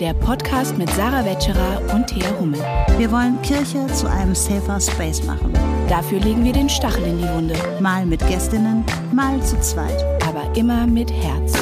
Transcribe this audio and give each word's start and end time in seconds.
der 0.00 0.12
Podcast 0.12 0.76
mit 0.76 0.90
Sarah 0.90 1.24
Wetscherer 1.24 1.94
und 1.94 2.06
Thea 2.06 2.38
Hummel. 2.38 2.60
Wir 2.98 3.10
wollen 3.10 3.40
Kirche 3.40 3.86
zu 3.94 4.10
einem 4.10 4.34
safer 4.34 4.78
Space 4.78 5.22
machen. 5.24 5.54
Dafür 5.88 6.20
legen 6.20 6.44
wir 6.44 6.52
den 6.52 6.68
Stachel 6.68 7.04
in 7.04 7.18
die 7.18 7.28
Wunde. 7.28 7.54
Mal 7.80 8.04
mit 8.04 8.20
Gästinnen, 8.28 8.84
mal 9.12 9.42
zu 9.42 9.58
zweit. 9.60 10.04
Aber 10.26 10.54
immer 10.54 10.86
mit 10.86 11.10
Herz. 11.10 11.54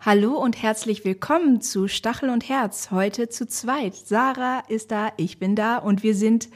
Hallo 0.00 0.36
und 0.36 0.60
herzlich 0.60 1.04
willkommen 1.04 1.60
zu 1.60 1.86
Stachel 1.86 2.30
und 2.30 2.48
Herz. 2.48 2.90
Heute 2.90 3.28
zu 3.28 3.46
zweit. 3.46 3.94
Sarah 3.94 4.64
ist 4.68 4.90
da, 4.90 5.12
ich 5.16 5.38
bin 5.38 5.54
da 5.54 5.78
und 5.78 6.02
wir 6.02 6.16
sind 6.16 6.48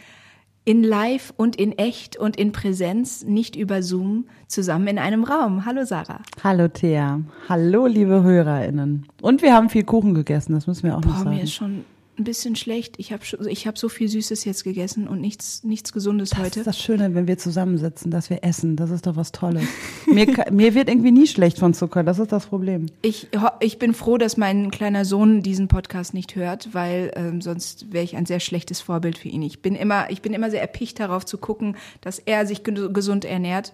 in 0.68 0.84
Live 0.84 1.32
und 1.38 1.56
in 1.56 1.72
echt 1.78 2.18
und 2.18 2.36
in 2.36 2.52
Präsenz, 2.52 3.24
nicht 3.24 3.56
über 3.56 3.82
Zoom, 3.82 4.27
zusammen 4.48 4.86
in 4.86 4.98
einem 4.98 5.24
Raum. 5.24 5.64
Hallo 5.64 5.86
Sarah. 5.86 6.20
Hallo 6.44 6.68
Thea. 6.68 7.22
Hallo 7.48 7.86
liebe 7.86 8.22
HörerInnen. 8.22 9.06
Und 9.22 9.41
wir 9.41 9.54
haben 9.54 9.70
viel 9.70 9.84
Kuchen 9.84 10.12
gegessen, 10.12 10.52
das 10.52 10.66
müssen 10.66 10.82
wir 10.82 10.98
auch 10.98 11.00
Boah, 11.00 11.08
noch 11.08 11.18
sagen. 11.20 11.30
mir 11.30 11.42
ist 11.42 11.54
schon 11.54 11.86
ein 12.18 12.24
bisschen 12.24 12.56
schlecht. 12.56 12.95
Ich 12.98 13.12
habe 13.12 13.22
ich 13.48 13.66
hab 13.66 13.78
so 13.78 13.88
viel 13.88 14.08
Süßes 14.08 14.45
jetzt 14.45 14.64
gegessen 14.64 15.08
und 15.08 15.20
nichts, 15.20 15.64
nichts 15.64 15.92
Gesundes 15.92 16.30
das 16.30 16.38
heute. 16.38 16.60
ist 16.60 16.66
das 16.66 16.78
Schöne, 16.78 17.14
wenn 17.14 17.27
wir 17.27 17.38
zusammensitzen, 17.38 18.10
dass 18.10 18.30
wir 18.30 18.44
essen. 18.44 18.77
Das 18.77 18.91
ist 18.91 19.06
doch 19.06 19.16
was 19.16 19.32
Tolles. 19.32 19.64
mir, 20.06 20.27
mir 20.50 20.74
wird 20.74 20.88
irgendwie 20.88 21.12
nie 21.12 21.27
schlecht 21.27 21.58
von 21.58 21.74
Zucker, 21.74 22.02
das 22.02 22.18
ist 22.18 22.32
das 22.32 22.46
Problem. 22.46 22.86
Ich, 23.02 23.28
ich 23.60 23.78
bin 23.78 23.94
froh, 23.94 24.18
dass 24.18 24.36
mein 24.36 24.70
kleiner 24.70 25.04
Sohn 25.04 25.42
diesen 25.42 25.69
Podcast 25.69 26.14
nicht 26.14 26.36
hört, 26.36 26.74
weil 26.74 27.12
ähm, 27.14 27.41
sonst 27.41 27.92
wäre 27.92 28.05
ich 28.05 28.16
ein 28.16 28.27
sehr 28.27 28.41
schlechtes 28.41 28.80
Vorbild 28.80 29.19
für 29.19 29.28
ihn. 29.28 29.42
Ich 29.42 29.62
bin 29.62 29.74
immer, 29.74 30.11
ich 30.11 30.22
bin 30.22 30.33
immer 30.33 30.50
sehr 30.50 30.61
erpicht 30.61 31.00
darauf 31.00 31.24
zu 31.24 31.39
gucken, 31.39 31.77
dass 32.00 32.19
er 32.19 32.46
sich 32.46 32.62
gesund 32.64 33.24
ernährt 33.24 33.72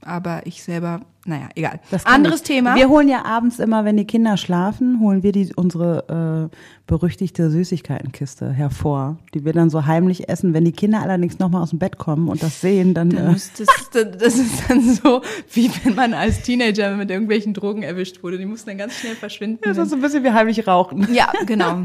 aber 0.00 0.46
ich 0.46 0.62
selber, 0.62 1.00
naja, 1.24 1.48
egal. 1.54 1.80
Anderes 2.04 2.40
ich. 2.40 2.46
Thema. 2.46 2.76
Wir 2.76 2.88
holen 2.88 3.08
ja 3.08 3.24
abends 3.24 3.58
immer, 3.58 3.84
wenn 3.84 3.96
die 3.96 4.04
Kinder 4.04 4.36
schlafen, 4.36 5.00
holen 5.00 5.22
wir 5.22 5.32
die, 5.32 5.52
unsere 5.56 6.50
äh, 6.52 6.56
berüchtigte 6.86 7.50
Süßigkeitenkiste 7.50 8.52
hervor, 8.52 9.18
die 9.34 9.44
wir 9.44 9.52
dann 9.52 9.68
so 9.68 9.86
heimlich 9.86 10.28
essen. 10.28 10.54
Wenn 10.54 10.64
die 10.64 10.72
Kinder 10.72 11.02
allerdings 11.02 11.38
nochmal 11.38 11.62
aus 11.62 11.70
dem 11.70 11.78
Bett 11.78 11.98
kommen 11.98 12.28
und 12.28 12.42
das 12.42 12.60
sehen, 12.60 12.94
dann. 12.94 13.10
dann 13.10 13.34
äh, 13.34 13.38
das, 13.58 13.90
das 14.18 14.38
ist 14.38 14.70
dann 14.70 14.82
so, 14.82 15.22
wie 15.52 15.70
wenn 15.82 15.94
man 15.94 16.14
als 16.14 16.42
Teenager 16.42 16.94
mit 16.96 17.10
irgendwelchen 17.10 17.54
Drogen 17.54 17.82
erwischt 17.82 18.22
wurde. 18.22 18.38
Die 18.38 18.46
mussten 18.46 18.70
dann 18.70 18.78
ganz 18.78 18.94
schnell 18.94 19.16
verschwinden. 19.16 19.60
Das 19.62 19.76
ist 19.76 19.90
so 19.90 19.96
ein 19.96 20.02
bisschen 20.02 20.22
wie 20.22 20.30
heimlich 20.30 20.66
rauchen. 20.66 21.12
Ja, 21.12 21.32
genau. 21.46 21.82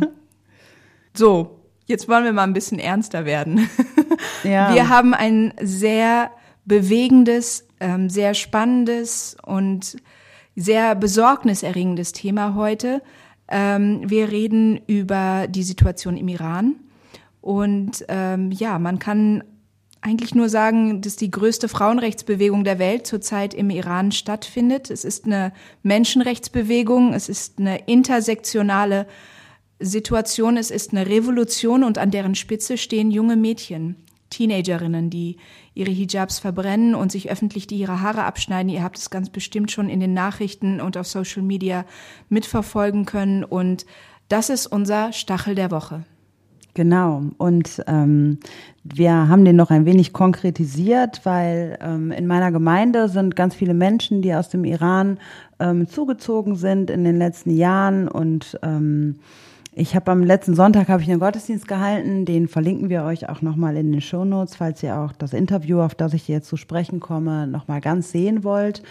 So, 1.13 1.59
jetzt 1.87 2.07
wollen 2.07 2.23
wir 2.23 2.33
mal 2.33 2.43
ein 2.43 2.53
bisschen 2.53 2.79
ernster 2.79 3.25
werden. 3.25 3.69
Ja. 4.43 4.73
Wir 4.73 4.89
haben 4.89 5.13
ein 5.13 5.53
sehr 5.61 6.31
bewegendes, 6.65 7.67
ähm, 7.79 8.09
sehr 8.09 8.33
spannendes 8.33 9.37
und 9.45 9.97
sehr 10.55 10.95
besorgniserregendes 10.95 12.11
Thema 12.11 12.55
heute. 12.55 13.01
Ähm, 13.47 14.09
wir 14.09 14.31
reden 14.31 14.79
über 14.87 15.47
die 15.47 15.63
Situation 15.63 16.17
im 16.17 16.27
Iran. 16.27 16.75
Und 17.41 18.05
ähm, 18.07 18.51
ja, 18.51 18.77
man 18.77 18.99
kann 18.99 19.43
eigentlich 20.01 20.33
nur 20.33 20.49
sagen, 20.49 21.01
dass 21.01 21.15
die 21.15 21.29
größte 21.29 21.67
Frauenrechtsbewegung 21.67 22.63
der 22.63 22.79
Welt 22.79 23.05
zurzeit 23.05 23.53
im 23.53 23.69
Iran 23.69 24.11
stattfindet. 24.11 24.89
Es 24.89 25.05
ist 25.05 25.25
eine 25.25 25.53
Menschenrechtsbewegung, 25.83 27.13
es 27.13 27.29
ist 27.29 27.59
eine 27.59 27.85
intersektionale 27.85 29.07
Situation, 29.79 30.57
es 30.57 30.71
ist 30.71 30.91
eine 30.91 31.07
Revolution 31.07 31.83
und 31.83 31.97
an 31.97 32.11
deren 32.11 32.35
Spitze 32.35 32.77
stehen 32.77 33.11
junge 33.11 33.35
Mädchen, 33.35 33.95
Teenagerinnen, 34.29 35.09
die 35.09 35.37
ihre 35.73 35.91
Hijabs 35.91 36.39
verbrennen 36.39 36.95
und 36.95 37.11
sich 37.11 37.31
öffentlich 37.31 37.67
die 37.67 37.77
ihre 37.77 38.01
Haare 38.01 38.23
abschneiden. 38.23 38.69
Ihr 38.69 38.83
habt 38.83 38.97
es 38.97 39.09
ganz 39.09 39.29
bestimmt 39.29 39.71
schon 39.71 39.89
in 39.89 39.99
den 39.99 40.13
Nachrichten 40.13 40.81
und 40.81 40.97
auf 40.97 41.07
Social 41.07 41.43
Media 41.43 41.85
mitverfolgen 42.29 43.05
können. 43.05 43.43
Und 43.43 43.85
das 44.27 44.49
ist 44.49 44.67
unser 44.67 45.13
Stachel 45.13 45.55
der 45.55 45.71
Woche. 45.71 46.03
Genau. 46.73 47.23
Und 47.37 47.83
ähm, 47.87 48.39
wir 48.83 49.27
haben 49.27 49.43
den 49.43 49.57
noch 49.57 49.71
ein 49.71 49.85
wenig 49.85 50.13
konkretisiert, 50.13 51.21
weil 51.25 51.77
ähm, 51.81 52.11
in 52.11 52.27
meiner 52.27 52.51
Gemeinde 52.51 53.09
sind 53.09 53.35
ganz 53.35 53.55
viele 53.55 53.73
Menschen, 53.73 54.21
die 54.21 54.33
aus 54.33 54.49
dem 54.49 54.63
Iran 54.63 55.19
ähm, 55.59 55.87
zugezogen 55.87 56.55
sind 56.55 56.89
in 56.89 57.03
den 57.03 57.17
letzten 57.17 57.51
Jahren 57.51 58.07
und 58.07 58.57
ähm, 58.63 59.19
ich 59.73 59.95
habe 59.95 60.11
am 60.11 60.21
letzten 60.23 60.53
Sonntag 60.53 60.89
habe 60.89 61.01
ich 61.01 61.09
einen 61.09 61.21
Gottesdienst 61.21 61.67
gehalten, 61.67 62.25
den 62.25 62.49
verlinken 62.49 62.89
wir 62.89 63.03
euch 63.03 63.29
auch 63.29 63.41
nochmal 63.41 63.77
in 63.77 63.91
den 63.91 64.01
Show 64.01 64.25
Notes, 64.25 64.57
falls 64.57 64.83
ihr 64.83 64.97
auch 64.97 65.13
das 65.13 65.33
Interview, 65.33 65.79
auf 65.79 65.95
das 65.95 66.13
ich 66.13 66.27
jetzt 66.27 66.49
zu 66.49 66.57
sprechen 66.57 66.99
komme, 66.99 67.47
nochmal 67.47 67.79
ganz 67.79 68.11
sehen 68.11 68.43
wollt. 68.43 68.83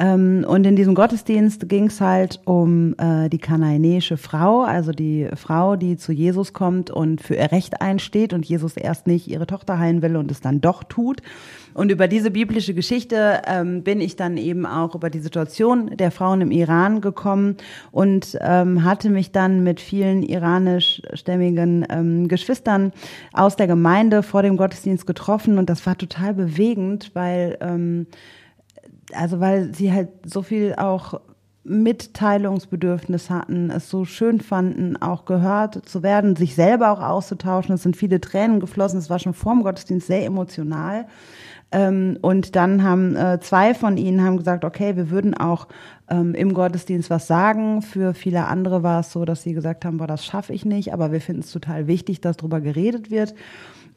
Ähm, 0.00 0.44
und 0.46 0.64
in 0.64 0.76
diesem 0.76 0.94
Gottesdienst 0.94 1.68
ging 1.68 1.86
es 1.86 2.00
halt 2.00 2.40
um 2.44 2.94
äh, 2.98 3.28
die 3.28 3.38
kanaanäische 3.38 4.16
Frau, 4.16 4.62
also 4.62 4.92
die 4.92 5.28
Frau, 5.34 5.74
die 5.74 5.96
zu 5.96 6.12
Jesus 6.12 6.52
kommt 6.52 6.90
und 6.90 7.20
für 7.20 7.34
ihr 7.34 7.50
Recht 7.50 7.80
einsteht 7.80 8.32
und 8.32 8.46
Jesus 8.46 8.76
erst 8.76 9.08
nicht 9.08 9.26
ihre 9.26 9.46
Tochter 9.46 9.78
heilen 9.78 10.00
will 10.00 10.16
und 10.16 10.30
es 10.30 10.40
dann 10.40 10.60
doch 10.60 10.84
tut. 10.84 11.20
Und 11.74 11.90
über 11.90 12.08
diese 12.08 12.30
biblische 12.30 12.74
Geschichte 12.74 13.42
ähm, 13.46 13.82
bin 13.82 14.00
ich 14.00 14.16
dann 14.16 14.36
eben 14.36 14.66
auch 14.66 14.94
über 14.94 15.10
die 15.10 15.20
Situation 15.20 15.96
der 15.96 16.10
Frauen 16.10 16.40
im 16.40 16.50
Iran 16.50 17.00
gekommen 17.00 17.56
und 17.90 18.38
ähm, 18.40 18.84
hatte 18.84 19.10
mich 19.10 19.32
dann 19.32 19.62
mit 19.62 19.80
vielen 19.80 20.22
iranischstämmigen 20.22 21.86
ähm, 21.88 22.28
Geschwistern 22.28 22.92
aus 23.32 23.56
der 23.56 23.66
Gemeinde 23.66 24.22
vor 24.22 24.42
dem 24.42 24.56
Gottesdienst 24.56 25.06
getroffen 25.06 25.58
und 25.58 25.68
das 25.68 25.84
war 25.86 25.96
total 25.96 26.34
bewegend, 26.34 27.10
weil 27.14 27.58
ähm, 27.60 28.06
also 29.12 29.40
weil 29.40 29.74
sie 29.74 29.92
halt 29.92 30.08
so 30.24 30.42
viel 30.42 30.74
auch 30.76 31.20
Mitteilungsbedürfnis 31.64 33.30
hatten, 33.30 33.70
es 33.70 33.90
so 33.90 34.04
schön 34.04 34.40
fanden, 34.40 34.96
auch 34.96 35.24
gehört 35.26 35.86
zu 35.88 36.02
werden, 36.02 36.34
sich 36.34 36.54
selber 36.54 36.90
auch 36.90 37.00
auszutauschen. 37.00 37.74
Es 37.74 37.82
sind 37.82 37.96
viele 37.96 38.20
Tränen 38.20 38.60
geflossen. 38.60 38.98
Es 38.98 39.10
war 39.10 39.18
schon 39.18 39.34
vor 39.34 39.52
dem 39.52 39.62
Gottesdienst 39.62 40.06
sehr 40.06 40.24
emotional. 40.24 41.06
Ähm, 41.70 42.16
und 42.22 42.56
dann 42.56 42.82
haben 42.82 43.14
äh, 43.14 43.40
zwei 43.40 43.74
von 43.74 43.98
ihnen 43.98 44.22
haben 44.22 44.38
gesagt, 44.38 44.64
okay, 44.64 44.96
wir 44.96 45.10
würden 45.10 45.34
auch 45.34 45.68
ähm, 46.08 46.34
im 46.34 46.54
Gottesdienst 46.54 47.10
was 47.10 47.26
sagen. 47.26 47.82
Für 47.82 48.14
viele 48.14 48.46
andere 48.46 48.82
war 48.82 49.00
es 49.00 49.12
so, 49.12 49.26
dass 49.26 49.42
sie 49.42 49.52
gesagt 49.52 49.84
haben, 49.84 49.98
boah, 49.98 50.06
das 50.06 50.24
schaffe 50.24 50.54
ich 50.54 50.64
nicht, 50.64 50.94
aber 50.94 51.12
wir 51.12 51.20
finden 51.20 51.42
es 51.42 51.52
total 51.52 51.86
wichtig, 51.86 52.22
dass 52.22 52.38
darüber 52.38 52.62
geredet 52.62 53.10
wird. 53.10 53.34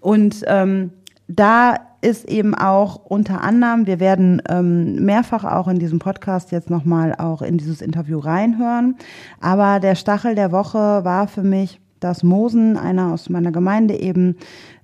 Und 0.01 0.43
ähm, 0.47 0.91
da 1.35 1.75
ist 2.01 2.27
eben 2.27 2.55
auch 2.55 2.95
unter 2.95 3.41
anderem, 3.41 3.85
wir 3.85 3.99
werden 3.99 4.41
ähm, 4.49 4.95
mehrfach 5.05 5.43
auch 5.43 5.67
in 5.67 5.79
diesem 5.79 5.99
Podcast 5.99 6.51
jetzt 6.51 6.69
nochmal 6.69 7.15
auch 7.15 7.41
in 7.41 7.57
dieses 7.57 7.81
Interview 7.81 8.19
reinhören, 8.19 8.95
aber 9.39 9.79
der 9.79 9.95
Stachel 9.95 10.35
der 10.35 10.51
Woche 10.51 10.77
war 11.03 11.27
für 11.27 11.43
mich, 11.43 11.79
dass 11.99 12.23
Mosen, 12.23 12.77
einer 12.77 13.13
aus 13.13 13.29
meiner 13.29 13.51
Gemeinde 13.51 13.99
eben, 13.99 14.37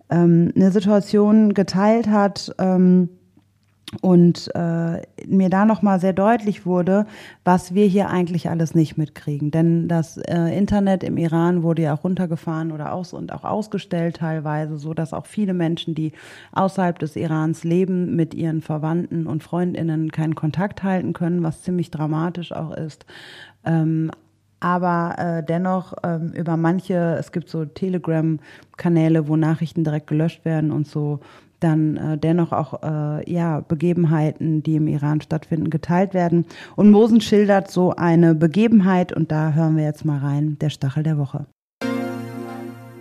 ähm, 0.10 0.52
eine 0.56 0.72
Situation 0.72 1.54
geteilt 1.54 2.08
hat, 2.08 2.54
ähm, 2.60 3.10
und 4.02 4.52
äh, 4.54 5.02
mir 5.26 5.50
da 5.50 5.64
noch 5.64 5.82
mal 5.82 6.00
sehr 6.00 6.12
deutlich 6.12 6.66
wurde, 6.66 7.06
was 7.46 7.74
wir 7.74 7.86
hier 7.86 8.10
eigentlich 8.10 8.50
alles 8.50 8.76
nicht 8.76 8.98
mitkriegen. 8.98 9.50
Denn 9.50 9.88
das 9.88 10.18
äh, 10.18 10.58
Internet 10.58 11.04
im 11.04 11.18
Iran 11.18 11.64
wurde 11.64 11.84
ja 11.84 11.94
auch 11.94 12.04
runtergefahren 12.04 12.74
oder 12.74 12.92
aus 12.92 13.14
und 13.14 13.32
auch 13.32 13.46
ausgestellt 13.46 14.18
teilweise, 14.18 14.78
so 14.78 14.94
dass 14.94 15.14
auch 15.14 15.26
viele 15.26 15.54
Menschen, 15.54 15.96
die 15.96 16.12
außerhalb 16.52 17.00
des 17.00 17.16
Irans 17.16 17.64
leben, 17.64 18.16
mit 18.16 18.34
ihren 18.34 18.62
Verwandten 18.62 19.26
und 19.26 19.42
Freundinnen 19.42 20.12
keinen 20.12 20.36
Kontakt 20.36 20.84
halten 20.84 21.14
können, 21.14 21.42
was 21.44 21.64
ziemlich 21.64 21.90
dramatisch 21.90 22.52
auch 22.52 22.76
ist. 22.76 23.06
Ähm, 23.66 24.12
aber 24.60 25.16
äh, 25.18 25.44
dennoch 25.44 25.94
ähm, 26.04 26.34
über 26.34 26.58
manche, 26.58 27.16
es 27.20 27.32
gibt 27.32 27.48
so 27.48 27.64
Telegram-Kanäle, 27.64 29.28
wo 29.28 29.36
Nachrichten 29.36 29.84
direkt 29.84 30.08
gelöscht 30.08 30.46
werden 30.46 30.72
und 30.72 30.88
so 30.88 31.20
dann 31.60 31.98
äh, 31.98 32.18
dennoch 32.18 32.52
auch 32.52 32.84
äh, 32.84 33.32
ja 33.32 33.62
Begebenheiten, 33.62 34.64
die 34.64 34.76
im 34.76 34.88
Iran 34.88 35.22
stattfinden, 35.22 35.70
geteilt 35.70 36.14
werden. 36.14 36.46
Und 36.76 36.92
Mosen 36.92 37.22
schildert 37.22 37.72
so 37.72 37.92
eine 37.92 38.36
Begebenheit 38.36 39.12
und 39.12 39.32
da 39.32 39.54
hören 39.54 39.78
wir 39.78 39.84
jetzt 39.84 40.06
mal 40.06 40.20
rein, 40.20 40.58
der 40.60 40.70
Stachel 40.70 41.04
der 41.04 41.18
Woche. 41.18 41.46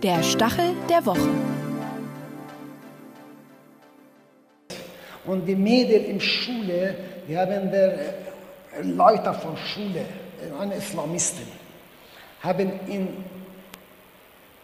Der 0.03 0.21
Stachel 0.23 0.71
der 0.89 1.05
Woche. 1.05 1.29
Und 5.25 5.45
die 5.45 5.55
Mädel 5.55 6.01
in 6.03 6.19
Schule, 6.21 6.95
die 7.27 7.37
haben 7.37 7.69
der 7.71 7.97
Leute 8.83 9.33
von 9.33 9.57
Schule, 9.57 10.05
eine 10.59 10.75
Islamisten, 10.75 11.45
haben 12.41 12.71
ihn 12.87 13.07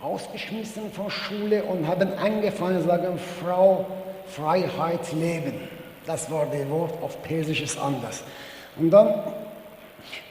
ausgeschmissen 0.04 0.92
von 0.92 1.10
Schule 1.10 1.64
und 1.64 1.88
haben 1.88 2.12
angefangen 2.14 2.82
zu 2.82 2.88
sagen, 2.88 3.18
Frau, 3.42 3.86
Freiheit, 4.28 5.14
Leben. 5.14 5.54
Das 6.06 6.30
war 6.30 6.46
das 6.52 6.70
Wort 6.70 7.02
auf 7.02 7.24
Persisch 7.24 7.62
ist 7.62 7.80
anders. 7.80 8.24
Und 8.78 8.92
dann, 8.92 9.24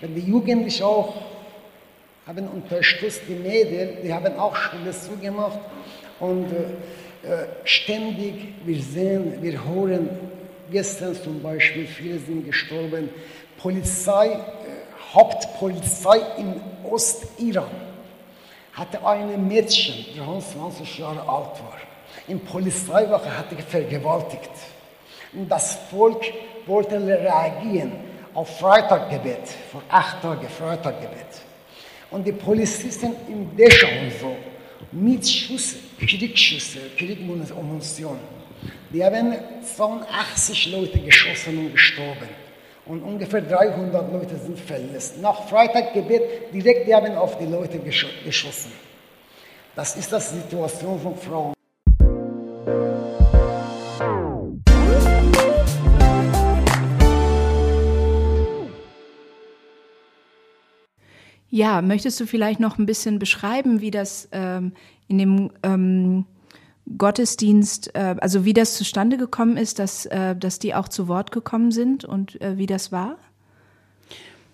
wenn 0.02 0.14
die 0.14 0.20
Jugendlichen 0.20 0.84
auch 0.84 1.14
haben 2.26 2.46
unterstützt, 2.48 3.22
die 3.26 3.34
Medien, 3.34 4.02
die 4.04 4.12
haben 4.12 4.38
auch 4.38 4.54
Schule 4.54 4.92
zugemacht 4.92 5.58
und 6.20 6.52
äh, 6.52 7.46
ständig, 7.64 8.34
wir 8.64 8.80
sehen, 8.80 9.38
wir 9.40 9.64
hören 9.64 10.10
gestern 10.70 11.14
zum 11.14 11.42
Beispiel, 11.42 11.86
viele 11.86 12.19
sind 12.19 12.44
gestorben, 12.44 13.08
Polizei, 13.56 14.28
äh, 14.28 14.38
Hauptpolizei 15.14 16.20
in 16.36 16.60
Ostiran 16.84 17.91
hatte 18.72 19.04
ein 19.06 19.46
Mädchen, 19.46 20.04
23 20.16 20.98
Jahre 20.98 21.20
alt 21.20 21.60
war, 21.62 21.78
in 22.28 22.40
Polizeiwache 22.40 23.36
hatte 23.36 23.56
vergewaltigt. 23.56 24.50
Und 25.32 25.48
das 25.48 25.78
Volk 25.90 26.24
wollte 26.66 26.96
reagieren 27.00 27.92
auf 28.34 28.58
Freitaggebet, 28.58 29.48
vor 29.70 29.82
acht 29.88 30.22
Tagen 30.22 30.48
Freitaggebet. 30.48 31.42
Und 32.10 32.26
die 32.26 32.32
Polizisten 32.32 33.14
in 33.28 33.56
Dessau 33.56 33.86
und 33.86 34.12
so, 34.20 34.36
mit 34.92 35.26
Schüsse, 35.26 35.76
Kriegsschüsse, 35.98 36.80
Kriegmunition, 36.96 38.19
die 38.92 39.02
haben 39.02 39.34
82 39.74 40.70
Leute 40.70 40.98
geschossen 40.98 41.58
und 41.58 41.72
gestorben. 41.72 42.28
Und 42.84 43.02
ungefähr 43.02 43.43
300 43.43 44.12
Leute 44.12 44.37
sind 44.37 44.58
verletzt. 44.58 45.20
Nach 45.20 45.49
Freitaggebet 45.49 46.52
direkt, 46.52 46.88
die 46.88 46.94
haben 46.94 47.14
auf 47.14 47.38
die 47.38 47.46
Leute 47.46 47.79
geschossen. 47.79 48.73
Das 49.76 49.96
ist 49.96 50.12
das 50.12 50.31
Situation 50.31 51.00
von 51.00 51.17
Frauen. 51.17 51.55
Ja, 61.55 61.82
möchtest 61.82 62.19
du 62.19 62.26
vielleicht 62.26 62.61
noch 62.61 62.79
ein 62.79 62.87
bisschen 62.87 63.19
beschreiben, 63.19 63.81
wie 63.81 63.90
das 63.90 64.29
ähm, 64.32 64.73
in 65.06 65.19
dem 65.19 65.50
ähm, 65.62 66.25
Gottesdienst, 66.99 67.94
äh, 67.94 68.17
also 68.20 68.44
wie 68.44 68.52
das 68.52 68.75
zustande 68.75 69.17
gekommen 69.17 69.56
ist, 69.56 69.79
dass, 69.79 70.06
äh, 70.06 70.34
dass 70.37 70.58
die 70.58 70.75
auch 70.75 70.88
zu 70.88 71.08
Wort 71.08 71.31
gekommen 71.31 71.70
sind 71.70 72.05
und 72.05 72.40
äh, 72.40 72.58
wie 72.58 72.67
das 72.67 72.93
war? 72.93 73.17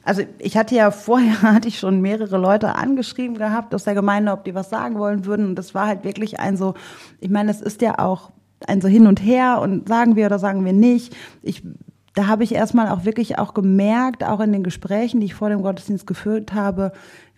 Also 0.05 0.23
ich 0.39 0.57
hatte 0.57 0.75
ja 0.75 0.91
vorher, 0.91 1.43
hatte 1.43 1.69
ich 1.69 1.79
schon 1.79 2.01
mehrere 2.01 2.39
Leute 2.39 2.75
angeschrieben 2.75 3.37
gehabt 3.37 3.75
aus 3.75 3.85
der 3.85 3.95
Gemeinde, 3.95 4.33
ob 4.33 4.45
die 4.45 4.55
was 4.55 4.71
sagen 4.71 4.99
wollen 4.99 5.25
würden. 5.25 5.47
Und 5.47 5.55
das 5.57 5.75
war 5.75 5.87
halt 5.87 6.05
wirklich 6.05 6.39
ein 6.39 6.57
so, 6.57 6.75
ich 7.21 7.31
meine, 7.31 7.51
es 7.51 7.61
ist 7.61 7.83
ja 7.83 7.99
auch 7.99 8.31
ein 8.67 8.81
so 8.81 8.89
hin 8.89 9.07
und 9.07 9.23
her 9.23 9.61
und 9.61 9.89
sagen 9.89 10.17
wir 10.17 10.27
oder 10.27 10.39
sagen 10.39 10.65
wir 10.65 10.73
nicht. 10.73 11.17
Ich 11.43 11.63
da 12.15 12.27
habe 12.27 12.43
ich 12.43 12.53
erstmal 12.53 12.89
auch 12.89 13.05
wirklich 13.05 13.39
auch 13.39 13.55
gemerkt, 13.55 14.25
auch 14.25 14.41
in 14.41 14.51
den 14.51 14.65
Gesprächen, 14.65 15.21
die 15.21 15.27
ich 15.27 15.35
vor 15.35 15.51
dem 15.51 15.63
Gottesdienst 15.63 16.05
geführt 16.05 16.53
habe, 16.53 16.91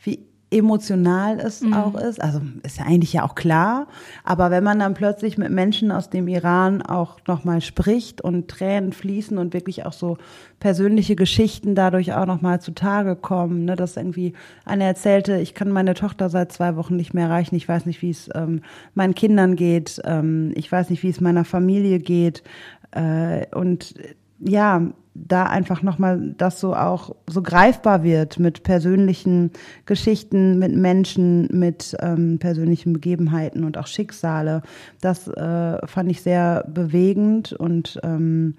wie 0.02 0.26
emotional 0.50 1.38
es 1.38 1.60
mhm. 1.60 1.74
auch 1.74 1.94
ist. 1.94 2.20
Also 2.20 2.40
ist 2.64 2.78
ja 2.78 2.84
eigentlich 2.84 3.12
ja 3.12 3.24
auch 3.24 3.34
klar. 3.34 3.86
Aber 4.24 4.50
wenn 4.50 4.64
man 4.64 4.80
dann 4.80 4.94
plötzlich 4.94 5.38
mit 5.38 5.50
Menschen 5.50 5.92
aus 5.92 6.10
dem 6.10 6.26
Iran 6.26 6.82
auch 6.82 7.18
nochmal 7.26 7.60
spricht 7.60 8.20
und 8.20 8.48
Tränen 8.48 8.92
fließen 8.92 9.38
und 9.38 9.54
wirklich 9.54 9.86
auch 9.86 9.92
so 9.92 10.18
persönliche 10.58 11.16
Geschichten 11.16 11.74
dadurch 11.74 12.12
auch 12.12 12.26
nochmal 12.26 12.60
zutage 12.60 13.16
kommen, 13.16 13.64
ne, 13.64 13.76
dass 13.76 13.96
irgendwie 13.96 14.34
eine 14.64 14.84
erzählte, 14.84 15.38
ich 15.38 15.54
kann 15.54 15.70
meine 15.70 15.94
Tochter 15.94 16.28
seit 16.28 16.52
zwei 16.52 16.76
Wochen 16.76 16.96
nicht 16.96 17.14
mehr 17.14 17.26
erreichen, 17.26 17.54
ich 17.54 17.68
weiß 17.68 17.86
nicht, 17.86 18.02
wie 18.02 18.10
es 18.10 18.28
ähm, 18.34 18.62
meinen 18.94 19.14
Kindern 19.14 19.56
geht, 19.56 20.00
ähm, 20.04 20.52
ich 20.54 20.70
weiß 20.70 20.90
nicht, 20.90 21.02
wie 21.02 21.10
es 21.10 21.20
meiner 21.20 21.44
Familie 21.44 22.00
geht. 22.00 22.42
Äh, 22.90 23.46
und 23.54 23.94
ja, 24.40 24.82
da 25.14 25.44
einfach 25.44 25.82
nochmal 25.82 26.34
das 26.38 26.60
so 26.60 26.74
auch 26.74 27.14
so 27.28 27.42
greifbar 27.42 28.04
wird 28.04 28.38
mit 28.38 28.62
persönlichen 28.62 29.50
Geschichten, 29.84 30.58
mit 30.58 30.74
Menschen, 30.74 31.48
mit 31.50 31.96
ähm, 32.00 32.38
persönlichen 32.38 32.92
Begebenheiten 32.92 33.64
und 33.64 33.76
auch 33.76 33.86
Schicksale. 33.86 34.62
Das 35.00 35.26
äh, 35.28 35.86
fand 35.86 36.10
ich 36.10 36.22
sehr 36.22 36.64
bewegend 36.68 37.52
und 37.52 37.98
ähm, 38.02 38.54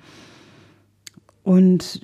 und 1.43 2.01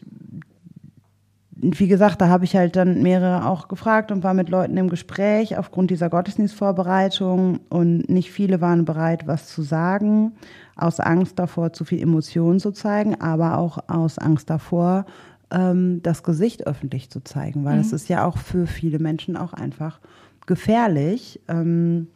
wie 1.59 1.87
gesagt, 1.87 2.21
da 2.21 2.29
habe 2.29 2.45
ich 2.45 2.55
halt 2.55 2.75
dann 2.75 3.01
mehrere 3.01 3.47
auch 3.47 3.67
gefragt 3.67 4.11
und 4.11 4.23
war 4.23 4.33
mit 4.33 4.49
Leuten 4.49 4.77
im 4.77 4.89
Gespräch 4.89 5.57
aufgrund 5.57 5.89
dieser 5.89 6.09
Gottesdienstvorbereitung 6.09 7.61
und 7.69 8.09
nicht 8.09 8.31
viele 8.31 8.61
waren 8.61 8.85
bereit, 8.85 9.27
was 9.27 9.47
zu 9.47 9.63
sagen 9.63 10.33
aus 10.75 10.99
Angst 10.99 11.39
davor, 11.39 11.73
zu 11.73 11.85
viel 11.85 12.01
Emotionen 12.01 12.59
zu 12.59 12.71
zeigen, 12.71 13.19
aber 13.19 13.57
auch 13.57 13.79
aus 13.87 14.19
Angst 14.19 14.49
davor, 14.49 15.05
ähm, 15.49 16.01
das 16.03 16.23
Gesicht 16.23 16.67
öffentlich 16.67 17.09
zu 17.09 17.23
zeigen, 17.23 17.65
weil 17.65 17.79
es 17.79 17.89
mhm. 17.89 17.95
ist 17.95 18.09
ja 18.09 18.25
auch 18.25 18.37
für 18.37 18.67
viele 18.67 18.99
Menschen 18.99 19.35
auch 19.35 19.53
einfach 19.53 19.99
gefährlich, 20.45 21.41
ähm, 21.47 22.07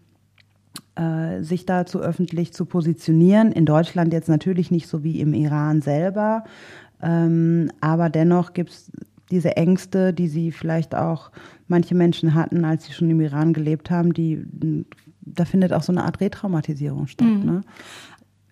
äh, 0.95 1.41
sich 1.41 1.65
dazu 1.65 2.01
öffentlich 2.01 2.53
zu 2.53 2.65
positionieren. 2.65 3.51
In 3.51 3.65
Deutschland 3.65 4.13
jetzt 4.13 4.29
natürlich 4.29 4.69
nicht 4.69 4.88
so 4.88 5.03
wie 5.03 5.19
im 5.19 5.33
Iran 5.33 5.81
selber, 5.81 6.43
ähm, 7.01 7.71
aber 7.81 8.09
dennoch 8.09 8.53
gibt 8.53 8.69
es 8.69 8.91
diese 9.31 9.56
Ängste, 9.57 10.13
die 10.13 10.28
sie 10.28 10.51
vielleicht 10.51 10.94
auch 10.94 11.31
manche 11.68 11.95
Menschen 11.95 12.33
hatten, 12.33 12.66
als 12.66 12.86
sie 12.86 12.94
schon 12.94 13.10
im 13.10 13.22
Iran 13.22 13.54
gelebt 13.54 13.89
haben, 13.89 14.13
die 14.13 14.45
da 15.22 15.45
findet 15.45 15.72
auch 15.74 15.83
so 15.83 15.92
eine 15.92 16.04
Art 16.04 16.19
Retraumatisierung 16.19 17.07
statt. 17.07 17.28
Mhm. 17.28 17.45
Ne? 17.45 17.62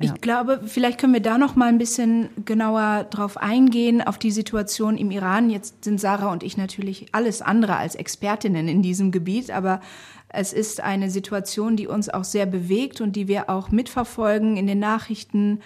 Ich 0.02 0.22
glaube, 0.22 0.62
vielleicht 0.66 0.98
können 0.98 1.14
wir 1.14 1.22
da 1.22 1.38
noch 1.38 1.58
mal 1.58 1.68
ein 1.68 1.78
bisschen 1.78 2.30
genauer 2.46 3.06
drauf 3.10 3.36
eingehen 3.36 4.02
auf 4.02 4.18
die 4.18 4.32
Situation 4.32 4.98
im 4.98 5.12
Iran. 5.12 5.50
Jetzt 5.50 5.84
sind 5.84 6.00
Sarah 6.00 6.32
und 6.32 6.42
ich 6.42 6.56
natürlich 6.56 7.08
alles 7.12 7.42
andere 7.42 7.76
als 7.76 7.96
Expertinnen 7.96 8.70
in 8.70 8.82
diesem 8.82 9.12
Gebiet, 9.12 9.52
aber 9.52 9.82
es 10.30 10.54
ist 10.54 10.82
eine 10.82 11.10
Situation, 11.10 11.76
die 11.76 11.88
uns 11.88 12.08
auch 12.08 12.24
sehr 12.24 12.46
bewegt 12.46 13.02
und 13.02 13.16
die 13.16 13.28
wir 13.28 13.50
auch 13.50 13.72
mitverfolgen 13.72 14.56
in 14.56 14.68
den 14.68 14.80
Nachrichten. 14.80 15.60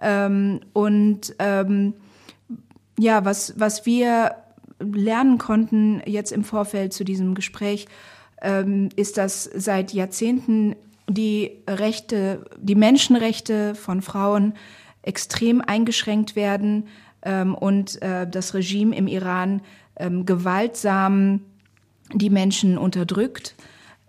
Ähm, 0.00 0.60
und 0.72 1.34
ähm, 1.40 1.94
ja, 2.98 3.24
was, 3.24 3.58
was 3.58 3.86
wir 3.86 4.36
lernen 4.80 5.38
konnten 5.38 6.02
jetzt 6.06 6.32
im 6.32 6.44
Vorfeld 6.44 6.92
zu 6.92 7.04
diesem 7.04 7.34
Gespräch, 7.34 7.86
ähm, 8.42 8.88
ist, 8.96 9.16
dass 9.16 9.44
seit 9.44 9.92
Jahrzehnten 9.92 10.74
die 11.08 11.62
Rechte, 11.68 12.44
die 12.58 12.74
Menschenrechte 12.74 13.74
von 13.74 14.02
Frauen 14.02 14.54
extrem 15.02 15.60
eingeschränkt 15.60 16.36
werden 16.36 16.88
ähm, 17.22 17.54
und 17.54 18.00
äh, 18.02 18.28
das 18.28 18.54
Regime 18.54 18.94
im 18.96 19.06
Iran 19.06 19.62
ähm, 19.96 20.24
gewaltsam 20.24 21.40
die 22.12 22.30
Menschen 22.30 22.78
unterdrückt. 22.78 23.54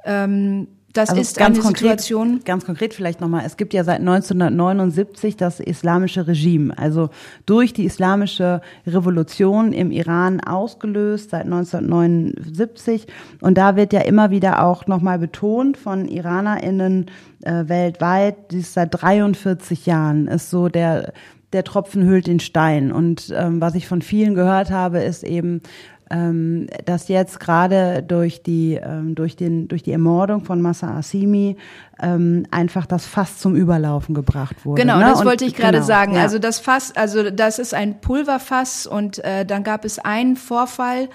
Ähm, 0.05 0.67
das 0.93 1.09
also 1.09 1.21
ist 1.21 1.37
ganz 1.37 1.57
eine 1.57 1.63
konkret, 1.63 2.01
Situation. 2.01 2.41
Ganz 2.43 2.65
konkret 2.65 2.93
vielleicht 2.93 3.21
nochmal. 3.21 3.43
Es 3.45 3.57
gibt 3.57 3.73
ja 3.73 3.83
seit 3.83 3.99
1979 3.99 5.37
das 5.37 5.59
islamische 5.59 6.27
Regime. 6.27 6.77
Also 6.77 7.09
durch 7.45 7.73
die 7.73 7.85
islamische 7.85 8.61
Revolution 8.85 9.73
im 9.73 9.91
Iran 9.91 10.41
ausgelöst 10.41 11.29
seit 11.29 11.45
1979. 11.45 13.07
Und 13.41 13.57
da 13.57 13.75
wird 13.75 13.93
ja 13.93 14.01
immer 14.01 14.31
wieder 14.31 14.63
auch 14.63 14.87
nochmal 14.87 15.19
betont 15.19 15.77
von 15.77 16.07
IranerInnen 16.07 17.09
äh, 17.41 17.63
weltweit, 17.67 18.51
dies 18.51 18.73
seit 18.73 18.89
43 18.91 19.85
Jahren 19.85 20.27
ist 20.27 20.49
so 20.49 20.67
der, 20.67 21.13
der 21.53 21.63
Tropfen 21.63 22.05
hüllt 22.05 22.27
den 22.27 22.39
Stein. 22.39 22.91
Und 22.91 23.33
ähm, 23.35 23.61
was 23.61 23.75
ich 23.75 23.87
von 23.87 24.01
vielen 24.01 24.35
gehört 24.35 24.71
habe, 24.71 24.99
ist 24.99 25.23
eben, 25.23 25.61
ähm, 26.11 26.67
dass 26.85 27.07
jetzt 27.07 27.39
gerade 27.39 28.03
durch 28.03 28.43
die 28.43 28.75
ähm, 28.75 29.15
durch 29.15 29.35
den 29.35 29.67
durch 29.67 29.81
die 29.81 29.93
Ermordung 29.93 30.43
von 30.43 30.61
Massa 30.61 30.97
Asimi 30.97 31.55
ähm, 32.01 32.45
einfach 32.51 32.85
das 32.85 33.05
Fass 33.05 33.37
zum 33.37 33.55
Überlaufen 33.55 34.13
gebracht 34.13 34.65
wurde. 34.65 34.81
Genau, 34.81 34.97
ne? 34.97 35.05
das 35.05 35.21
und, 35.21 35.25
wollte 35.25 35.45
ich 35.45 35.55
gerade 35.55 35.77
genau, 35.77 35.85
sagen. 35.85 36.15
Ja. 36.15 36.21
Also 36.21 36.37
das 36.37 36.59
Fass, 36.59 36.95
also 36.95 37.29
das 37.29 37.59
ist 37.59 37.73
ein 37.73 38.01
Pulverfass 38.01 38.85
und 38.85 39.23
äh, 39.23 39.45
dann 39.45 39.63
gab 39.63 39.85
es 39.85 39.99
einen 39.99 40.35
Vorfall, 40.35 41.09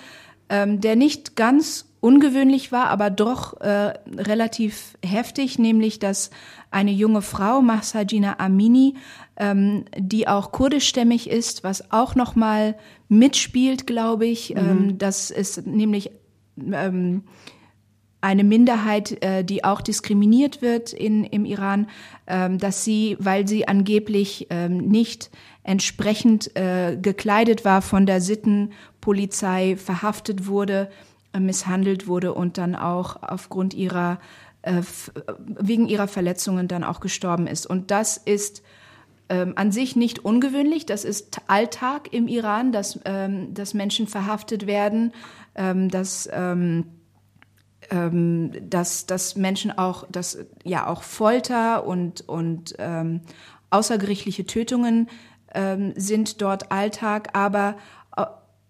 ähm, 0.49 0.81
der 0.81 0.97
nicht 0.97 1.37
ganz 1.37 1.87
ungewöhnlich 2.01 2.73
war, 2.73 2.89
aber 2.89 3.11
doch 3.11 3.61
äh, 3.61 3.95
relativ 4.17 4.97
heftig, 5.05 5.59
nämlich 5.59 5.99
dass 5.99 6.31
eine 6.71 6.93
junge 6.93 7.23
Frau, 7.23 7.63
Mahsajina 7.63 8.37
Amini, 8.39 8.95
ähm, 9.37 9.85
die 9.97 10.29
auch 10.29 10.53
kurdischstämmig 10.53 11.29
ist, 11.29 11.65
was 11.65 11.91
auch 11.93 12.15
noch 12.15 12.37
mal 12.37 12.77
mitspielt, 13.09 13.87
glaube 13.87 14.27
ich. 14.27 14.51
Mhm. 14.51 14.59
Ähm, 14.59 14.99
das 14.99 15.31
ist 15.31 15.67
nämlich 15.67 16.11
ähm, 16.73 17.25
eine 18.21 18.45
Minderheit, 18.45 19.23
äh, 19.23 19.45
die 19.45 19.63
auch 19.65 19.81
diskriminiert 19.81 20.63
wird 20.63 20.93
in, 20.93 21.25
im 21.25 21.45
Iran, 21.45 21.87
ähm, 22.27 22.59
dass 22.59 22.83
sie, 22.83 23.17
weil 23.21 23.47
sie 23.47 23.69
angeblich 23.69 24.49
ähm, 24.51 24.79
nicht 24.79 25.31
entsprechend 25.63 26.57
äh, 26.57 26.97
gekleidet 27.01 27.65
war 27.65 27.83
von 27.83 28.07
der 28.07 28.21
Sittenpolizei, 28.21 29.77
verhaftet 29.77 30.47
wurde, 30.47 30.91
äh, 31.33 31.41
misshandelt 31.41 32.07
wurde 32.07 32.35
und 32.35 32.59
dann 32.59 32.75
auch 32.75 33.23
aufgrund 33.23 33.75
ihrer, 33.75 34.19
äh, 34.63 34.83
wegen 35.39 35.87
ihrer 35.87 36.09
Verletzungen 36.09 36.69
dann 36.69 36.85
auch 36.85 37.01
gestorben 37.01 37.47
ist. 37.47 37.67
Und 37.67 37.91
das 37.91 38.17
ist 38.17 38.63
ähm, 39.29 39.55
an 39.57 39.73
sich 39.73 39.97
nicht 39.97 40.25
ungewöhnlich. 40.25 40.87
Das 40.87 41.05
ist 41.05 41.41
Alltag 41.49 42.13
im 42.13 42.29
Iran, 42.29 42.73
dass, 42.73 43.01
ähm, 43.05 43.55
dass 43.55 43.75
Menschen 43.75 44.07
verhaftet 44.07 44.67
werden, 44.67 45.13
ähm, 45.55 45.89
dass, 45.89 46.29
ähm, 46.33 46.87
ähm, 47.91 48.53
dass, 48.69 49.07
dass 49.07 49.37
Menschen 49.37 49.77
auch, 49.77 50.07
dass 50.11 50.39
ja 50.65 50.87
auch 50.87 51.03
Folter 51.03 51.87
und, 51.87 52.29
und 52.29 52.75
ähm, 52.79 53.21
außergerichtliche 53.71 54.47
Tötungen 54.47 55.09
sind 55.95 56.43
dort 56.43 56.71
Alltag, 56.71 57.31
aber 57.33 57.77
äh, 58.15 58.27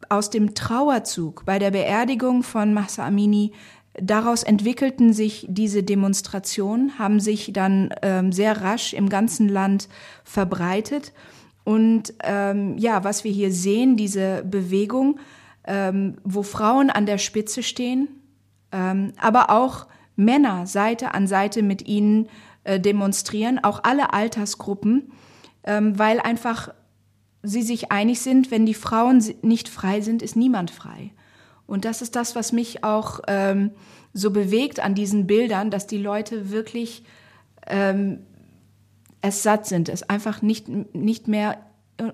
aus 0.09 0.31
dem 0.31 0.55
Trauerzug 0.55 1.45
bei 1.45 1.59
der 1.59 1.73
Beerdigung 1.73 2.45
von 2.45 2.73
Mahsa 2.73 3.05
Amini 3.05 3.53
Daraus 4.01 4.43
entwickelten 4.43 5.13
sich 5.13 5.47
diese 5.49 5.83
Demonstrationen, 5.83 6.99
haben 6.99 7.21
sich 7.21 7.53
dann 7.53 7.91
ähm, 8.03 8.31
sehr 8.33 8.61
rasch 8.61 8.93
im 8.93 9.09
ganzen 9.09 9.49
Land 9.49 9.89
verbreitet. 10.25 11.13
Und 11.65 12.15
ähm, 12.23 12.77
ja, 12.79 13.05
was 13.05 13.25
wir 13.25 13.33
hier 13.33 13.51
sehen, 13.51 13.97
diese 13.97 14.45
Bewegung, 14.45 15.19
ähm, 15.67 16.17
wo 16.25 16.43
Frauen 16.43 16.91
an 16.91 17.07
der 17.07 17.19
Spitze 17.19 17.63
stehen, 17.63 18.09
ähm, 18.71 19.13
aber 19.19 19.51
auch 19.51 19.87
Männer 20.15 20.67
Seite 20.67 21.15
an 21.15 21.27
Seite 21.27 21.63
mit 21.63 21.87
ihnen 21.87 22.29
äh, 22.65 22.79
demonstrieren, 22.79 23.63
auch 23.63 23.81
alle 23.85 24.13
Altersgruppen, 24.13 25.13
ähm, 25.65 25.99
weil 25.99 26.21
einfach 26.21 26.71
sie 27.43 27.63
sich 27.63 27.93
einig 27.93 28.21
sind, 28.21 28.51
wenn 28.51 28.67
die 28.67 28.75
Frauen 28.75 29.25
nicht 29.43 29.69
frei 29.69 30.01
sind, 30.01 30.23
ist 30.23 30.37
niemand 30.37 30.71
frei. 30.71 31.13
Und 31.67 31.85
das 31.85 32.03
ist 32.03 32.17
das, 32.17 32.37
was 32.37 32.53
mich 32.53 32.85
auch 32.85 33.21
ähm, 33.27 33.71
so 34.13 34.31
bewegt 34.31 34.81
an 34.81 34.95
diesen 34.95 35.27
Bildern, 35.27 35.71
dass 35.71 35.87
die 35.87 35.99
Leute 35.99 36.51
wirklich 36.51 37.03
ähm, 37.67 38.21
es 39.21 39.43
satt 39.43 39.67
sind, 39.67 39.89
es 39.89 40.09
einfach 40.09 40.43
nicht, 40.43 40.69
nicht 40.95 41.29
mehr 41.29 41.59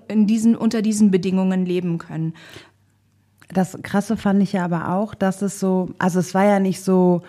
in 0.07 0.27
diesen, 0.27 0.55
unter 0.55 0.81
diesen 0.81 1.11
Bedingungen 1.11 1.65
leben 1.65 1.97
können. 1.97 2.33
Das 3.49 3.77
Krasse 3.83 4.17
fand 4.17 4.41
ich 4.41 4.53
ja 4.53 4.65
aber 4.65 4.89
auch, 4.89 5.13
dass 5.13 5.41
es 5.41 5.59
so, 5.59 5.89
also 5.99 6.19
es 6.19 6.33
war 6.33 6.45
ja 6.45 6.59
nicht 6.59 6.81
so, 6.81 7.21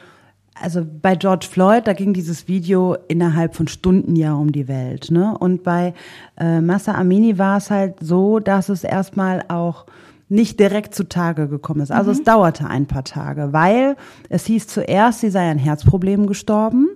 also 0.55 0.85
bei 0.85 1.17
George 1.17 1.47
Floyd, 1.51 1.87
da 1.87 1.93
ging 1.93 2.15
dieses 2.15 2.49
Video 2.49 2.97
innerhalb 3.09 3.57
von 3.57 3.69
Stunden 3.69 4.15
ja 4.17 4.35
um 4.35 4.53
die 4.53 4.69
Welt, 4.69 5.11
ne? 5.11 5.37
Und 5.37 5.65
bei 5.65 5.93
äh, 6.39 6.61
Massa 6.61 6.95
Amini 6.95 7.39
war 7.39 7.59
es 7.59 7.71
halt 7.71 7.97
so, 8.01 8.39
dass 8.39 8.69
es 8.69 8.85
erstmal 8.85 9.45
auch 9.49 9.87
nicht 10.35 10.59
direkt 10.59 10.95
zutage 10.95 11.49
gekommen 11.49 11.81
ist. 11.81 11.93
Also 11.93 12.11
mhm. 12.11 12.19
es 12.19 12.25
dauerte 12.25 12.67
ein 12.67 12.87
paar 12.87 13.05
Tage, 13.05 13.53
weil 13.53 13.97
es 14.29 14.47
hieß 14.47 14.67
zuerst, 14.67 15.21
sie 15.21 15.31
sei 15.31 15.51
an 15.51 15.59
Herzproblemen 15.59 16.27
gestorben 16.27 16.89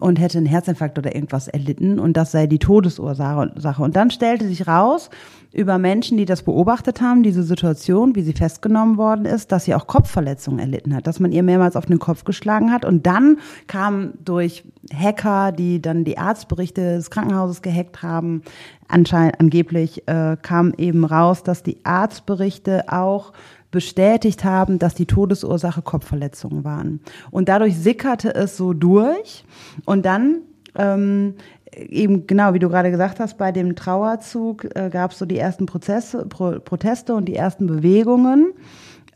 und 0.00 0.18
hätte 0.18 0.38
einen 0.38 0.46
Herzinfarkt 0.46 0.98
oder 0.98 1.14
irgendwas 1.14 1.48
erlitten 1.48 1.98
und 1.98 2.16
das 2.16 2.32
sei 2.32 2.46
die 2.46 2.58
Todesursache. 2.58 3.82
Und 3.82 3.96
dann 3.96 4.10
stellte 4.10 4.48
sich 4.48 4.66
raus, 4.66 5.10
über 5.52 5.78
Menschen, 5.78 6.16
die 6.16 6.26
das 6.26 6.42
beobachtet 6.42 7.00
haben, 7.00 7.22
diese 7.22 7.42
Situation, 7.42 8.14
wie 8.14 8.22
sie 8.22 8.32
festgenommen 8.32 8.96
worden 8.96 9.24
ist, 9.24 9.50
dass 9.50 9.64
sie 9.64 9.74
auch 9.74 9.86
Kopfverletzungen 9.86 10.60
erlitten 10.60 10.94
hat, 10.94 11.06
dass 11.06 11.18
man 11.18 11.32
ihr 11.32 11.42
mehrmals 11.42 11.74
auf 11.74 11.86
den 11.86 11.98
Kopf 11.98 12.24
geschlagen 12.24 12.72
hat. 12.72 12.84
Und 12.84 13.06
dann 13.06 13.38
kam 13.66 14.12
durch 14.24 14.64
Hacker, 14.94 15.50
die 15.50 15.82
dann 15.82 16.04
die 16.04 16.18
Arztberichte 16.18 16.80
des 16.96 17.10
Krankenhauses 17.10 17.62
gehackt 17.62 18.02
haben, 18.02 18.42
anscheinend 18.86 19.40
angeblich 19.40 20.06
äh, 20.06 20.36
kam 20.40 20.72
eben 20.76 21.04
raus, 21.04 21.42
dass 21.42 21.62
die 21.62 21.84
Arztberichte 21.84 22.92
auch 22.92 23.32
bestätigt 23.70 24.44
haben, 24.44 24.78
dass 24.78 24.94
die 24.94 25.06
Todesursache 25.06 25.82
Kopfverletzungen 25.82 26.64
waren. 26.64 27.00
Und 27.30 27.48
dadurch 27.48 27.78
sickerte 27.78 28.34
es 28.34 28.56
so 28.56 28.72
durch. 28.72 29.44
Und 29.84 30.04
dann 30.04 30.42
ähm, 30.76 31.34
eben 31.74 32.26
genau, 32.26 32.54
wie 32.54 32.58
du 32.58 32.68
gerade 32.68 32.90
gesagt 32.90 33.20
hast, 33.20 33.38
bei 33.38 33.52
dem 33.52 33.76
Trauerzug 33.76 34.64
äh, 34.76 34.90
gab 34.90 35.12
es 35.12 35.18
so 35.18 35.26
die 35.26 35.38
ersten 35.38 35.66
Prozesse, 35.66 36.26
Pro 36.26 36.58
Proteste 36.60 37.14
und 37.14 37.26
die 37.26 37.36
ersten 37.36 37.66
Bewegungen. 37.66 38.52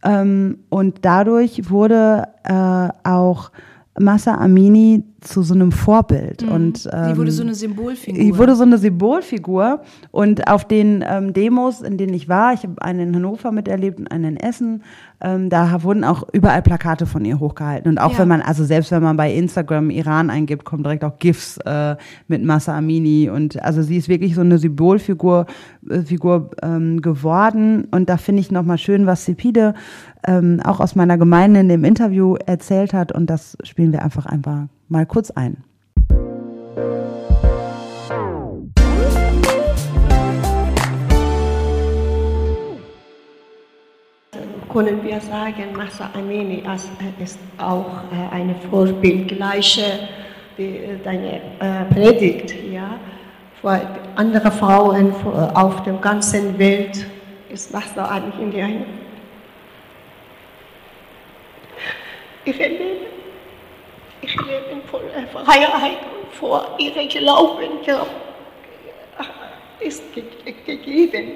Ähm, 0.04 0.58
und 0.68 0.99
dadurch 1.02 1.70
wurde 1.70 2.28
äh, 2.44 2.88
auch 3.08 3.50
Massa 3.98 4.34
Amini 4.34 5.04
zu 5.20 5.42
so 5.42 5.54
einem 5.54 5.72
Vorbild. 5.72 6.42
Mhm. 6.42 6.52
Und, 6.52 6.88
ähm, 6.92 7.12
die 7.12 7.16
wurde 7.16 7.30
so 7.30 7.42
eine 7.42 7.54
Symbolfigur. 7.54 8.22
Die 8.22 8.36
wurde 8.36 8.56
so 8.56 8.64
eine 8.64 8.78
Symbolfigur. 8.78 9.80
Und 10.10 10.48
auf 10.48 10.66
den 10.66 11.04
ähm, 11.08 11.32
Demos, 11.32 11.80
in 11.80 11.96
denen 11.96 12.12
ich 12.12 12.28
war, 12.28 12.52
ich 12.52 12.64
habe 12.64 12.82
einen 12.82 13.08
in 13.08 13.16
Hannover 13.16 13.52
miterlebt 13.52 13.98
und 13.98 14.10
einen 14.10 14.36
in 14.36 14.36
Essen, 14.36 14.82
ähm, 15.20 15.48
da 15.48 15.82
wurden 15.82 16.04
auch 16.04 16.24
überall 16.32 16.60
Plakate 16.60 17.06
von 17.06 17.24
ihr 17.24 17.38
hochgehalten. 17.40 17.90
Und 17.90 17.98
auch 17.98 18.12
ja. 18.12 18.18
wenn 18.18 18.28
man, 18.28 18.42
also 18.42 18.64
selbst 18.64 18.90
wenn 18.90 19.02
man 19.02 19.16
bei 19.16 19.32
Instagram 19.32 19.90
Iran 19.90 20.28
eingibt, 20.28 20.64
kommen 20.64 20.82
direkt 20.82 21.04
auch 21.04 21.18
GIFs 21.18 21.58
äh, 21.64 21.96
mit 22.28 22.44
Massa 22.44 22.76
Amini. 22.76 23.30
Und 23.30 23.62
also 23.62 23.82
sie 23.82 23.96
ist 23.96 24.08
wirklich 24.08 24.34
so 24.34 24.42
eine 24.42 24.58
Symbolfigur 24.58 25.46
äh, 25.88 26.00
Figur, 26.02 26.50
ähm, 26.62 27.00
geworden. 27.00 27.86
Und 27.90 28.08
da 28.08 28.16
finde 28.16 28.40
ich 28.40 28.50
nochmal 28.50 28.78
schön, 28.78 29.06
was 29.06 29.24
Cepide 29.24 29.74
ähm, 30.26 30.60
auch 30.64 30.80
aus 30.80 30.94
meiner 30.94 31.18
Gemeinde 31.18 31.60
in 31.60 31.68
dem 31.68 31.84
Interview 31.84 32.36
erzählt 32.46 32.92
hat. 32.92 33.12
Und 33.12 33.28
das 33.28 33.56
spielen 33.62 33.92
wir 33.92 34.02
einfach 34.02 34.26
einfach 34.26 34.66
mal 34.88 35.06
kurz 35.06 35.30
ein. 35.30 35.64
können 44.74 45.04
wir 45.04 45.20
sagen, 45.20 45.72
Massa 45.76 46.10
Amini 46.14 46.64
ist 47.22 47.38
auch 47.58 47.86
äh, 48.10 48.34
eine 48.34 48.56
Vorbild, 48.68 49.28
gleiche 49.28 49.84
wie 50.56 50.78
äh, 50.78 50.98
deine 51.04 51.36
äh, 51.60 51.84
Predigt, 51.94 52.52
ja, 52.72 52.96
für 53.60 53.80
andere 54.16 54.50
Frauen 54.50 55.12
auf 55.54 55.84
der 55.84 55.94
ganzen 55.94 56.58
Welt 56.58 57.06
ist 57.50 57.72
Massa 57.72 58.04
Amini 58.04 58.60
eine 58.60 58.84
ihre 62.44 62.68
Leben, 62.68 63.06
ihr 64.22 64.28
Leben 64.28 64.82
voller 64.90 65.26
Freiheit 65.32 65.98
und 66.20 66.34
vor 66.34 66.76
ihrem 66.78 67.08
Glauben 67.08 67.80
ist 69.80 70.02
gegeben. 70.66 71.32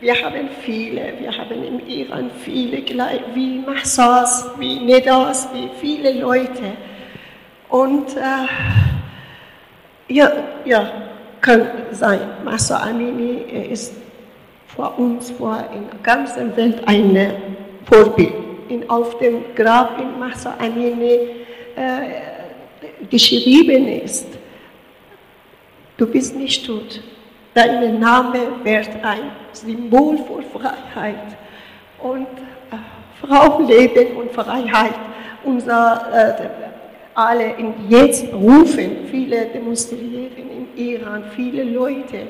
Wir 0.00 0.14
haben 0.14 0.48
viele, 0.62 1.14
wir 1.18 1.36
haben 1.36 1.64
im 1.64 1.86
Iran 1.88 2.30
viele, 2.44 2.78
wie 3.34 3.58
Massas, 3.58 4.48
wie 4.58 4.78
Nedas, 4.78 5.48
wie 5.52 5.68
viele 5.80 6.20
Leute. 6.20 6.76
Und 7.68 8.16
äh, 8.16 8.46
ja, 10.08 10.30
ja, 10.64 10.90
kann 11.40 11.66
sein, 11.90 12.20
Massa 12.44 12.82
Amini 12.82 13.42
ist 13.70 13.94
vor 14.68 14.96
uns, 14.98 15.30
vor 15.32 15.64
in 15.74 15.88
der 15.88 15.98
ganzen 16.02 16.56
Welt 16.56 16.80
ein 16.86 17.32
Vorbild. 17.84 18.47
In, 18.68 18.88
auf 18.88 19.18
dem 19.18 19.54
Grab 19.54 20.00
in 20.00 20.18
Massa 20.18 20.54
Amini 20.58 21.18
äh, 21.76 23.06
geschrieben 23.10 23.88
ist, 23.88 24.26
du 25.96 26.06
bist 26.06 26.36
nicht 26.36 26.66
tot. 26.66 27.00
Dein 27.54 27.98
Name 27.98 28.38
wird 28.62 28.90
ein 29.02 29.32
Symbol 29.52 30.18
für 30.18 30.42
Freiheit 30.58 31.36
und 31.98 32.26
äh, 32.70 33.26
Frauenleben 33.26 34.16
und 34.16 34.32
Freiheit. 34.32 34.94
Unser, 35.44 36.06
äh, 36.12 36.48
alle 37.14 37.54
in 37.54 37.74
jetzt 37.88 38.32
rufen, 38.32 39.06
viele 39.10 39.46
demonstrieren 39.46 40.68
in 40.76 40.76
Iran, 40.76 41.24
viele 41.34 41.64
Leute 41.64 42.28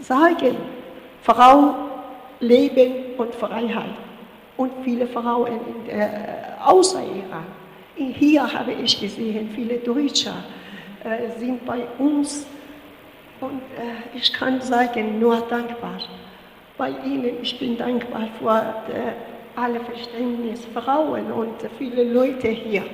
sagen, 0.00 0.56
Frau, 1.22 1.74
Leben 2.40 3.14
und 3.16 3.34
Freiheit. 3.34 3.94
Und 4.62 4.70
viele 4.84 5.08
Frauen 5.08 5.58
der, 5.88 5.98
äh, 5.98 6.64
außer 6.64 7.02
Iran. 7.02 7.46
Hier 7.96 8.42
habe 8.52 8.70
ich 8.72 9.00
gesehen, 9.00 9.50
viele 9.56 9.78
Deutsche 9.78 10.32
äh, 11.02 11.36
sind 11.36 11.66
bei 11.66 11.80
uns 11.98 12.46
und 13.40 13.60
äh, 13.76 14.16
ich 14.16 14.32
kann 14.32 14.60
sagen, 14.60 15.18
nur 15.18 15.40
dankbar. 15.50 15.98
Bei 16.78 16.90
Ihnen, 17.04 17.42
ich 17.42 17.58
bin 17.58 17.76
dankbar 17.76 18.28
für 18.38 18.92
äh, 18.94 19.60
alle 19.60 19.80
Verständnis, 19.80 20.64
Frauen 20.72 21.32
und 21.32 21.56
viele 21.76 22.04
Leute 22.04 22.46
hier. 22.46 22.84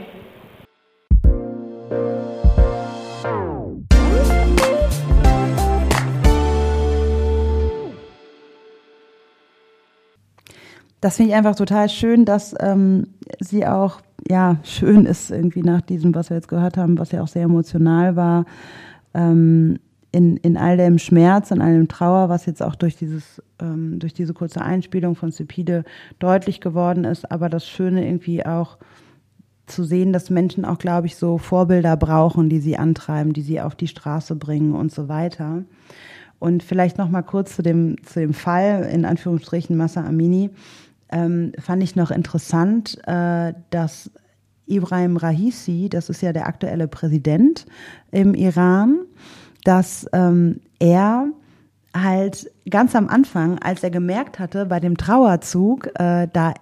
Das 11.01 11.17
finde 11.17 11.31
ich 11.31 11.37
einfach 11.37 11.55
total 11.55 11.89
schön, 11.89 12.25
dass 12.25 12.55
ähm, 12.59 13.09
sie 13.41 13.67
auch, 13.67 14.01
ja, 14.29 14.57
schön 14.65 15.07
ist 15.07 15.31
irgendwie 15.31 15.63
nach 15.63 15.81
diesem, 15.81 16.15
was 16.15 16.31
wir 16.31 16.37
jetzt 16.37 16.49
gehört 16.49 16.77
haben, 16.77 16.99
was 16.99 17.13
ja 17.13 17.23
auch 17.23 17.29
sehr 17.29 17.45
emotional 17.45 18.17
war, 18.17 18.47
ähm, 19.15 19.79
in, 20.11 20.37
in 20.39 20.57
all 20.57 20.77
dem 20.77 20.99
Schmerz, 20.99 21.51
in 21.51 21.61
all 21.61 21.75
dem 21.75 21.89
Trauer, 21.89 22.29
was 22.29 22.47
jetzt 22.47 22.63
auch 22.63 22.75
durch 22.75 22.97
dieses, 22.97 23.43
ähm, 23.61 23.99
durch 23.99 24.15
diese 24.15 24.35
kurze 24.35 24.63
Einspielung 24.63 25.15
von 25.15 25.31
Cepide 25.31 25.85
deutlich 26.19 26.61
geworden 26.61 27.05
ist, 27.05 27.31
aber 27.31 27.49
das 27.49 27.67
Schöne 27.69 28.07
irgendwie 28.07 28.45
auch 28.45 28.79
zu 29.67 29.85
sehen, 29.85 30.13
dass 30.13 30.31
Menschen 30.31 30.65
auch, 30.65 30.79
glaube 30.79 31.07
ich, 31.07 31.17
so 31.17 31.39
Vorbilder 31.39 31.97
brauchen, 31.97 32.49
die 32.49 32.61
sie 32.61 32.79
antreiben, 32.79 33.35
die 33.35 33.43
sie 33.43 33.61
auf 33.61 33.75
die 33.75 33.87
Straße 33.87 34.35
bringen 34.35 34.75
und 34.75 34.91
so 34.91 35.09
weiter. 35.09 35.65
Und 36.39 36.63
vielleicht 36.63 36.99
noch 36.99 37.11
mal 37.11 37.23
kurz 37.23 37.57
zu 37.57 37.63
dem, 37.63 37.97
zu 38.05 38.21
dem 38.21 38.33
Fall, 38.33 38.89
in 38.93 39.05
Anführungsstrichen, 39.05 39.77
Massa 39.77 40.05
Amini, 40.05 40.51
ähm, 41.11 41.53
fand 41.59 41.83
ich 41.83 41.97
noch 41.97 42.11
interessant, 42.11 42.99
äh, 43.07 43.55
dass 43.71 44.11
Ibrahim 44.67 45.17
Rahisi, 45.17 45.89
das 45.89 46.11
ist 46.11 46.21
ja 46.21 46.33
der 46.33 46.47
aktuelle 46.47 46.89
Präsident 46.89 47.67
im 48.11 48.35
Iran, 48.35 49.01
dass 49.65 50.07
ähm, 50.13 50.61
er 50.79 51.29
halt 51.95 52.51
ganz 52.69 52.95
am 52.95 53.09
Anfang, 53.09 53.59
als 53.59 53.83
er 53.83 53.91
gemerkt 53.91 54.39
hatte, 54.39 54.67
bei 54.67 54.79
dem 54.79 54.97
Trauerzug, 54.97 55.89
äh, 55.99 56.29
da 56.33 56.55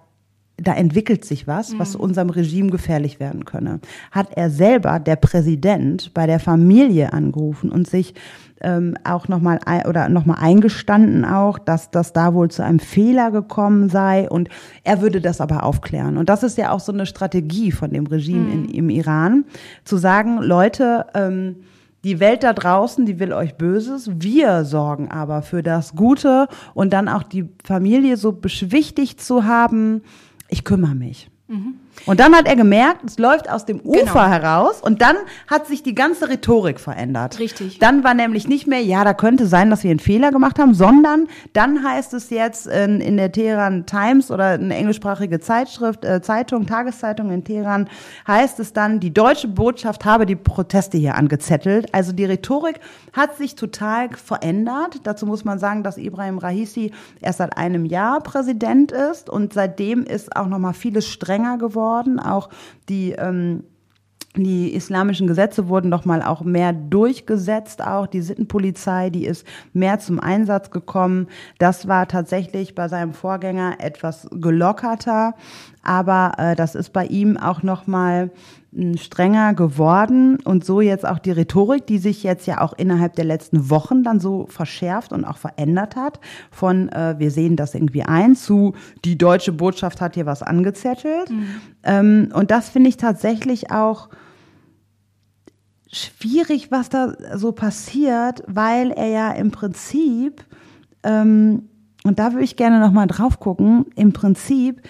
da 0.57 0.73
entwickelt 0.73 1.23
sich 1.23 1.45
was, 1.45 1.77
was 1.77 1.95
unserem 1.95 2.31
Regime 2.31 2.71
gefährlich 2.71 3.19
werden 3.19 3.45
könne. 3.45 3.79
Hat 4.11 4.29
er 4.35 4.49
selber, 4.49 4.99
der 4.99 5.15
Präsident, 5.15 6.13
bei 6.15 6.25
der 6.25 6.39
Familie 6.39 7.13
angerufen 7.13 7.71
und 7.71 7.87
sich 7.87 8.15
ähm, 8.61 8.95
auch 9.03 9.27
nochmal 9.27 9.59
oder 9.87 10.09
nochmal 10.09 10.37
eingestanden 10.39 11.25
auch, 11.25 11.59
dass 11.59 11.91
das 11.91 12.11
da 12.11 12.33
wohl 12.33 12.49
zu 12.49 12.63
einem 12.63 12.79
Fehler 12.79 13.29
gekommen 13.29 13.89
sei 13.89 14.27
und 14.27 14.49
er 14.83 15.01
würde 15.01 15.21
das 15.21 15.41
aber 15.41 15.63
aufklären. 15.63 16.17
Und 16.17 16.27
das 16.27 16.41
ist 16.41 16.57
ja 16.57 16.71
auch 16.71 16.79
so 16.79 16.91
eine 16.91 17.05
Strategie 17.05 17.71
von 17.71 17.91
dem 17.91 18.07
Regime 18.07 18.51
in, 18.51 18.69
im 18.69 18.89
Iran, 18.89 19.45
zu 19.83 19.97
sagen, 19.97 20.39
Leute, 20.41 21.05
ähm, 21.13 21.57
die 22.03 22.19
Welt 22.19 22.43
da 22.43 22.53
draußen, 22.53 23.05
die 23.05 23.19
will 23.19 23.33
euch 23.33 23.55
Böses. 23.55 24.09
Wir 24.13 24.65
sorgen 24.65 25.11
aber 25.11 25.41
für 25.41 25.61
das 25.61 25.95
Gute 25.95 26.47
und 26.73 26.93
dann 26.93 27.09
auch 27.09 27.23
die 27.23 27.49
Familie 27.63 28.17
so 28.17 28.31
beschwichtigt 28.31 29.21
zu 29.21 29.45
haben, 29.45 30.01
ich 30.49 30.63
kümmere 30.63 30.95
mich. 30.95 31.29
Und 32.05 32.19
dann 32.19 32.35
hat 32.35 32.47
er 32.47 32.55
gemerkt, 32.55 33.01
es 33.05 33.17
läuft 33.17 33.49
aus 33.49 33.65
dem 33.65 33.79
Ufer 33.81 33.99
Genau. 33.99 34.27
heraus 34.27 34.81
und 34.81 35.01
dann 35.01 35.15
hat 35.47 35.67
sich 35.67 35.83
die 35.83 35.95
ganze 35.95 36.29
Rhetorik 36.29 36.79
verändert. 36.79 37.39
Richtig. 37.39 37.79
Dann 37.79 38.03
war 38.03 38.13
nämlich 38.13 38.47
nicht 38.47 38.67
mehr, 38.67 38.81
ja, 38.81 39.03
da 39.03 39.13
könnte 39.13 39.47
sein, 39.47 39.69
dass 39.69 39.83
wir 39.83 39.91
einen 39.91 39.99
Fehler 39.99 40.31
gemacht 40.31 40.59
haben, 40.59 40.73
sondern 40.73 41.27
dann 41.53 41.83
heißt 41.83 42.13
es 42.13 42.29
jetzt 42.29 42.67
in, 42.67 43.01
in 43.01 43.17
der 43.17 43.31
Teheran 43.31 43.85
Times 43.85 44.31
oder 44.31 44.49
eine 44.49 44.75
englischsprachige 44.75 45.39
Zeitschrift, 45.39 46.05
äh, 46.05 46.21
Zeitung, 46.21 46.65
Tageszeitung 46.65 47.31
in 47.31 47.43
Teheran, 47.43 47.89
heißt 48.27 48.59
es 48.59 48.73
dann, 48.73 48.99
die 48.99 49.13
deutsche 49.13 49.47
Botschaft 49.47 50.05
habe 50.05 50.25
die 50.25 50.35
Proteste 50.35 50.97
hier 50.97 51.15
angezettelt. 51.15 51.93
Also 51.93 52.11
die 52.13 52.25
Rhetorik 52.25 52.79
hat 53.13 53.35
sich 53.37 53.55
total 53.55 54.09
verändert. 54.09 55.01
Dazu 55.03 55.25
muss 55.25 55.43
man 55.43 55.59
sagen, 55.59 55.83
dass 55.83 55.97
Ibrahim 55.97 56.37
Raisi 56.37 56.91
erst 57.21 57.39
seit 57.39 57.57
einem 57.57 57.85
Jahr 57.85 58.21
Präsident 58.21 58.91
ist 58.91 59.29
und 59.29 59.53
seitdem 59.53 60.03
ist 60.03 60.35
auch 60.35 60.47
noch 60.47 60.59
mal 60.59 60.73
vieles 60.73 61.07
strenger 61.07 61.57
geworden. 61.57 61.86
Auch 62.19 62.49
die 62.89 63.11
ähm, 63.11 63.63
die 64.43 64.73
islamischen 64.73 65.25
Gesetze 65.25 65.67
wurden 65.67 65.89
noch 65.89 66.05
mal 66.05 66.21
auch 66.21 66.41
mehr 66.41 66.73
durchgesetzt, 66.73 67.83
auch 67.83 68.07
die 68.07 68.21
Sittenpolizei, 68.21 69.09
die 69.09 69.25
ist 69.25 69.47
mehr 69.73 69.99
zum 69.99 70.19
Einsatz 70.19 70.69
gekommen. 70.69 71.27
Das 71.57 71.87
war 71.87 72.07
tatsächlich 72.07 72.75
bei 72.75 72.87
seinem 72.87 73.13
Vorgänger 73.13 73.77
etwas 73.79 74.27
gelockerter, 74.31 75.33
aber 75.83 76.33
äh, 76.37 76.55
das 76.55 76.75
ist 76.75 76.93
bei 76.93 77.05
ihm 77.05 77.37
auch 77.37 77.63
noch 77.63 77.87
mal 77.87 78.29
strenger 78.97 79.53
geworden 79.53 80.39
und 80.43 80.65
so 80.65 80.81
jetzt 80.81 81.07
auch 81.07 81.19
die 81.19 81.31
Rhetorik, 81.31 81.87
die 81.87 81.97
sich 81.97 82.23
jetzt 82.23 82.45
ja 82.47 82.61
auch 82.61 82.73
innerhalb 82.73 83.15
der 83.15 83.25
letzten 83.25 83.69
Wochen 83.69 84.03
dann 84.03 84.19
so 84.19 84.45
verschärft 84.47 85.13
und 85.13 85.25
auch 85.25 85.37
verändert 85.37 85.95
hat, 85.95 86.19
von 86.51 86.89
äh, 86.89 87.15
wir 87.17 87.31
sehen 87.31 87.55
das 87.55 87.73
irgendwie 87.73 88.03
ein 88.03 88.35
zu 88.35 88.73
die 89.05 89.17
deutsche 89.17 89.53
Botschaft 89.53 90.01
hat 90.01 90.15
hier 90.15 90.25
was 90.25 90.43
angezettelt. 90.43 91.31
Ähm, 91.83 92.29
und 92.33 92.51
das 92.51 92.69
finde 92.69 92.89
ich 92.89 92.97
tatsächlich 92.97 93.71
auch 93.71 94.09
schwierig, 95.91 96.69
was 96.69 96.89
da 96.89 97.13
so 97.35 97.53
passiert, 97.53 98.43
weil 98.47 98.91
er 98.91 99.07
ja 99.07 99.31
im 99.31 99.51
Prinzip, 99.51 100.43
ähm, 101.03 101.69
und 102.03 102.19
da 102.19 102.33
würde 102.33 102.43
ich 102.43 102.57
gerne 102.57 102.79
nochmal 102.79 103.07
drauf 103.07 103.39
gucken, 103.39 103.85
im 103.95 104.13
Prinzip 104.13 104.81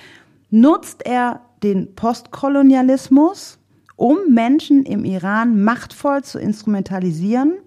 nutzt 0.50 1.06
er 1.06 1.42
den 1.64 1.96
Postkolonialismus, 1.96 3.60
um 3.98 4.18
Menschen 4.30 4.84
im 4.84 5.04
Iran 5.04 5.62
machtvoll 5.64 6.24
zu 6.24 6.40
instrumentalisieren 6.40 7.58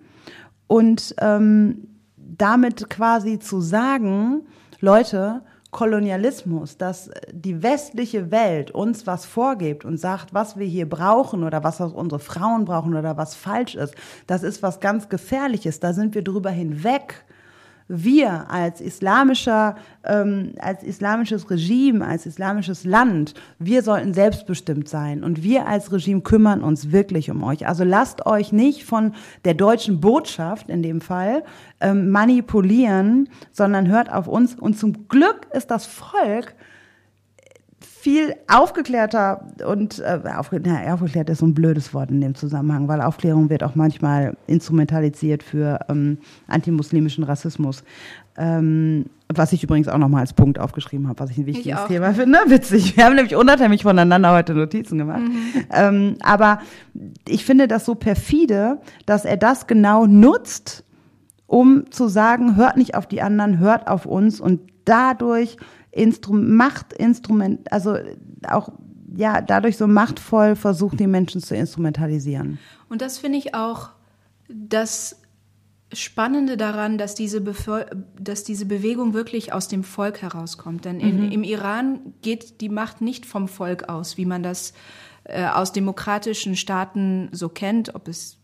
und 0.67 1.15
ähm, 1.21 1.89
damit 2.17 2.89
quasi 2.89 3.39
zu 3.39 3.61
sagen, 3.61 4.47
Leute, 4.81 5.43
Kolonialismus, 5.71 6.79
dass 6.79 7.11
die 7.33 7.63
westliche 7.63 8.31
Welt 8.31 8.71
uns 8.71 9.07
was 9.07 9.25
vorgibt 9.25 9.85
und 9.85 9.99
sagt, 9.99 10.35
was 10.35 10.59
wir 10.59 10.67
hier 10.67 10.89
brauchen 10.89 11.45
oder 11.45 11.63
was 11.63 11.81
unsere 11.81 12.19
Frauen 12.19 12.65
brauchen 12.65 12.95
oder 12.95 13.17
was 13.17 13.35
falsch 13.35 13.75
ist, 13.77 13.95
das 14.27 14.43
ist 14.43 14.63
was 14.63 14.81
ganz 14.81 15.09
Gefährliches. 15.09 15.79
Da 15.79 15.93
sind 15.93 16.15
wir 16.15 16.23
drüber 16.23 16.51
hinweg. 16.51 17.25
Wir 17.93 18.49
als 18.49 18.81
islamischer, 18.81 19.75
ähm, 20.05 20.53
als 20.61 20.85
islamisches 20.85 21.51
Regime, 21.51 22.07
als 22.07 22.25
islamisches 22.25 22.85
Land, 22.85 23.35
wir 23.59 23.83
sollten 23.83 24.15
selbstbestimmt 24.15 24.89
sein 24.89 25.25
und 25.25 25.43
wir 25.43 25.67
als 25.67 25.91
Regime 25.91 26.21
kümmern 26.21 26.63
uns 26.63 26.93
wirklich 26.93 27.33
um 27.33 27.43
euch. 27.43 27.67
Also 27.67 27.83
lasst 27.83 28.27
euch 28.27 28.53
nicht 28.53 28.85
von 28.85 29.15
der 29.45 29.55
deutschen 29.55 30.01
Botschaft 30.01 30.71
in 30.71 30.85
dem 30.85 31.01
Fall 31.01 31.43
ähm, 31.81 32.11
manipulieren, 32.11 33.29
sondern 33.51 33.89
hört 33.89 34.13
auf 34.13 34.29
uns. 34.29 34.55
Und 34.55 34.79
zum 34.79 35.09
Glück 35.09 35.49
ist 35.53 35.73
das 35.73 35.87
Volk 35.87 36.55
viel 38.01 38.35
aufgeklärter 38.49 39.47
und 39.67 39.99
äh, 39.99 40.21
aufge 40.35 40.61
na, 40.65 40.95
aufgeklärt 40.95 41.29
ist 41.29 41.41
so 41.41 41.47
ein 41.47 41.53
blödes 41.53 41.93
Wort 41.93 42.11
in 42.11 42.23
dem 42.23 42.35
Zusammenhang, 42.35 42.89
weil 42.89 43.03
Aufklärung 43.03 43.51
wird 43.51 43.63
auch 43.63 43.75
manchmal 43.75 44.37
instrumentalisiert 44.47 45.43
für 45.43 45.81
ähm, 45.91 46.17
antimuslimischen 46.47 47.25
Rassismus. 47.25 47.85
Ähm, 48.39 49.05
was 49.29 49.53
ich 49.53 49.63
übrigens 49.63 49.87
auch 49.89 49.99
nochmal 49.99 50.23
als 50.23 50.33
Punkt 50.33 50.59
aufgeschrieben 50.59 51.09
habe, 51.09 51.21
was 51.21 51.31
ich 51.31 51.37
ein 51.37 51.45
wichtiges 51.45 51.79
auch. 51.79 51.89
Thema 51.89 52.15
finde. 52.15 52.39
Witzig. 52.47 52.97
Wir 52.97 53.05
haben 53.05 53.17
nämlich 53.17 53.37
unabhängig 53.37 53.83
voneinander 53.83 54.33
heute 54.33 54.55
Notizen 54.55 54.97
gemacht. 54.97 55.23
Ähm, 55.71 56.17
aber 56.23 56.61
ich 57.29 57.45
finde 57.45 57.69
das 57.69 57.85
so 57.85 57.95
perfide, 57.95 58.79
dass 59.05 59.27
er 59.27 59.37
das 59.37 59.67
genau 59.67 60.07
nutzt, 60.07 60.85
um 61.47 61.91
zu 61.91 62.09
sagen, 62.09 62.57
hört 62.57 62.79
nicht 62.79 62.95
auf 62.95 63.07
die 63.07 63.21
anderen, 63.21 63.59
hört 63.59 63.89
auf 63.89 64.07
uns 64.07 64.41
und 64.41 64.61
dadurch 64.87 65.59
Instru 65.91 66.35
Machtinstrument, 66.35 67.73
also 67.73 67.97
auch 68.49 68.71
ja, 69.17 69.41
dadurch 69.41 69.77
so 69.77 69.87
machtvoll 69.87 70.55
versucht, 70.55 71.01
die 71.01 71.07
Menschen 71.07 71.41
zu 71.41 71.57
instrumentalisieren. 71.57 72.59
Und 72.89 73.03
das 73.03 73.19
finde 73.19 73.39
ich 73.39 73.55
auch 73.55 73.91
das 74.49 75.21
Spannende 75.93 76.57
daran, 76.57 76.99
dass 76.99 77.17
diese, 77.17 77.43
dass 78.19 78.45
diese 78.45 78.67
Bewegung 78.67 79.13
wirklich 79.13 79.53
aus 79.53 79.67
dem 79.67 79.83
Volk 79.83 80.23
herauskommt. 80.23 80.85
Denn 80.85 81.01
in, 81.01 81.33
im 81.33 81.43
Iran 81.43 82.15
geht 82.23 82.61
die 82.61 82.69
Macht 82.69 83.01
nicht 83.01 83.27
vom 83.27 83.49
Volk 83.49 83.89
aus, 83.89 84.17
wie 84.17 84.27
man 84.27 84.45
das 84.45 84.73
äh, 85.25 85.47
aus 85.47 85.73
demokratischen 85.73 86.55
Staaten 86.55 87.29
so 87.33 87.49
kennt, 87.49 87.95
ob 87.97 88.07
es 88.07 88.39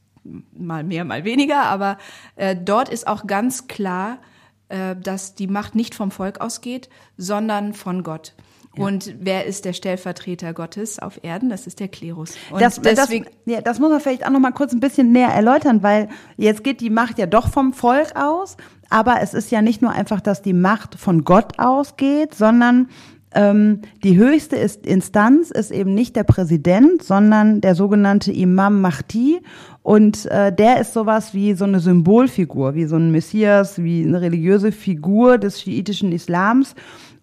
mal 0.52 0.82
mehr, 0.82 1.04
mal 1.04 1.24
weniger, 1.24 1.62
aber 1.62 1.98
äh, 2.34 2.56
dort 2.56 2.88
ist 2.88 3.06
auch 3.06 3.28
ganz 3.28 3.68
klar, 3.68 4.18
dass 4.68 5.34
die 5.34 5.46
Macht 5.46 5.74
nicht 5.74 5.94
vom 5.94 6.10
Volk 6.10 6.40
ausgeht, 6.40 6.88
sondern 7.16 7.72
von 7.72 8.02
Gott. 8.02 8.34
Und 8.78 9.14
wer 9.18 9.46
ist 9.46 9.64
der 9.64 9.72
Stellvertreter 9.72 10.52
Gottes 10.52 10.98
auf 10.98 11.22
Erden? 11.22 11.48
Das 11.48 11.66
ist 11.66 11.80
der 11.80 11.88
Klerus. 11.88 12.34
Und 12.50 12.60
Das, 12.60 12.80
deswegen, 12.80 13.24
das, 13.24 13.32
ja, 13.46 13.60
das 13.60 13.78
muss 13.78 13.90
man 13.90 14.00
vielleicht 14.00 14.26
auch 14.26 14.30
noch 14.30 14.40
mal 14.40 14.52
kurz 14.52 14.72
ein 14.72 14.80
bisschen 14.80 15.12
näher 15.12 15.30
erläutern, 15.30 15.82
weil 15.82 16.08
jetzt 16.36 16.62
geht 16.62 16.80
die 16.80 16.90
Macht 16.90 17.18
ja 17.18 17.26
doch 17.26 17.48
vom 17.48 17.72
Volk 17.72 18.14
aus, 18.16 18.56
aber 18.90 19.20
es 19.20 19.34
ist 19.34 19.50
ja 19.50 19.62
nicht 19.62 19.82
nur 19.82 19.92
einfach, 19.92 20.20
dass 20.20 20.42
die 20.42 20.52
Macht 20.52 20.96
von 20.96 21.24
Gott 21.24 21.58
ausgeht, 21.58 22.34
sondern 22.34 22.88
die 23.34 24.16
höchste 24.16 24.56
Instanz 24.56 25.50
ist 25.50 25.70
eben 25.70 25.94
nicht 25.94 26.16
der 26.16 26.24
Präsident, 26.24 27.02
sondern 27.02 27.60
der 27.60 27.74
sogenannte 27.74 28.32
Imam 28.32 28.80
Mahdi. 28.80 29.40
Und 29.82 30.26
äh, 30.26 30.52
der 30.52 30.80
ist 30.80 30.94
sowas 30.94 31.34
wie 31.34 31.54
so 31.54 31.64
eine 31.64 31.80
Symbolfigur, 31.80 32.74
wie 32.74 32.86
so 32.86 32.96
ein 32.96 33.12
Messias, 33.12 33.82
wie 33.82 34.04
eine 34.04 34.20
religiöse 34.20 34.72
Figur 34.72 35.38
des 35.38 35.60
schiitischen 35.60 36.12
Islams. 36.12 36.74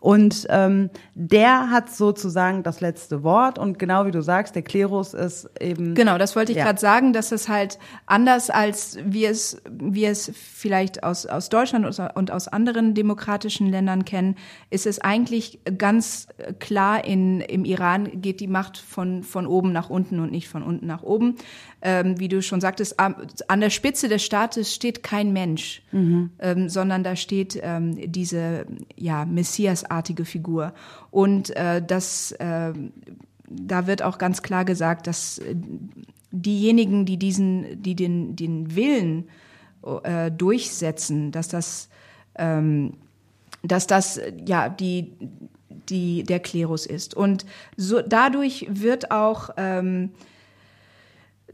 Und 0.03 0.47
ähm, 0.49 0.89
der 1.15 1.69
hat 1.69 1.89
sozusagen 1.89 2.61
das 2.61 2.81
letzte 2.81 3.23
Wort. 3.23 3.57
Und 3.57 3.79
genau 3.79 4.05
wie 4.05 4.11
du 4.11 4.21
sagst, 4.21 4.53
der 4.53 4.61
Klerus 4.61 5.13
ist 5.13 5.49
eben. 5.61 5.95
Genau, 5.95 6.17
das 6.17 6.35
wollte 6.35 6.51
ich 6.51 6.57
Ja. 6.57 6.65
gerade 6.65 6.79
sagen, 6.81 7.13
dass 7.13 7.31
es 7.31 7.47
halt 7.47 7.79
anders 8.05 8.49
als 8.49 8.97
wir 9.05 9.29
es, 9.29 9.61
wir 9.71 10.09
es 10.09 10.29
vielleicht 10.35 11.03
aus, 11.03 11.25
aus 11.25 11.47
Deutschland 11.47 11.85
und 12.15 12.31
aus 12.31 12.47
anderen 12.49 12.95
demokratischen 12.95 13.69
Ländern 13.69 14.03
kennen, 14.03 14.35
ist 14.69 14.85
es 14.87 14.99
eigentlich 14.99 15.61
ganz 15.77 16.27
klar, 16.59 17.05
in, 17.05 17.39
im 17.39 17.63
Iran 17.63 18.19
geht 18.21 18.41
die 18.41 18.47
Macht 18.47 18.77
von, 18.77 19.23
von 19.23 19.47
oben 19.47 19.71
nach 19.71 19.89
unten 19.89 20.19
und 20.19 20.31
nicht 20.31 20.49
von 20.49 20.63
unten 20.63 20.85
nach 20.85 21.03
oben. 21.03 21.37
Ähm, 21.81 22.19
wie 22.19 22.27
du 22.27 22.41
schon 22.41 22.59
sagtest, 22.61 22.97
an 22.99 23.59
der 23.61 23.69
Spitze 23.69 24.07
des 24.09 24.23
Staates 24.23 24.73
steht 24.73 25.01
kein 25.03 25.31
Mensch, 25.33 25.81
ähm, 25.93 26.67
sondern 26.69 27.03
da 27.05 27.15
steht 27.15 27.57
ähm, 27.61 28.11
diese 28.11 28.65
ja, 28.95 29.25
Messiasartige 29.93 30.25
Figur. 30.25 30.73
Und 31.11 31.55
äh, 31.55 31.81
das 31.85 32.31
äh, 32.33 32.73
da 33.45 33.87
wird 33.87 34.01
auch 34.01 34.17
ganz 34.17 34.41
klar 34.41 34.65
gesagt, 34.65 35.07
dass 35.07 35.37
äh, 35.39 35.55
diejenigen, 36.31 37.05
die 37.05 37.17
diesen, 37.17 37.81
die 37.81 37.95
den, 37.95 38.35
den 38.35 38.75
Willen 38.75 39.29
äh, 40.03 40.31
durchsetzen, 40.31 41.31
dass 41.31 41.47
das, 41.47 41.89
ähm, 42.35 42.93
dass 43.61 43.85
das 43.85 44.19
ja 44.45 44.69
die, 44.69 45.13
die 45.89 46.23
der 46.23 46.39
Klerus 46.39 46.85
ist. 46.85 47.13
Und 47.13 47.45
so 47.77 48.01
dadurch 48.01 48.65
wird 48.69 49.11
auch 49.11 49.51
ähm, 49.57 50.09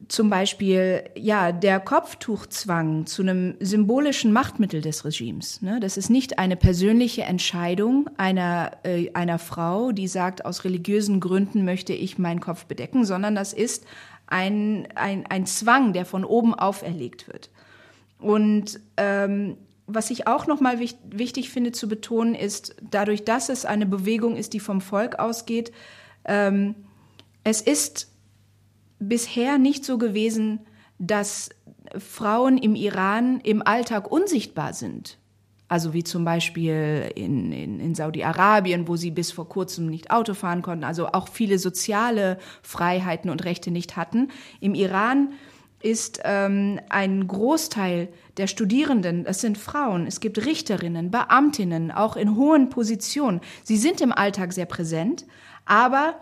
zum 0.08 0.30
Beispiel 0.30 1.04
ja 1.16 1.52
der 1.52 1.80
Kopftuchzwang 1.80 3.06
zu 3.06 3.22
einem 3.22 3.56
symbolischen 3.60 4.32
Machtmittel 4.32 4.82
des 4.82 5.06
Regimes. 5.06 5.62
Ne? 5.62 5.80
Das 5.80 5.98
ist 5.98 6.10
nicht 6.10 6.40
eine 6.40 6.56
persönliche 6.56 7.24
Entscheidung 7.24 8.10
einer 8.18 8.72
äh, 8.84 9.12
einer 9.14 9.40
Frau, 9.40 9.92
die 9.92 10.08
sagt, 10.08 10.46
aus 10.46 10.64
religiösen 10.64 11.20
Gründen 11.20 11.66
möchte 11.66 11.94
ich 11.94 12.18
meinen 12.18 12.40
Kopf 12.40 12.66
bedecken, 12.66 13.06
sondern 13.06 13.36
das 13.36 13.54
ist 13.54 13.86
ein 14.28 14.88
ein, 14.96 15.26
ein 15.28 15.46
Zwang, 15.46 15.94
der 15.94 16.06
von 16.06 16.24
oben 16.24 16.56
auferlegt 16.56 17.28
wird. 17.28 17.50
Und 18.20 18.80
ähm, 18.98 19.58
was 19.88 20.12
ich 20.12 20.28
auch 20.28 20.46
nochmal 20.46 20.80
wich 20.80 20.98
wichtig 21.10 21.50
finde 21.50 21.72
zu 21.72 21.88
betonen, 21.88 22.36
ist, 22.36 22.76
dadurch, 22.90 23.26
dass 23.26 23.50
es 23.50 23.66
eine 23.66 23.86
Bewegung 23.86 24.36
ist, 24.36 24.54
die 24.54 24.60
vom 24.60 24.82
Volk 24.82 25.18
ausgeht, 25.18 25.72
ähm, 26.26 26.76
es 27.44 27.62
ist 27.62 28.09
bisher 29.00 29.58
nicht 29.58 29.86
so 29.86 29.98
gewesen, 29.98 30.60
dass 31.00 31.50
Frauen 31.98 32.58
im 32.58 32.76
Iran 32.76 33.40
im 33.42 33.66
Alltag 33.66 34.12
unsichtbar 34.12 34.74
sind. 34.74 35.18
Also 35.70 35.94
wie 35.94 36.04
zum 36.04 36.26
Beispiel 36.26 37.12
in, 37.16 37.52
in, 37.52 37.80
in 37.80 37.96
Saudi-Arabien, 37.96 38.88
wo 38.88 38.96
sie 38.96 39.12
bis 39.12 39.32
vor 39.32 39.48
kurzem 39.48 39.86
nicht 39.86 40.10
Auto 40.10 40.34
fahren 40.34 40.64
konnten, 40.64 40.84
also 40.84 41.08
auch 41.08 41.28
viele 41.28 41.60
soziale 41.60 42.40
Freiheiten 42.64 43.30
und 43.30 43.46
Rechte 43.46 43.70
nicht 43.70 43.96
hatten. 43.96 44.30
Im 44.60 44.74
Iran 44.74 45.34
ist 45.82 46.22
ähm, 46.26 46.80
ein 46.90 47.28
Großteil 47.28 48.10
der 48.38 48.48
Studierenden, 48.48 49.24
das 49.24 49.42
sind 49.42 49.58
Frauen, 49.58 50.08
es 50.08 50.20
gibt 50.20 50.44
Richterinnen, 50.46 51.12
Beamtinnen, 51.12 51.92
auch 51.92 52.18
in 52.18 52.36
hohen 52.36 52.70
Positionen. 52.70 53.40
Sie 53.64 53.78
sind 53.78 54.02
im 54.02 54.12
Alltag 54.12 54.54
sehr 54.54 54.66
präsent, 54.66 55.26
aber 55.66 56.16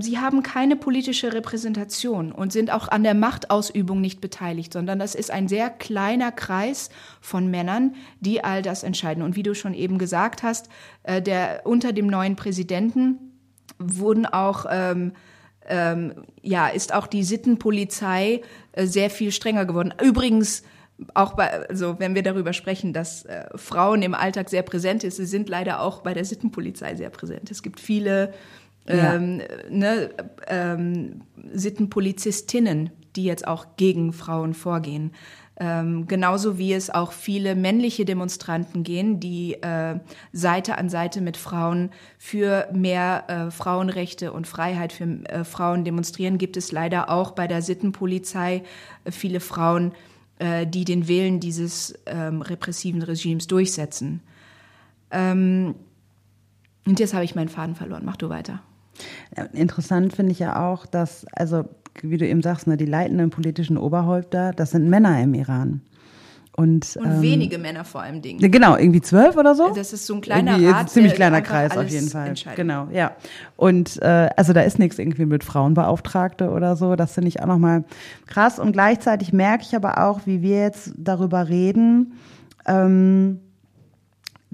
sie 0.00 0.18
haben 0.18 0.42
keine 0.42 0.76
politische 0.76 1.32
Repräsentation 1.32 2.32
und 2.32 2.52
sind 2.52 2.70
auch 2.70 2.88
an 2.88 3.02
der 3.02 3.14
Machtausübung 3.14 4.00
nicht 4.00 4.20
beteiligt, 4.20 4.72
sondern 4.72 4.98
das 4.98 5.14
ist 5.14 5.30
ein 5.30 5.48
sehr 5.48 5.70
kleiner 5.70 6.32
Kreis 6.32 6.90
von 7.20 7.50
Männern, 7.50 7.94
die 8.20 8.44
all 8.44 8.60
das 8.60 8.82
entscheiden. 8.82 9.22
Und 9.24 9.36
wie 9.36 9.42
du 9.42 9.54
schon 9.54 9.72
eben 9.72 9.98
gesagt 9.98 10.42
hast, 10.42 10.68
äh, 11.02 11.22
der 11.22 11.62
unter 11.64 11.92
dem 11.92 12.06
neuen 12.06 12.36
Präsidenten 12.36 13.40
wurden 13.78 14.26
auch 14.26 14.66
ähm, 14.70 15.12
ähm, 15.66 16.12
ja 16.42 16.68
ist 16.68 16.92
auch 16.92 17.06
die 17.06 17.24
Sittenpolizei 17.24 18.42
äh, 18.72 18.86
sehr 18.86 19.10
viel 19.10 19.32
strenger 19.32 19.64
geworden. 19.64 19.94
Übrigens 20.02 20.62
auch 21.14 21.34
bei, 21.34 21.68
also 21.68 21.98
wenn 21.98 22.14
wir 22.14 22.22
darüber 22.22 22.52
sprechen, 22.52 22.92
dass 22.92 23.24
äh, 23.24 23.46
Frauen 23.56 24.02
im 24.02 24.14
Alltag 24.14 24.48
sehr 24.48 24.62
präsent 24.62 25.04
ist, 25.04 25.16
sie 25.16 25.26
sind 25.26 25.48
leider 25.48 25.80
auch 25.80 26.02
bei 26.02 26.14
der 26.14 26.24
Sittenpolizei 26.24 26.94
sehr 26.94 27.10
präsent. 27.10 27.50
Es 27.50 27.62
gibt 27.62 27.80
viele 27.80 28.32
ähm, 28.86 29.42
ne, 29.70 30.10
ähm, 30.46 31.22
Sittenpolizistinnen, 31.52 32.90
die 33.16 33.24
jetzt 33.24 33.46
auch 33.46 33.76
gegen 33.76 34.12
Frauen 34.12 34.54
vorgehen. 34.54 35.12
Ähm, 35.56 36.08
genauso 36.08 36.58
wie 36.58 36.72
es 36.72 36.90
auch 36.90 37.12
viele 37.12 37.54
männliche 37.54 38.04
Demonstranten 38.04 38.82
gehen, 38.82 39.20
die 39.20 39.54
äh, 39.62 40.00
Seite 40.32 40.78
an 40.78 40.88
Seite 40.88 41.20
mit 41.20 41.36
Frauen 41.36 41.90
für 42.18 42.68
mehr 42.72 43.24
äh, 43.28 43.50
Frauenrechte 43.52 44.32
und 44.32 44.48
Freiheit 44.48 44.92
für 44.92 45.04
äh, 45.04 45.44
Frauen 45.44 45.84
demonstrieren, 45.84 46.38
gibt 46.38 46.56
es 46.56 46.72
leider 46.72 47.08
auch 47.08 47.30
bei 47.30 47.46
der 47.46 47.62
Sittenpolizei 47.62 48.64
äh, 49.04 49.12
viele 49.12 49.38
Frauen, 49.38 49.92
äh, 50.40 50.66
die 50.66 50.84
den 50.84 51.06
Willen 51.06 51.38
dieses 51.38 51.94
ähm, 52.06 52.42
repressiven 52.42 53.02
Regimes 53.02 53.46
durchsetzen. 53.46 54.22
Ähm, 55.12 55.76
und 56.84 56.98
jetzt 56.98 57.14
habe 57.14 57.24
ich 57.24 57.36
meinen 57.36 57.48
Faden 57.48 57.76
verloren. 57.76 58.02
Mach 58.04 58.16
du 58.16 58.28
weiter. 58.28 58.60
Interessant 59.52 60.14
finde 60.14 60.32
ich 60.32 60.38
ja 60.38 60.70
auch, 60.70 60.86
dass, 60.86 61.26
also 61.32 61.64
wie 62.02 62.16
du 62.16 62.26
eben 62.26 62.42
sagst, 62.42 62.66
ne, 62.66 62.76
die 62.76 62.86
leitenden 62.86 63.30
politischen 63.30 63.78
Oberhäupter, 63.78 64.52
das 64.52 64.70
sind 64.70 64.88
Männer 64.88 65.20
im 65.22 65.34
Iran. 65.34 65.80
Und, 66.56 66.96
und 66.96 67.06
ähm, 67.06 67.22
wenige 67.22 67.58
Männer 67.58 67.84
vor 67.84 68.02
allem 68.02 68.22
Dingen. 68.22 68.38
Genau, 68.52 68.76
irgendwie 68.76 69.00
zwölf 69.00 69.36
oder 69.36 69.56
so. 69.56 69.70
Das 69.74 69.92
ist 69.92 70.06
so 70.06 70.14
ein 70.14 70.20
kleiner 70.20 70.52
irgendwie 70.52 70.68
Rat, 70.68 70.80
ein 70.82 70.88
ziemlich 70.88 71.14
kleiner 71.14 71.42
Kreis 71.42 71.76
auf 71.76 71.88
jeden 71.88 72.08
Fall. 72.08 72.32
Genau, 72.54 72.86
ja. 72.92 73.16
Und 73.56 74.00
äh, 74.02 74.30
also 74.36 74.52
da 74.52 74.60
ist 74.60 74.78
nichts 74.78 75.00
irgendwie 75.00 75.26
mit 75.26 75.42
Frauenbeauftragte 75.42 76.50
oder 76.50 76.76
so. 76.76 76.94
Das 76.94 77.14
finde 77.14 77.28
ich 77.28 77.42
auch 77.42 77.46
nochmal 77.46 77.82
krass. 78.26 78.60
Und 78.60 78.70
gleichzeitig 78.70 79.32
merke 79.32 79.64
ich 79.64 79.74
aber 79.74 80.06
auch, 80.06 80.20
wie 80.26 80.42
wir 80.42 80.60
jetzt 80.60 80.92
darüber 80.96 81.48
reden. 81.48 82.12
Ähm, 82.66 83.40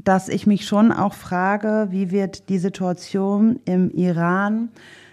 dass 0.05 0.29
ich 0.29 0.47
mich 0.47 0.67
schon 0.67 0.93
auch 0.93 1.15
frage, 1.15 1.89
wie 1.91 2.11
wird 2.11 2.49
die 2.49 2.59
Situation 2.59 3.61
im 3.65 3.91
Iran 3.91 4.71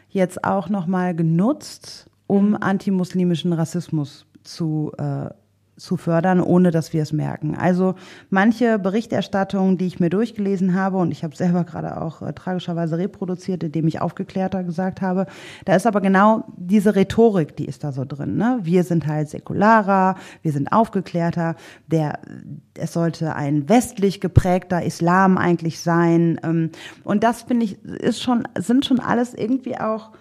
jetzt 0.10 0.44
auch 0.44 0.70
nochmal 0.70 1.16
genutzt, 1.16 2.10
um 2.28 2.50
mhm. 2.50 2.58
antimuslimischen 2.62 3.54
Rassismus 3.54 4.26
zu 4.44 4.92
äh, 4.98 5.30
zu 5.78 5.96
fördern, 5.96 6.42
ohne 6.42 6.72
dass 6.72 6.92
wir 6.92 7.04
es 7.04 7.14
merken. 7.14 7.56
Also 7.56 7.96
manche 8.30 8.80
Berichterstattungen, 8.80 9.78
die 9.78 9.86
ich 9.86 10.00
mir 10.00 10.10
durchgelesen 10.10 10.74
habe, 10.74 10.98
und 10.98 11.12
ich 11.12 11.24
habe 11.24 11.36
selber 11.36 11.64
gerade 11.64 12.02
auch 12.02 12.22
äh, 12.22 12.34
tragischerweise 12.34 12.98
reproduziert, 12.98 13.64
indem 13.64 13.88
ich 13.88 14.02
aufgeklärter 14.02 14.64
gesagt 14.64 15.02
habe, 15.02 15.28
da 15.66 15.76
ist 15.76 15.86
aber 15.86 16.02
genau 16.02 16.46
diese 16.58 16.96
Rhetorik, 16.96 17.56
die 17.56 17.66
ist 17.66 17.84
da 17.84 17.92
so 17.92 18.06
drin. 18.06 18.38
Ne? 18.38 18.60
Wir 18.64 18.84
sind 18.84 19.06
halt 19.06 19.30
säkularer, 19.30 20.16
wir 20.42 20.52
sind 20.52 20.72
aufgeklärter, 20.72 21.56
der, 21.86 22.20
es 22.74 22.94
sollte 22.94 23.36
ein 23.36 23.70
westlich 23.70 24.20
geprägter 24.20 24.84
Islam 24.84 25.38
eigentlich 25.38 25.80
sein. 25.80 26.40
Ähm, 26.44 26.72
und 27.04 27.24
das 27.24 27.44
finde 27.44 27.66
ich, 27.66 27.84
ist 27.84 28.22
schon, 28.22 28.48
sind 28.58 28.86
schon 28.86 29.00
alles 29.00 29.36
irgendwie 29.36 29.78
auch 29.78 30.12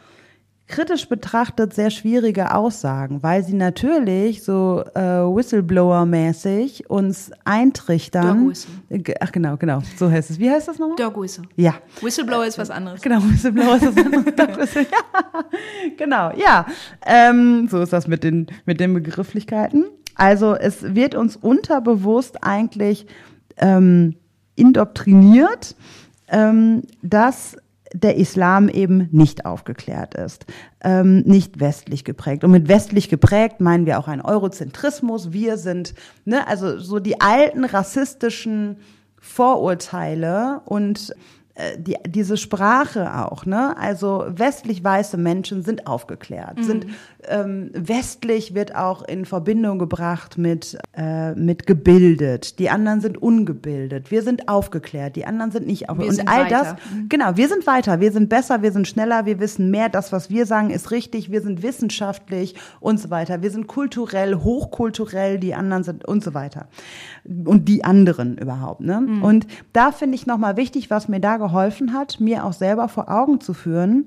kritisch 0.69 1.09
betrachtet 1.09 1.75
sehr 1.75 1.91
schwierige 1.91 2.53
Aussagen, 2.53 3.23
weil 3.23 3.45
sie 3.45 3.55
natürlich 3.55 4.43
so 4.43 4.83
äh, 4.95 5.01
Whistleblower-mäßig 5.01 6.89
uns 6.89 7.31
eintrichtern. 7.45 8.45
Dog 8.45 8.51
Whistle. 8.51 9.15
Ach 9.21 9.33
genau, 9.33 9.57
genau, 9.57 9.83
so 9.97 10.11
heißt 10.11 10.31
es. 10.31 10.39
Wie 10.39 10.51
heißt 10.51 10.67
das 10.67 10.79
nochmal? 10.79 10.97
Dog 10.97 11.21
Whistle. 11.21 11.45
Ja. 11.55 11.75
Whistleblower 12.01 12.47
ist 12.47 12.59
was 12.59 12.71
anderes. 12.71 13.01
Genau, 13.01 13.23
Whistleblower 13.23 13.77
ist 13.77 13.87
was 13.87 13.97
anderes. 13.97 14.25
Dog 14.37 14.57
Whistle, 14.57 14.83
ja. 14.83 15.45
Genau, 15.97 16.33
ja. 16.37 16.67
Ähm, 17.05 17.69
so 17.69 17.81
ist 17.81 17.93
das 17.93 18.09
mit 18.09 18.25
den, 18.25 18.49
mit 18.65 18.81
den 18.81 18.93
Begrifflichkeiten. 18.93 19.85
Also 20.17 20.55
es 20.55 20.95
wird 20.95 21.15
uns 21.15 21.37
unterbewusst 21.37 22.43
eigentlich 22.43 23.07
ähm, 23.59 24.17
indoktriniert, 24.57 25.77
ähm, 26.29 26.83
dass 27.03 27.57
der 28.03 28.17
Islam 28.17 28.69
eben 28.69 29.09
nicht 29.11 29.47
aufgeklärt 29.47 30.15
ist, 30.15 30.47
ähm, 30.83 31.21
nicht 31.21 31.61
westlich 31.61 32.05
geprägt. 32.05 32.45
Und 32.45 32.51
mit 32.51 32.69
westlich 32.69 33.09
geprägt 33.09 33.61
meinen 33.61 33.87
wir 33.87 33.99
auch 33.99 34.09
einen 34.09 34.23
Eurozentrismus. 34.23 35.33
Wir 35.33 35.57
sind, 35.57 35.95
ne, 36.25 36.47
also 36.47 36.79
so 36.79 36.99
die 36.99 37.21
alten 37.21 37.65
rassistischen 37.65 38.77
Vorurteile 39.21 40.61
und 40.67 41.15
die, 41.79 41.97
diese 42.07 42.37
Sprache 42.37 43.25
auch, 43.25 43.47
ne? 43.47 43.77
Also 43.79 44.27
westlich 44.29 44.85
weiße 44.85 45.17
Menschen 45.17 45.63
sind 45.63 45.87
aufgeklärt, 45.87 46.59
mhm. 46.59 46.63
sind 46.63 46.87
ähm, 47.29 47.71
westlich 47.73 48.55
wird 48.55 48.75
auch 48.75 49.03
in 49.03 49.25
Verbindung 49.25 49.79
gebracht 49.79 50.37
mit 50.37 50.79
äh, 50.97 51.35
mit 51.35 51.67
gebildet. 51.67 52.59
Die 52.59 52.69
anderen 52.69 53.01
sind 53.01 53.17
ungebildet. 53.17 54.11
Wir 54.11 54.23
sind 54.23 54.49
aufgeklärt, 54.49 55.17
die 55.17 55.25
anderen 55.25 55.51
sind 55.51 55.67
nicht 55.67 55.89
aufgeklärt. 55.89 56.21
Und 56.21 56.29
all 56.29 56.45
weiter. 56.45 56.59
das, 56.59 56.73
mhm. 56.93 57.09
genau, 57.09 57.37
wir 57.37 57.49
sind 57.49 57.67
weiter, 57.67 58.01
wir 58.01 58.13
sind 58.13 58.29
besser, 58.29 58.61
wir 58.61 58.73
sind 58.73 58.87
schneller, 58.87 59.25
wir 59.25 59.41
wissen 59.41 59.71
mehr. 59.71 59.89
Das, 59.89 60.13
was 60.13 60.29
wir 60.29 60.45
sagen, 60.45 60.69
ist 60.69 60.91
richtig. 60.91 61.31
Wir 61.31 61.41
sind 61.41 61.63
wissenschaftlich 61.63 62.55
und 62.81 63.01
so 63.01 63.09
weiter. 63.09 63.41
Wir 63.41 63.51
sind 63.51 63.67
kulturell, 63.67 64.35
hochkulturell. 64.35 65.39
Die 65.39 65.55
anderen 65.55 65.85
sind 65.85 66.05
und 66.05 66.23
so 66.23 66.35
weiter 66.35 66.67
und 67.45 67.69
die 67.69 67.85
anderen 67.85 68.39
überhaupt. 68.39 68.81
Ne? 68.81 69.01
Mhm. 69.01 69.23
Und 69.23 69.47
da 69.73 69.93
finde 69.93 70.15
ich 70.15 70.27
nochmal 70.27 70.57
wichtig, 70.57 70.91
was 70.91 71.09
mir 71.09 71.21
da 71.21 71.37
geholfen 71.47 71.93
hat, 71.93 72.19
mir 72.19 72.45
auch 72.45 72.53
selber 72.53 72.89
vor 72.89 73.09
Augen 73.09 73.41
zu 73.41 73.55
führen. 73.55 74.07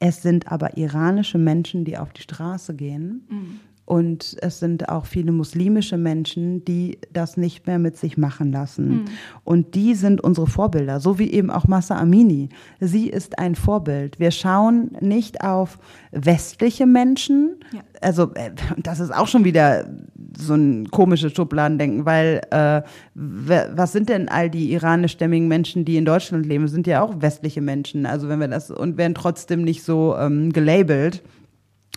Es 0.00 0.22
sind 0.22 0.50
aber 0.50 0.76
iranische 0.76 1.38
Menschen, 1.38 1.84
die 1.84 1.96
auf 1.98 2.12
die 2.12 2.22
Straße 2.22 2.74
gehen. 2.74 3.26
Mhm. 3.28 3.60
Und 3.90 4.36
es 4.40 4.60
sind 4.60 4.88
auch 4.88 5.04
viele 5.04 5.32
muslimische 5.32 5.96
Menschen, 5.96 6.64
die 6.64 6.98
das 7.12 7.36
nicht 7.36 7.66
mehr 7.66 7.80
mit 7.80 7.96
sich 7.96 8.16
machen 8.16 8.52
lassen. 8.52 8.88
Mhm. 8.88 9.04
Und 9.42 9.74
die 9.74 9.96
sind 9.96 10.20
unsere 10.20 10.46
Vorbilder, 10.46 11.00
so 11.00 11.18
wie 11.18 11.28
eben 11.32 11.50
auch 11.50 11.66
Massa 11.66 11.98
Amini. 11.98 12.50
Sie 12.78 13.08
ist 13.08 13.40
ein 13.40 13.56
Vorbild. 13.56 14.20
Wir 14.20 14.30
schauen 14.30 14.92
nicht 15.00 15.42
auf 15.42 15.80
westliche 16.12 16.86
Menschen. 16.86 17.56
Ja. 17.72 17.80
Also 18.00 18.32
äh, 18.34 18.52
das 18.76 19.00
ist 19.00 19.12
auch 19.12 19.26
schon 19.26 19.42
wieder 19.44 19.90
so 20.38 20.54
ein 20.54 20.88
komisches 20.92 21.32
Schubladendenken, 21.32 22.06
weil 22.06 22.42
äh, 22.52 22.82
was 23.14 23.90
sind 23.90 24.08
denn 24.08 24.28
all 24.28 24.50
die 24.50 24.72
iranischstämmigen 24.72 25.48
Menschen, 25.48 25.84
die 25.84 25.96
in 25.96 26.04
Deutschland 26.04 26.46
leben? 26.46 26.68
Sind 26.68 26.86
ja 26.86 27.02
auch 27.02 27.20
westliche 27.22 27.60
Menschen. 27.60 28.06
Also 28.06 28.28
wenn 28.28 28.38
wir 28.38 28.46
das 28.46 28.70
und 28.70 28.98
werden 28.98 29.16
trotzdem 29.16 29.62
nicht 29.62 29.82
so 29.82 30.14
ähm, 30.16 30.52
gelabelt 30.52 31.24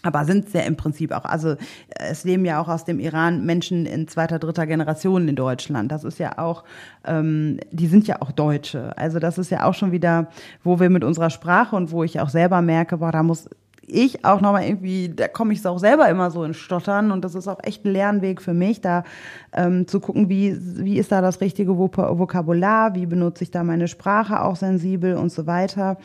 aber 0.04 0.26
sind 0.26 0.50
sehr 0.50 0.66
im 0.66 0.76
Prinzip 0.76 1.12
auch, 1.12 1.26
also 1.26 1.56
es 1.98 2.24
leben 2.24 2.46
ja 2.46 2.62
auch 2.62 2.68
aus 2.68 2.86
dem 2.86 3.00
Iran 3.00 3.46
Menschen 3.46 3.86
in 3.86 4.08
zweiter, 4.08 4.38
dritter 4.38 4.68
Generation 4.68 5.28
in 5.28 5.36
Deutschland. 5.36 5.92
Das 5.92 6.04
ist 6.04 6.20
ja 6.20 6.38
auch, 6.38 6.64
ähm, 7.06 7.60
die 7.72 7.88
sind 7.88 8.08
ja 8.08 8.22
auch 8.22 8.32
Deutsche. 8.32 8.96
Also 8.98 9.20
das 9.20 9.38
ist 9.38 9.50
ja 9.50 9.66
auch 9.66 9.74
schon 9.74 9.92
wieder, 9.92 10.28
wo 10.64 10.80
wir 10.80 10.90
mit 10.90 11.04
unserer 11.04 11.30
Sprache 11.30 11.76
und 11.76 11.92
wo 11.92 12.04
ich 12.04 12.20
auch 12.20 12.30
selber 12.30 12.62
merke, 12.62 12.98
boah, 12.98 13.12
da 13.12 13.24
muss 13.24 13.50
ich 13.86 14.24
auch 14.24 14.42
nochmal 14.42 14.64
irgendwie, 14.64 15.10
da 15.10 15.28
komme 15.28 15.54
ich 15.54 15.66
auch 15.66 15.80
selber 15.80 16.10
immer 16.10 16.32
so 16.32 16.44
in 16.44 16.54
Stottern 16.54 17.12
und 17.12 17.24
das 17.24 17.36
ist 17.36 17.48
auch 17.48 17.60
echt 17.64 17.86
ein 17.86 17.92
Lernweg 17.92 18.42
für 18.42 18.54
mich, 18.54 18.82
da 18.82 19.04
ähm, 19.52 19.88
zu 19.88 20.00
gucken, 20.00 20.30
wie, 20.30 20.58
wie 20.84 20.98
ist 20.98 21.12
da 21.12 21.22
das 21.22 21.42
richtige 21.42 21.78
Vokabular, 21.78 22.96
wie 22.96 23.06
benutze 23.06 23.44
ich 23.44 23.52
da 23.52 23.64
meine 23.64 23.88
Sprache 23.88 24.42
auch 24.42 24.56
sensibel 24.56 25.16
und 25.16 25.32
so 25.32 25.48
weiter 25.48 25.98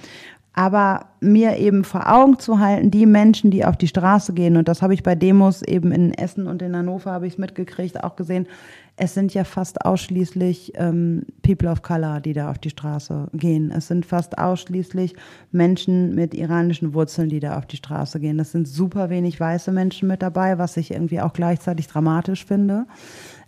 aber 0.58 1.06
mir 1.20 1.56
eben 1.58 1.84
vor 1.84 2.12
Augen 2.12 2.40
zu 2.40 2.58
halten, 2.58 2.90
die 2.90 3.06
Menschen, 3.06 3.52
die 3.52 3.64
auf 3.64 3.76
die 3.76 3.86
Straße 3.86 4.32
gehen, 4.32 4.56
und 4.56 4.66
das 4.66 4.82
habe 4.82 4.92
ich 4.92 5.04
bei 5.04 5.14
Demos 5.14 5.62
eben 5.62 5.92
in 5.92 6.12
Essen 6.12 6.48
und 6.48 6.62
in 6.62 6.74
Hannover 6.74 7.12
habe 7.12 7.28
ich 7.28 7.34
es 7.34 7.38
mitgekriegt, 7.38 8.02
auch 8.02 8.16
gesehen, 8.16 8.48
es 8.96 9.14
sind 9.14 9.32
ja 9.34 9.44
fast 9.44 9.84
ausschließlich 9.84 10.72
ähm, 10.74 11.26
People 11.42 11.70
of 11.70 11.82
Color, 11.82 12.20
die 12.20 12.32
da 12.32 12.50
auf 12.50 12.58
die 12.58 12.70
Straße 12.70 13.28
gehen. 13.34 13.70
Es 13.70 13.86
sind 13.86 14.04
fast 14.04 14.36
ausschließlich 14.36 15.14
Menschen 15.52 16.16
mit 16.16 16.34
iranischen 16.34 16.92
Wurzeln, 16.92 17.28
die 17.28 17.38
da 17.38 17.56
auf 17.56 17.66
die 17.66 17.76
Straße 17.76 18.18
gehen. 18.18 18.40
Es 18.40 18.50
sind 18.50 18.66
super 18.66 19.10
wenig 19.10 19.38
weiße 19.38 19.70
Menschen 19.70 20.08
mit 20.08 20.22
dabei, 20.22 20.58
was 20.58 20.76
ich 20.76 20.90
irgendwie 20.90 21.20
auch 21.20 21.34
gleichzeitig 21.34 21.86
dramatisch 21.86 22.44
finde. 22.44 22.86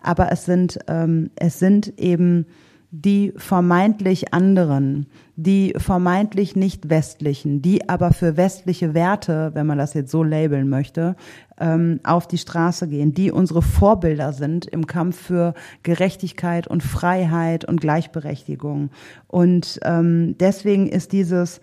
Aber 0.01 0.31
es 0.31 0.45
sind, 0.45 0.79
ähm, 0.87 1.31
es 1.35 1.59
sind 1.59 1.99
eben 1.99 2.47
die 2.93 3.33
vermeintlich 3.37 4.35
anderen, 4.35 5.07
die 5.37 5.75
vermeintlich 5.77 6.57
nicht 6.57 6.91
westlichen, 6.91 7.63
die 7.63 7.89
aber 7.89 8.13
für 8.13 8.37
westliche 8.37 8.95
Werte, 8.95 9.53
wenn 9.55 9.67
man 9.67 9.79
das 9.79 9.95
jetzt 9.95 10.11
so 10.11 10.25
labeln 10.25 10.69
möchte, 10.69 11.15
ähm, 11.61 12.01
auf 12.03 12.27
die 12.27 12.39
Straße 12.39 12.89
gehen, 12.89 13.15
die 13.15 13.31
unsere 13.31 13.63
Vorbilder 13.63 14.33
sind 14.33 14.67
im 14.67 14.89
Kampf 14.89 15.21
für 15.21 15.55
Gerechtigkeit 15.85 16.67
und 16.67 16.83
Freiheit 16.83 17.65
und 17.65 17.81
Gleichberechtigung. 17.81 18.91
Und 19.29 19.79
ähm, 19.85 20.37
deswegen 20.39 20.89
ist 20.89 21.13
dieses 21.13 21.61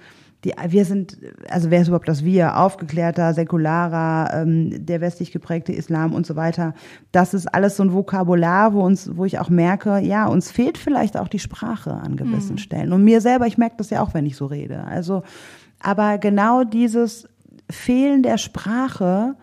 die, 0.48 0.54
wir 0.70 0.86
sind, 0.86 1.18
also 1.50 1.70
wer 1.70 1.82
ist 1.82 1.88
überhaupt 1.88 2.08
das 2.08 2.24
Wir? 2.24 2.58
Aufgeklärter, 2.58 3.34
säkularer, 3.34 4.34
ähm, 4.34 4.86
der 4.86 5.02
westlich 5.02 5.32
geprägte 5.32 5.74
Islam 5.74 6.14
und 6.14 6.26
so 6.26 6.36
weiter. 6.36 6.74
Das 7.12 7.34
ist 7.34 7.48
alles 7.48 7.76
so 7.76 7.84
ein 7.84 7.94
Vokabular, 7.94 8.74
wo 8.74 8.82
uns, 8.82 9.16
wo 9.18 9.26
ich 9.26 9.40
auch 9.40 9.50
merke, 9.50 10.00
ja, 10.00 10.28
uns 10.28 10.50
fehlt 10.50 10.78
vielleicht 10.78 11.18
auch 11.18 11.28
die 11.28 11.40
Sprache 11.40 11.92
an 11.92 12.16
gewissen 12.16 12.54
mhm. 12.54 12.60
Stellen. 12.60 12.94
Und 12.94 13.04
mir 13.04 13.20
selber, 13.20 13.48
ich 13.48 13.58
merke 13.58 13.76
das 13.78 13.90
ja 13.90 14.02
auch, 14.02 14.14
wenn 14.14 14.26
ich 14.26 14.38
so 14.38 14.46
rede. 14.46 14.84
Also, 14.86 15.24
aber 15.80 16.18
genau 16.18 16.64
dieses 16.64 17.28
Fehlen 17.70 18.24
der 18.24 18.38
Sprache, 18.38 19.36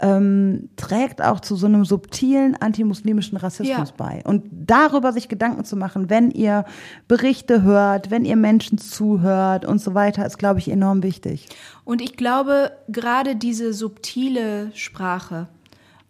ähm, 0.00 0.70
trägt 0.76 1.22
auch 1.22 1.40
zu 1.40 1.56
so 1.56 1.66
einem 1.66 1.84
subtilen 1.84 2.56
antimuslimischen 2.56 3.36
Rassismus 3.36 3.90
ja. 3.90 3.94
bei. 3.96 4.22
Und 4.24 4.44
darüber 4.50 5.12
sich 5.12 5.28
Gedanken 5.28 5.64
zu 5.64 5.76
machen, 5.76 6.08
wenn 6.08 6.30
ihr 6.30 6.64
Berichte 7.06 7.62
hört, 7.62 8.10
wenn 8.10 8.24
ihr 8.24 8.36
Menschen 8.36 8.78
zuhört 8.78 9.64
und 9.64 9.80
so 9.80 9.94
weiter, 9.94 10.24
ist, 10.24 10.38
glaube 10.38 10.58
ich, 10.58 10.70
enorm 10.70 11.02
wichtig. 11.02 11.48
Und 11.84 12.00
ich 12.00 12.16
glaube, 12.16 12.72
gerade 12.88 13.36
diese 13.36 13.72
subtile 13.72 14.70
Sprache 14.74 15.48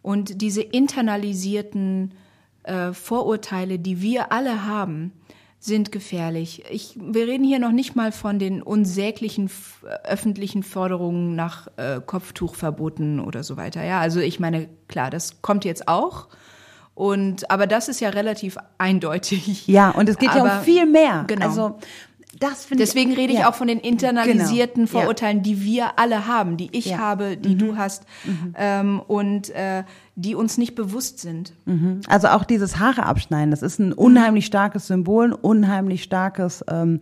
und 0.03 0.41
diese 0.41 0.63
internalisierten 0.63 2.13
äh, 2.63 2.93
Vorurteile, 2.93 3.79
die 3.79 4.01
wir 4.01 4.33
alle 4.33 4.67
haben, 4.67 5.13
sind 5.63 5.93
gefährlich. 5.93 6.65
Ich, 6.71 6.97
wir 6.99 7.27
reden 7.27 7.45
hier 7.45 7.59
noch 7.59 7.71
nicht 7.71 7.95
mal 7.95 8.13
von 8.13 8.39
den 8.39 8.63
unsäglichen 8.63 9.51
öffentlichen 10.05 10.63
Forderungen 10.63 11.37
nach 11.37 11.69
äh, 11.77 12.01
Kopftuchverboten 12.05 13.21
oder 13.21 13.43
so 13.45 13.59
weiter. 13.59 13.85
Ja, 13.85 14.01
also 14.01 14.21
ich 14.21 14.41
meine, 14.41 14.71
klar, 14.89 15.11
das 15.11 15.43
kommt 15.43 15.67
jetzt 15.67 15.87
auch. 15.87 16.29
Und, 16.95 17.51
aber 17.51 17.67
das 17.67 17.89
ist 17.89 18.01
ja 18.01 18.09
relativ 18.09 18.57
eindeutig. 18.79 19.67
Ja, 19.67 19.91
und 19.91 20.09
es 20.09 20.17
geht 20.17 20.31
aber, 20.31 20.47
ja 20.47 20.59
um 20.59 20.65
viel 20.65 20.87
mehr. 20.87 21.25
Genau. 21.27 21.47
Also, 21.47 21.79
das 22.39 22.69
Deswegen 22.69 23.13
ich, 23.13 23.19
rede 23.19 23.33
ich 23.33 23.41
ja. 23.41 23.51
auch 23.51 23.55
von 23.55 23.67
den 23.67 23.81
internalisierten 23.81 24.87
genau. 24.87 25.01
Vorurteilen, 25.01 25.39
ja. 25.39 25.43
die 25.43 25.63
wir 25.63 25.99
alle 25.99 26.27
haben, 26.27 26.57
die 26.57 26.69
ich 26.73 26.87
ja. 26.87 26.99
habe, 26.99 27.37
die 27.37 27.55
mhm. 27.55 27.59
du 27.59 27.77
hast 27.77 28.05
mhm. 28.25 28.55
ähm, 28.57 29.01
und 29.01 29.51
äh, 29.51 29.83
die 30.15 30.35
uns 30.35 30.57
nicht 30.57 30.75
bewusst 30.75 31.19
sind. 31.19 31.55
Mhm. 31.65 32.03
Also 32.07 32.29
auch 32.29 32.45
dieses 32.45 32.79
Haare 32.79 33.05
abschneiden, 33.05 33.51
das 33.51 33.63
ist 33.63 33.81
ein 33.81 33.93
unheimlich 33.93 34.47
starkes 34.47 34.87
Symbol, 34.87 35.31
ein 35.31 35.33
unheimlich 35.33 36.05
starkes 36.05 36.65
ähm, 36.69 37.01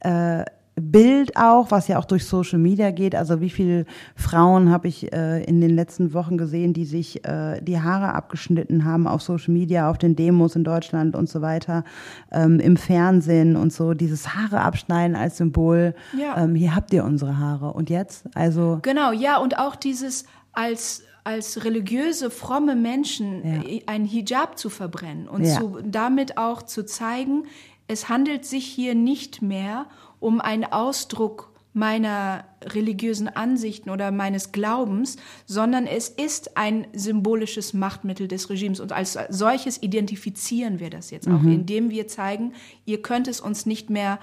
äh, 0.00 0.44
Bild 0.80 1.36
auch, 1.36 1.70
was 1.70 1.88
ja 1.88 1.98
auch 1.98 2.04
durch 2.04 2.24
Social 2.24 2.58
Media 2.58 2.90
geht. 2.90 3.14
Also 3.14 3.40
wie 3.40 3.50
viele 3.50 3.84
Frauen 4.14 4.70
habe 4.70 4.88
ich 4.88 5.12
äh, 5.12 5.42
in 5.44 5.60
den 5.60 5.74
letzten 5.74 6.12
Wochen 6.14 6.38
gesehen, 6.38 6.72
die 6.72 6.84
sich 6.84 7.24
äh, 7.24 7.60
die 7.60 7.80
Haare 7.80 8.14
abgeschnitten 8.14 8.84
haben 8.84 9.06
auf 9.06 9.22
Social 9.22 9.52
Media, 9.52 9.90
auf 9.90 9.98
den 9.98 10.16
Demos 10.16 10.56
in 10.56 10.64
Deutschland 10.64 11.16
und 11.16 11.28
so 11.28 11.42
weiter, 11.42 11.84
ähm, 12.32 12.60
im 12.60 12.76
Fernsehen 12.76 13.56
und 13.56 13.72
so. 13.72 13.94
Dieses 13.94 14.34
Haare 14.34 14.60
abschneiden 14.60 15.16
als 15.16 15.36
Symbol. 15.38 15.94
Ja. 16.18 16.42
Ähm, 16.42 16.54
hier 16.54 16.74
habt 16.74 16.92
ihr 16.92 17.04
unsere 17.04 17.38
Haare. 17.38 17.72
Und 17.72 17.90
jetzt? 17.90 18.26
Also 18.34 18.78
genau, 18.82 19.12
ja 19.12 19.38
und 19.38 19.58
auch 19.58 19.76
dieses 19.76 20.24
als 20.52 21.02
als 21.24 21.62
religiöse, 21.62 22.30
fromme 22.30 22.74
Menschen 22.74 23.44
ja. 23.44 23.62
Äh, 23.62 23.82
ein 23.86 24.06
Hijab 24.06 24.58
zu 24.58 24.70
verbrennen 24.70 25.28
und 25.28 25.44
ja. 25.44 25.58
zu, 25.58 25.78
damit 25.84 26.38
auch 26.38 26.62
zu 26.62 26.86
zeigen, 26.86 27.44
es 27.86 28.08
handelt 28.08 28.44
sich 28.46 28.64
hier 28.66 28.94
nicht 28.94 29.42
mehr 29.42 29.86
um 30.20 30.40
einen 30.40 30.64
Ausdruck 30.64 31.52
meiner 31.74 32.44
religiösen 32.62 33.28
Ansichten 33.28 33.90
oder 33.90 34.10
meines 34.10 34.52
Glaubens, 34.52 35.16
sondern 35.46 35.86
es 35.86 36.08
ist 36.08 36.56
ein 36.56 36.86
symbolisches 36.92 37.72
Machtmittel 37.72 38.26
des 38.26 38.50
Regimes. 38.50 38.80
Und 38.80 38.92
als 38.92 39.16
solches 39.28 39.80
identifizieren 39.82 40.80
wir 40.80 40.90
das 40.90 41.10
jetzt 41.10 41.28
auch, 41.28 41.40
mhm. 41.40 41.52
indem 41.52 41.90
wir 41.90 42.08
zeigen, 42.08 42.52
ihr 42.84 43.00
könnt 43.00 43.28
es 43.28 43.40
uns 43.40 43.64
nicht 43.64 43.90
mehr 43.90 44.18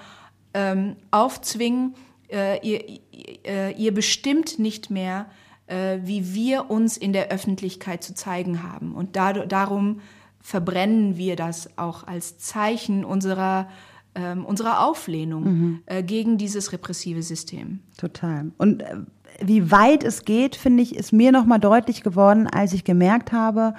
ähm, 0.54 0.96
aufzwingen, 1.10 1.94
äh, 2.30 2.58
ihr, 2.66 3.00
äh, 3.46 3.72
ihr 3.72 3.94
bestimmt 3.94 4.58
nicht 4.58 4.90
mehr, 4.90 5.26
äh, 5.66 5.98
wie 6.02 6.34
wir 6.34 6.70
uns 6.70 6.96
in 6.96 7.12
der 7.12 7.30
Öffentlichkeit 7.30 8.02
zu 8.02 8.14
zeigen 8.14 8.62
haben. 8.62 8.94
Und 8.94 9.16
da, 9.16 9.32
darum 9.32 10.00
verbrennen 10.40 11.16
wir 11.16 11.36
das 11.36 11.76
auch 11.78 12.04
als 12.04 12.38
Zeichen 12.38 13.04
unserer 13.04 13.68
ähm, 14.16 14.44
unserer 14.44 14.84
Auflehnung 14.84 15.44
mhm. 15.44 15.82
äh, 15.86 16.02
gegen 16.02 16.38
dieses 16.38 16.72
repressive 16.72 17.22
System. 17.22 17.80
Total. 17.96 18.50
Und 18.58 18.82
äh, 18.82 18.96
wie 19.40 19.70
weit 19.70 20.02
es 20.02 20.24
geht, 20.24 20.56
finde 20.56 20.82
ich, 20.82 20.96
ist 20.96 21.12
mir 21.12 21.30
nochmal 21.30 21.60
deutlich 21.60 22.02
geworden, 22.02 22.46
als 22.46 22.72
ich 22.72 22.84
gemerkt 22.84 23.32
habe, 23.32 23.74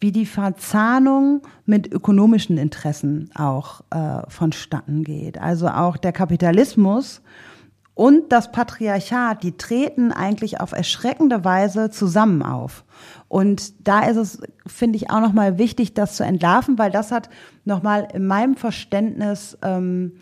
wie 0.00 0.12
die 0.12 0.26
Verzahnung 0.26 1.42
mit 1.64 1.92
ökonomischen 1.92 2.58
Interessen 2.58 3.30
auch 3.34 3.80
äh, 3.90 4.28
vonstatten 4.28 5.04
geht. 5.04 5.40
Also 5.40 5.68
auch 5.68 5.96
der 5.96 6.12
Kapitalismus 6.12 7.22
und 7.96 8.30
das 8.30 8.52
Patriarchat, 8.52 9.42
die 9.42 9.56
treten 9.56 10.12
eigentlich 10.12 10.60
auf 10.60 10.72
erschreckende 10.72 11.46
Weise 11.46 11.88
zusammen 11.88 12.42
auf. 12.42 12.84
Und 13.26 13.88
da 13.88 14.06
ist 14.06 14.18
es, 14.18 14.40
finde 14.66 14.98
ich, 14.98 15.08
auch 15.08 15.22
nochmal 15.22 15.56
wichtig, 15.56 15.94
das 15.94 16.14
zu 16.14 16.22
entlarven, 16.22 16.78
weil 16.78 16.90
das 16.90 17.10
hat 17.10 17.30
nochmal 17.64 18.06
in 18.12 18.26
meinem 18.26 18.54
Verständnis 18.54 19.56
ähm, 19.62 20.12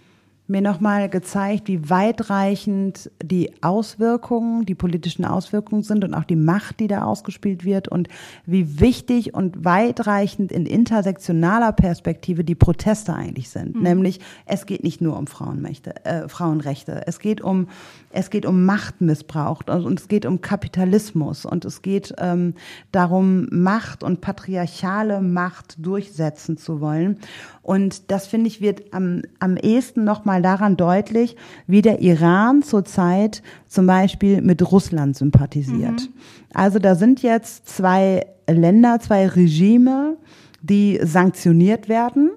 mir 0.46 0.60
nochmal 0.60 1.08
gezeigt, 1.08 1.68
wie 1.68 1.88
weitreichend 1.88 3.10
die 3.22 3.50
Auswirkungen, 3.62 4.66
die 4.66 4.74
politischen 4.74 5.24
Auswirkungen 5.24 5.82
sind 5.82 6.04
und 6.04 6.12
auch 6.12 6.24
die 6.24 6.36
Macht, 6.36 6.80
die 6.80 6.86
da 6.86 7.04
ausgespielt 7.04 7.64
wird 7.64 7.88
und 7.88 8.08
wie 8.44 8.78
wichtig 8.78 9.32
und 9.32 9.64
weitreichend 9.64 10.52
in 10.52 10.66
intersektionaler 10.66 11.72
Perspektive 11.72 12.44
die 12.44 12.54
Proteste 12.54 13.14
eigentlich 13.14 13.48
sind. 13.48 13.76
Mhm. 13.76 13.82
Nämlich, 13.82 14.20
es 14.44 14.66
geht 14.66 14.84
nicht 14.84 15.00
nur 15.00 15.16
um 15.16 15.26
Frauenmächte, 15.26 16.04
äh, 16.04 16.28
Frauenrechte, 16.28 17.06
es 17.06 17.20
geht 17.20 17.40
um 17.40 17.68
es 18.14 18.30
geht 18.30 18.46
um 18.46 18.64
Machtmissbrauch 18.64 19.62
und 19.66 19.98
es 19.98 20.06
geht 20.06 20.24
um 20.24 20.40
Kapitalismus 20.40 21.44
und 21.44 21.64
es 21.64 21.82
geht 21.82 22.14
ähm, 22.18 22.54
darum, 22.92 23.48
Macht 23.50 24.04
und 24.04 24.20
patriarchale 24.20 25.20
Macht 25.20 25.84
durchsetzen 25.84 26.56
zu 26.56 26.80
wollen. 26.80 27.18
Und 27.64 28.10
das 28.10 28.26
finde 28.26 28.46
ich 28.48 28.60
wird 28.60 28.92
am, 28.92 29.22
am 29.40 29.56
ehesten 29.56 30.04
nochmal 30.04 30.42
daran 30.42 30.76
deutlich, 30.76 31.34
wie 31.66 31.80
der 31.80 32.02
Iran 32.02 32.62
zurzeit 32.62 33.42
zum 33.66 33.86
Beispiel 33.86 34.42
mit 34.42 34.70
Russland 34.70 35.16
sympathisiert. 35.16 36.02
Mhm. 36.02 36.14
Also 36.52 36.78
da 36.78 36.94
sind 36.94 37.22
jetzt 37.22 37.66
zwei 37.66 38.26
Länder, 38.46 39.00
zwei 39.00 39.26
Regime, 39.26 40.18
die 40.60 41.00
sanktioniert 41.02 41.88
werden 41.88 42.30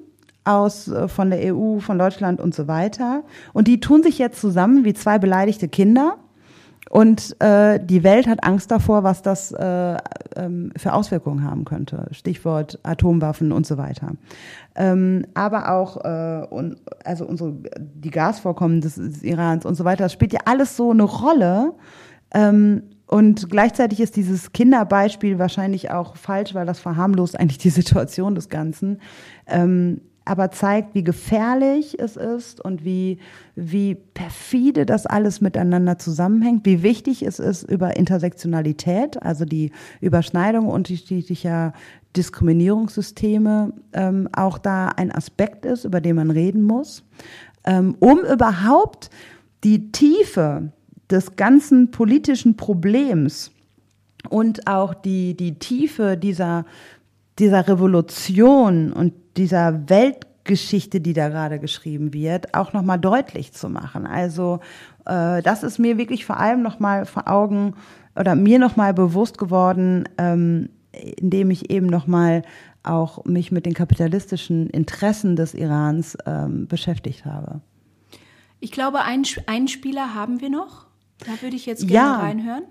aus 0.45 0.87
äh, 0.87 1.09
von 1.09 1.29
der 1.29 1.53
EU, 1.53 1.79
von 1.79 1.99
Deutschland 1.99 2.39
und 2.39 2.55
so 2.55 2.69
weiter. 2.69 3.23
Und 3.51 3.67
die 3.67 3.81
tun 3.81 4.03
sich 4.03 4.17
jetzt 4.17 4.39
zusammen 4.39 4.85
wie 4.85 4.93
zwei 4.93 5.19
beleidigte 5.19 5.67
Kinder. 5.67 6.17
Und 6.89 7.35
äh, 7.41 7.79
die 7.83 8.03
Welt 8.03 8.27
hat 8.27 8.43
Angst 8.43 8.71
davor, 8.71 9.03
was 9.03 9.21
das 9.21 9.51
äh, 9.51 9.97
ähm, 10.35 10.71
für 10.77 10.93
Auswirkungen 10.93 11.43
haben 11.43 11.65
könnte. 11.65 12.07
Stichwort 12.11 12.79
Atomwaffen 12.83 13.51
und 13.51 13.65
so 13.65 13.77
weiter. 13.77 14.13
Ähm, 14.75 15.25
aber 15.33 15.71
auch 15.71 15.97
äh, 16.03 16.45
und, 16.49 16.77
also 17.03 17.25
unsere 17.25 17.53
die 17.79 18.11
Gasvorkommen 18.11 18.81
des, 18.81 18.95
des 18.95 19.23
Irans 19.23 19.65
und 19.65 19.75
so 19.75 19.83
weiter. 19.83 20.03
Das 20.05 20.13
spielt 20.13 20.33
ja 20.33 20.41
alles 20.45 20.77
so 20.77 20.91
eine 20.91 21.03
Rolle. 21.03 21.73
Ähm, 22.33 22.83
und 23.07 23.49
gleichzeitig 23.49 24.01
ist 24.01 24.17
dieses 24.17 24.51
Kinderbeispiel 24.51 25.39
wahrscheinlich 25.39 25.91
auch 25.91 26.17
falsch, 26.17 26.53
weil 26.53 26.65
das 26.65 26.79
verharmlost 26.79 27.39
eigentlich 27.39 27.57
die 27.57 27.69
Situation 27.69 28.35
des 28.35 28.49
Ganzen. 28.49 28.99
Ähm, 29.45 30.01
aber 30.27 30.51
zeigt, 30.51 30.93
wie 30.93 31.03
gefährlich 31.03 31.99
es 31.99 32.17
ist 32.17 32.63
und 32.63 32.83
wie, 32.83 33.19
wie 33.55 33.95
perfide 33.95 34.85
das 34.85 35.05
alles 35.05 35.41
miteinander 35.41 35.97
zusammenhängt, 35.97 36.65
wie 36.65 36.83
wichtig 36.83 37.23
es 37.23 37.39
ist 37.39 37.63
über 37.63 37.97
Intersektionalität, 37.97 39.21
also 39.21 39.45
die 39.45 39.71
Überschneidung 40.01 40.67
unterschiedlicher 40.67 41.73
Diskriminierungssysteme, 42.15 43.73
ähm, 43.93 44.29
auch 44.33 44.57
da 44.57 44.87
ein 44.89 45.11
Aspekt 45.11 45.65
ist, 45.65 45.85
über 45.85 46.01
den 46.01 46.15
man 46.15 46.31
reden 46.31 46.63
muss, 46.63 47.03
ähm, 47.63 47.95
um 47.99 48.19
überhaupt 48.19 49.09
die 49.63 49.91
Tiefe 49.91 50.71
des 51.09 51.35
ganzen 51.35 51.91
politischen 51.91 52.57
Problems 52.57 53.51
und 54.29 54.67
auch 54.67 54.93
die, 54.93 55.35
die 55.35 55.59
Tiefe 55.59 56.17
dieser, 56.17 56.65
dieser 57.39 57.67
Revolution 57.67 58.91
und 58.91 59.13
dieser 59.37 59.89
Weltgeschichte, 59.89 60.99
die 60.99 61.13
da 61.13 61.29
gerade 61.29 61.59
geschrieben 61.59 62.13
wird, 62.13 62.53
auch 62.53 62.73
nochmal 62.73 62.99
deutlich 62.99 63.53
zu 63.53 63.69
machen. 63.69 64.05
Also 64.05 64.59
äh, 65.05 65.41
das 65.41 65.63
ist 65.63 65.79
mir 65.79 65.97
wirklich 65.97 66.25
vor 66.25 66.39
allem 66.39 66.61
nochmal 66.61 67.05
vor 67.05 67.27
Augen 67.27 67.75
oder 68.15 68.35
mir 68.35 68.59
nochmal 68.59 68.93
bewusst 68.93 69.37
geworden, 69.37 70.09
ähm, 70.17 70.69
indem 70.91 71.51
ich 71.51 71.69
eben 71.69 71.87
nochmal 71.87 72.41
auch 72.83 73.25
mich 73.25 73.51
mit 73.51 73.65
den 73.65 73.73
kapitalistischen 73.73 74.69
Interessen 74.69 75.35
des 75.35 75.53
Irans 75.53 76.17
ähm, 76.25 76.67
beschäftigt 76.67 77.25
habe. 77.25 77.61
Ich 78.59 78.71
glaube, 78.71 79.01
einen, 79.01 79.25
einen 79.45 79.67
Spieler 79.67 80.15
haben 80.15 80.41
wir 80.41 80.49
noch. 80.49 80.87
Da 81.19 81.41
würde 81.41 81.55
ich 81.55 81.65
jetzt 81.65 81.87
gerne 81.87 82.09
ja, 82.09 82.19
reinhören. 82.19 82.63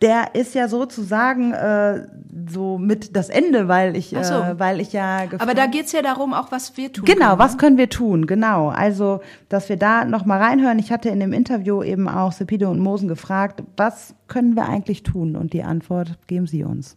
Der 0.00 0.34
ist 0.34 0.54
ja 0.54 0.68
sozusagen 0.68 1.52
äh, 1.52 2.06
so 2.50 2.78
mit 2.78 3.16
das 3.16 3.28
Ende, 3.28 3.68
weil 3.68 3.96
ich, 3.96 4.08
so. 4.08 4.34
äh, 4.34 4.58
weil 4.58 4.80
ich 4.80 4.92
ja. 4.92 5.22
Aber 5.38 5.54
da 5.54 5.66
geht's 5.66 5.92
ja 5.92 6.02
darum, 6.02 6.34
auch 6.34 6.50
was 6.50 6.76
wir 6.76 6.92
tun. 6.92 7.04
Genau, 7.04 7.28
können, 7.28 7.38
was 7.38 7.52
ne? 7.52 7.58
können 7.58 7.78
wir 7.78 7.88
tun? 7.88 8.26
Genau. 8.26 8.68
Also, 8.68 9.20
dass 9.48 9.68
wir 9.68 9.76
da 9.76 10.04
noch 10.04 10.24
mal 10.24 10.40
reinhören. 10.40 10.78
Ich 10.78 10.92
hatte 10.92 11.08
in 11.08 11.20
dem 11.20 11.32
Interview 11.32 11.82
eben 11.82 12.08
auch 12.08 12.32
Sepide 12.32 12.68
und 12.68 12.80
Mosen 12.80 13.08
gefragt, 13.08 13.62
was 13.76 14.14
können 14.26 14.56
wir 14.56 14.68
eigentlich 14.68 15.02
tun? 15.02 15.36
Und 15.36 15.52
die 15.52 15.62
Antwort 15.62 16.18
geben 16.26 16.46
Sie 16.46 16.64
uns. 16.64 16.96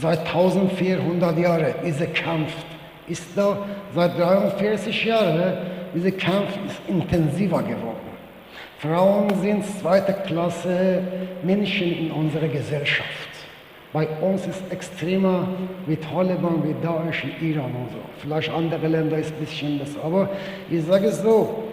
Seit 0.00 0.20
1400 0.20 1.38
Jahren 1.38 1.74
dieser 1.84 2.06
Kampf 2.08 2.52
ist 3.08 3.24
da, 3.34 3.66
seit 3.94 4.18
43 4.18 5.04
Jahren, 5.04 5.56
dieser 5.96 6.12
Kampf 6.12 6.50
ist 6.66 6.80
intensiver 6.88 7.62
geworden. 7.62 8.06
Frauen 8.78 9.30
sind 9.40 9.64
zweite 9.80 10.12
Klasse 10.26 11.02
Menschen 11.42 11.90
in 11.98 12.10
unserer 12.10 12.48
Gesellschaft. 12.48 13.10
Bei 13.92 14.06
uns 14.06 14.46
ist 14.46 14.62
extremer 14.70 15.48
wie 15.86 15.96
Taliban, 15.96 16.62
wie 16.62 16.74
Daesh 16.84 17.24
in 17.24 17.50
Iran 17.50 17.74
und 17.74 17.90
so. 17.90 17.98
Vielleicht 18.18 18.50
andere 18.50 18.86
Länder 18.86 19.16
ist 19.16 19.32
ein 19.32 19.40
bisschen 19.40 19.78
besser. 19.78 20.04
Aber 20.04 20.28
ich 20.70 20.84
sage 20.84 21.06
es 21.06 21.22
so, 21.22 21.64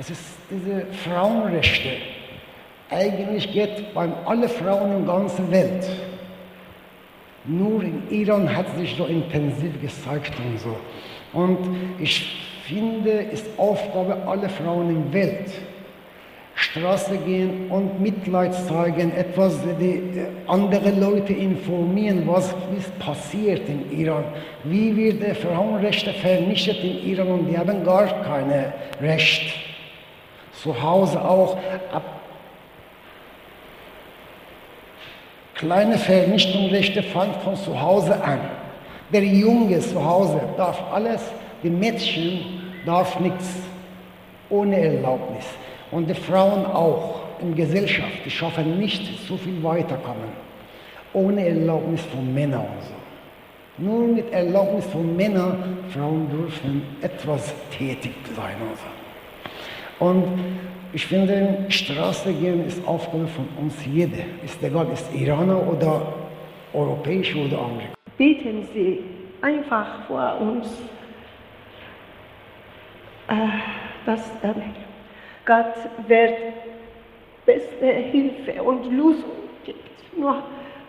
es 0.00 0.08
ist 0.08 0.24
diese 0.50 0.86
Frauenrechte. 1.04 1.90
Eigentlich 2.90 3.52
geht 3.52 3.92
bei 3.92 4.08
allen 4.24 4.48
Frauen 4.48 4.96
in 4.96 5.06
der 5.06 5.14
ganzen 5.14 5.50
Welt 5.50 5.86
nur 7.48 7.82
in 7.82 8.02
Iran 8.10 8.54
hat 8.54 8.66
sich 8.76 8.94
so 8.96 9.06
intensiv 9.06 9.80
gezeigt 9.80 10.32
und 10.38 10.60
so. 10.60 10.76
Und 11.32 11.58
ich 11.98 12.47
finde, 12.68 13.10
ist 13.10 13.46
Aufgabe 13.56 14.16
aller 14.26 14.48
Frauen 14.48 14.90
in 14.90 15.10
der 15.10 15.22
Welt, 15.22 15.50
Straße 16.54 17.16
gehen 17.18 17.70
und 17.70 18.00
Mitleid 18.00 18.52
zeigen, 18.54 19.12
etwas 19.16 19.58
die 19.80 20.02
andere 20.46 20.90
Leute 20.90 21.32
informieren, 21.32 22.24
was 22.26 22.54
ist 22.76 22.98
passiert 22.98 23.68
in 23.68 23.98
Iran, 23.98 24.24
wie 24.64 24.94
wird 24.94 25.22
die 25.22 25.34
Frauenrechte 25.34 26.12
vernichtet 26.12 26.82
in 26.82 27.10
Iran 27.10 27.28
und 27.28 27.46
die 27.48 27.56
haben 27.56 27.84
gar 27.84 28.06
keine 28.22 28.72
Recht. 29.00 29.54
Zu 30.52 30.82
Hause 30.82 31.22
auch 31.24 31.56
ab 31.92 32.18
Kleine 35.54 35.98
Vernichtungsrechte 35.98 37.02
fangen 37.02 37.34
von 37.42 37.56
zu 37.56 37.80
Hause 37.80 38.14
an. 38.22 38.38
Der 39.12 39.24
Junge 39.24 39.80
zu 39.80 40.04
Hause 40.04 40.40
darf 40.56 40.80
alles, 40.92 41.20
die 41.64 41.70
Mädchen 41.70 42.57
darf 42.86 43.18
nichts 43.20 43.62
ohne 44.50 44.78
Erlaubnis. 44.78 45.44
Und 45.90 46.08
die 46.08 46.14
Frauen 46.14 46.66
auch 46.66 47.20
in 47.40 47.54
Gesellschaft, 47.54 48.24
die 48.24 48.30
schaffen 48.30 48.78
nicht 48.78 49.26
so 49.26 49.36
viel 49.36 49.62
weiterkommen. 49.62 50.48
Ohne 51.12 51.46
Erlaubnis 51.46 52.02
von 52.12 52.34
Männern 52.34 52.60
und 52.60 52.82
so. 52.82 52.94
Nur 53.78 54.08
mit 54.08 54.32
Erlaubnis 54.32 54.84
von 54.86 55.16
Männern, 55.16 55.78
Frauen 55.90 56.28
dürfen 56.30 56.82
etwas 57.00 57.54
tätig 57.70 58.12
sein 58.34 58.56
und 58.60 58.76
so. 58.76 60.04
Und 60.04 60.24
ich 60.92 61.06
finde, 61.06 61.66
Straße 61.68 62.32
gehen 62.32 62.66
ist 62.66 62.86
Aufgabe 62.86 63.26
von 63.28 63.46
uns 63.60 63.74
jeder. 63.86 64.24
Ist 64.44 64.62
egal, 64.62 64.86
ist 64.92 65.06
Iraner 65.14 65.60
oder 65.68 66.14
europäisch 66.72 67.34
oder 67.36 67.58
Amerikaner. 67.58 67.94
Beten 68.16 68.66
Sie 68.72 69.00
einfach 69.42 70.06
vor 70.06 70.40
uns, 70.40 70.66
dass 74.06 74.20
Gott 75.44 75.74
wird 76.06 76.34
beste 77.46 77.86
Hilfe 77.86 78.62
und 78.62 78.84
Lösung 78.90 79.32
gibt. 79.64 80.18
Nur, 80.18 80.42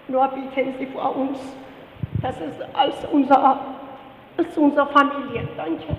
nur 0.08 0.28
beten 0.28 0.74
Sie 0.80 0.86
vor 0.88 1.16
uns. 1.16 1.40
Das 2.22 2.36
ist 2.36 2.62
als 2.74 2.96
unser, 3.12 3.60
als 4.38 4.58
unsere 4.58 4.88
Familie. 4.88 5.48
Danke. 5.56 5.98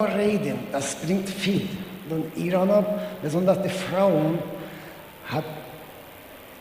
Reden, 0.00 0.58
das 0.72 0.94
bringt 0.96 1.28
viel 1.28 1.68
den 2.10 2.30
Iraner, 2.36 2.84
besonders 3.22 3.60
die 3.62 3.68
Frauen, 3.68 4.38
hat, 5.30 5.44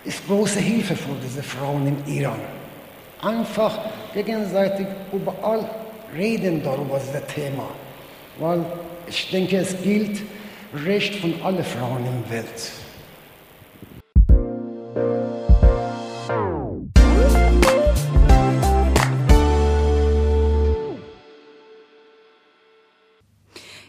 ist 0.03 0.25
große 0.27 0.59
Hilfe 0.59 0.95
für 0.95 1.15
diese 1.23 1.43
Frauen 1.43 1.87
im 1.87 2.13
Iran. 2.13 2.39
Einfach 3.21 3.77
gegenseitig 4.13 4.87
überall 5.11 5.67
reden 6.15 6.61
darüber, 6.63 6.95
das 6.95 7.25
Thema. 7.33 7.67
Weil 8.39 8.65
ich 9.07 9.29
denke, 9.29 9.57
es 9.57 9.81
gilt 9.81 10.21
Recht 10.73 11.15
von 11.15 11.33
allen 11.41 11.63
Frauen 11.63 12.05
in 12.05 12.23
der 12.23 12.31
Welt. 12.31 12.71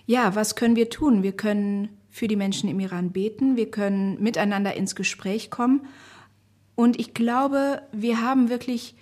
Ja, 0.08 0.36
was 0.36 0.54
können 0.54 0.76
wir 0.76 0.88
tun? 0.88 1.24
Wir 1.24 1.32
können 1.32 1.88
für 2.10 2.28
die 2.28 2.36
Menschen 2.36 2.70
im 2.70 2.78
Iran 2.78 3.10
beten, 3.10 3.56
wir 3.56 3.70
können 3.70 4.22
miteinander 4.22 4.74
ins 4.74 4.94
Gespräch 4.94 5.50
kommen. 5.50 5.86
Und 6.76 7.00
ich 7.00 7.12
glaube, 7.12 7.82
wir 7.92 8.20
haben 8.20 8.48
wirklich 8.48 8.94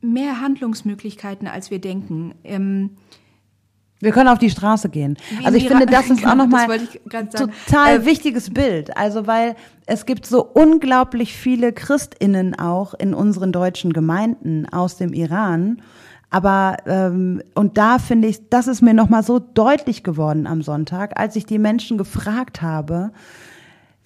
mehr 0.00 0.40
Handlungsmöglichkeiten, 0.40 1.46
als 1.46 1.70
wir 1.70 1.78
denken. 1.78 2.34
Ähm, 2.42 2.96
wir 4.00 4.12
können 4.12 4.28
auf 4.28 4.38
die 4.38 4.50
Straße 4.50 4.88
gehen. 4.88 5.16
Also 5.44 5.56
ich 5.56 5.68
finde, 5.68 5.86
das 5.86 6.10
ist 6.10 6.26
auch 6.26 6.34
nochmal 6.34 6.70
ein 6.70 7.30
total 7.30 7.96
äh, 7.96 8.04
wichtiges 8.04 8.52
Bild. 8.52 8.96
Also 8.96 9.26
weil 9.26 9.56
es 9.86 10.04
gibt 10.04 10.26
so 10.26 10.44
unglaublich 10.44 11.34
viele 11.36 11.72
Christinnen 11.72 12.58
auch 12.58 12.94
in 12.94 13.14
unseren 13.14 13.52
deutschen 13.52 13.92
Gemeinden 13.92 14.66
aus 14.70 14.96
dem 14.96 15.12
Iran. 15.12 15.82
Aber 16.28 16.76
ähm, 16.86 17.42
und 17.54 17.78
da 17.78 17.98
finde 17.98 18.28
ich, 18.28 18.48
das 18.50 18.66
ist 18.66 18.82
mir 18.82 18.94
noch 18.94 19.08
mal 19.08 19.22
so 19.22 19.38
deutlich 19.38 20.02
geworden 20.02 20.46
am 20.46 20.60
Sonntag, 20.60 21.18
als 21.18 21.36
ich 21.36 21.46
die 21.46 21.58
Menschen 21.58 21.96
gefragt 21.98 22.60
habe, 22.62 23.12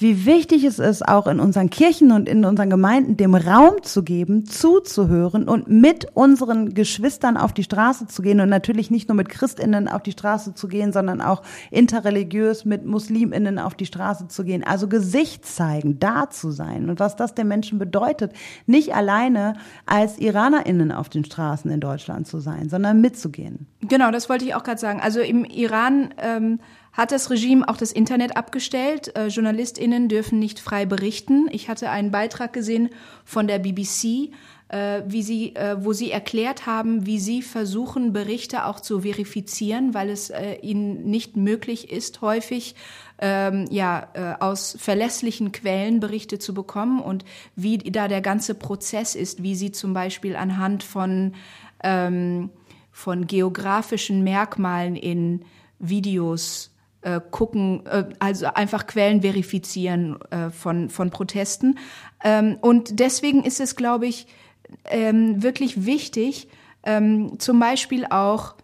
wie 0.00 0.24
wichtig 0.24 0.64
es 0.64 0.78
ist, 0.78 1.06
auch 1.06 1.26
in 1.26 1.40
unseren 1.40 1.68
Kirchen 1.68 2.10
und 2.10 2.26
in 2.26 2.46
unseren 2.46 2.70
Gemeinden 2.70 3.18
dem 3.18 3.34
Raum 3.34 3.82
zu 3.82 4.02
geben, 4.02 4.46
zuzuhören 4.46 5.46
und 5.46 5.68
mit 5.68 6.06
unseren 6.14 6.72
Geschwistern 6.72 7.36
auf 7.36 7.52
die 7.52 7.64
Straße 7.64 8.06
zu 8.06 8.22
gehen 8.22 8.40
und 8.40 8.48
natürlich 8.48 8.90
nicht 8.90 9.08
nur 9.08 9.16
mit 9.16 9.28
Christinnen 9.28 9.88
auf 9.88 10.02
die 10.02 10.12
Straße 10.12 10.54
zu 10.54 10.68
gehen, 10.68 10.94
sondern 10.94 11.20
auch 11.20 11.42
interreligiös 11.70 12.64
mit 12.64 12.86
Musliminnen 12.86 13.58
auf 13.58 13.74
die 13.74 13.84
Straße 13.84 14.28
zu 14.28 14.42
gehen. 14.42 14.64
Also 14.64 14.88
Gesicht 14.88 15.44
zeigen, 15.44 15.98
da 15.98 16.30
zu 16.30 16.50
sein 16.50 16.88
und 16.88 16.98
was 16.98 17.16
das 17.16 17.34
den 17.34 17.48
Menschen 17.48 17.78
bedeutet, 17.78 18.32
nicht 18.66 18.94
alleine 18.94 19.52
als 19.84 20.18
Iranerinnen 20.18 20.92
auf 20.92 21.10
den 21.10 21.26
Straßen 21.26 21.70
in 21.70 21.80
Deutschland 21.80 22.26
zu 22.26 22.40
sein, 22.40 22.70
sondern 22.70 23.02
mitzugehen. 23.02 23.66
Genau, 23.82 24.10
das 24.10 24.30
wollte 24.30 24.46
ich 24.46 24.54
auch 24.54 24.62
gerade 24.62 24.80
sagen. 24.80 25.00
Also 25.02 25.20
im 25.20 25.44
Iran 25.44 26.14
ähm, 26.16 26.58
hat 26.92 27.12
das 27.12 27.30
Regime 27.30 27.68
auch 27.68 27.76
das 27.76 27.92
Internet 27.92 28.36
abgestellt. 28.36 29.16
Äh, 29.16 29.28
JournalistInnen 29.28 30.08
dürfen 30.08 30.38
nicht 30.38 30.60
frei 30.60 30.86
berichten. 30.86 31.48
Ich 31.50 31.68
hatte 31.68 31.90
einen 31.90 32.10
Beitrag 32.10 32.52
gesehen 32.52 32.90
von 33.24 33.46
der 33.46 33.58
BBC, 33.58 34.32
äh, 34.68 35.02
wie 35.06 35.22
sie, 35.22 35.54
äh, 35.56 35.76
wo 35.80 35.92
sie 35.92 36.10
erklärt 36.10 36.66
haben, 36.66 37.06
wie 37.06 37.18
sie 37.18 37.42
versuchen, 37.42 38.12
Berichte 38.12 38.64
auch 38.64 38.80
zu 38.80 39.00
verifizieren, 39.00 39.94
weil 39.94 40.10
es 40.10 40.30
äh, 40.30 40.54
ihnen 40.62 41.04
nicht 41.04 41.36
möglich 41.36 41.90
ist, 41.90 42.20
häufig 42.22 42.74
ähm, 43.18 43.66
ja 43.70 44.08
äh, 44.14 44.34
aus 44.40 44.76
verlässlichen 44.78 45.52
Quellen 45.52 46.00
Berichte 46.00 46.38
zu 46.38 46.54
bekommen 46.54 47.00
und 47.00 47.24
wie 47.56 47.78
da 47.78 48.08
der 48.08 48.20
ganze 48.20 48.54
Prozess 48.54 49.14
ist, 49.14 49.42
wie 49.42 49.54
sie 49.54 49.72
zum 49.72 49.92
Beispiel 49.92 50.36
anhand 50.36 50.82
von 50.82 51.34
ähm, 51.82 52.50
von 52.92 53.26
geografischen 53.26 54.22
Merkmalen 54.24 54.94
in 54.94 55.44
Videos 55.78 56.70
äh, 57.02 57.20
gucken, 57.30 57.86
äh, 57.86 58.04
also 58.18 58.46
einfach 58.46 58.86
Quellen 58.86 59.22
verifizieren 59.22 60.20
äh, 60.30 60.50
von, 60.50 60.90
von 60.90 61.10
Protesten. 61.10 61.78
Ähm, 62.22 62.58
und 62.60 63.00
deswegen 63.00 63.44
ist 63.44 63.60
es, 63.60 63.76
glaube 63.76 64.06
ich, 64.06 64.26
ähm, 64.84 65.42
wirklich 65.42 65.86
wichtig, 65.86 66.48
ähm, 66.84 67.38
zum 67.38 67.58
Beispiel 67.58 68.06
auch 68.06 68.54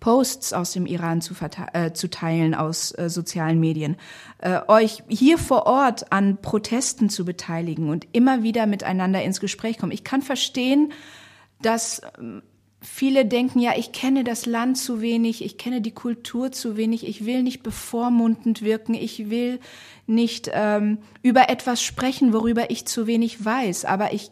Posts 0.00 0.52
aus 0.52 0.72
dem 0.72 0.86
Iran 0.86 1.20
zu, 1.20 1.34
äh, 1.72 1.92
zu 1.92 2.08
teilen 2.08 2.54
aus 2.54 2.96
äh, 2.96 3.08
sozialen 3.08 3.58
Medien, 3.58 3.96
äh, 4.38 4.60
euch 4.68 5.02
hier 5.08 5.38
vor 5.38 5.66
Ort 5.66 6.12
an 6.12 6.40
Protesten 6.40 7.10
zu 7.10 7.24
beteiligen 7.24 7.88
und 7.88 8.06
immer 8.12 8.42
wieder 8.42 8.66
miteinander 8.66 9.22
ins 9.22 9.40
Gespräch 9.40 9.78
kommen. 9.78 9.92
Ich 9.92 10.04
kann 10.04 10.22
verstehen, 10.22 10.92
dass 11.60 12.02
ähm, 12.18 12.42
viele 12.80 13.26
denken, 13.26 13.58
ja, 13.58 13.72
ich 13.76 13.92
kenne 13.92 14.24
das 14.24 14.46
Land 14.46 14.78
zu 14.78 15.00
wenig, 15.00 15.44
ich 15.44 15.58
kenne 15.58 15.80
die 15.80 15.92
Kultur 15.92 16.52
zu 16.52 16.76
wenig, 16.76 17.06
ich 17.06 17.26
will 17.26 17.42
nicht 17.42 17.62
bevormundend 17.62 18.62
wirken, 18.62 18.94
ich 18.94 19.30
will 19.30 19.58
nicht 20.06 20.50
ähm, 20.52 20.98
über 21.22 21.48
etwas 21.50 21.82
sprechen, 21.82 22.32
worüber 22.32 22.70
ich 22.70 22.86
zu 22.86 23.06
wenig 23.06 23.44
weiß. 23.44 23.84
Aber 23.84 24.12
ich, 24.12 24.30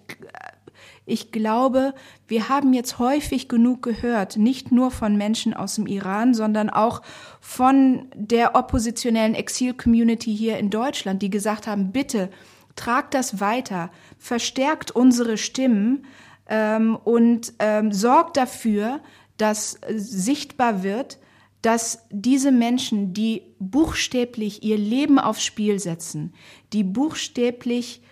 ich 1.06 1.32
glaube, 1.32 1.92
wir 2.28 2.48
haben 2.48 2.72
jetzt 2.72 2.98
häufig 3.00 3.48
genug 3.48 3.82
gehört, 3.82 4.36
nicht 4.36 4.70
nur 4.70 4.92
von 4.92 5.16
Menschen 5.16 5.52
aus 5.52 5.74
dem 5.74 5.86
Iran, 5.86 6.32
sondern 6.32 6.70
auch 6.70 7.02
von 7.40 8.06
der 8.14 8.54
oppositionellen 8.54 9.34
Exil-Community 9.34 10.34
hier 10.36 10.58
in 10.58 10.70
Deutschland, 10.70 11.20
die 11.20 11.30
gesagt 11.30 11.66
haben, 11.66 11.90
bitte 11.90 12.30
tragt 12.76 13.14
das 13.14 13.40
weiter, 13.40 13.90
verstärkt 14.18 14.90
unsere 14.92 15.36
Stimmen, 15.36 16.06
ähm, 16.48 16.96
und 16.96 17.52
ähm, 17.58 17.92
sorgt 17.92 18.36
dafür, 18.36 19.00
dass 19.36 19.78
sichtbar 19.88 20.82
wird, 20.82 21.18
dass 21.62 22.06
diese 22.10 22.52
Menschen, 22.52 23.12
die 23.12 23.42
buchstäblich 23.58 24.62
ihr 24.62 24.78
Leben 24.78 25.18
aufs 25.18 25.44
Spiel 25.44 25.78
setzen, 25.78 26.32
die 26.72 26.84
buchstäblich 26.84 28.02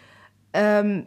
ähm, 0.53 1.07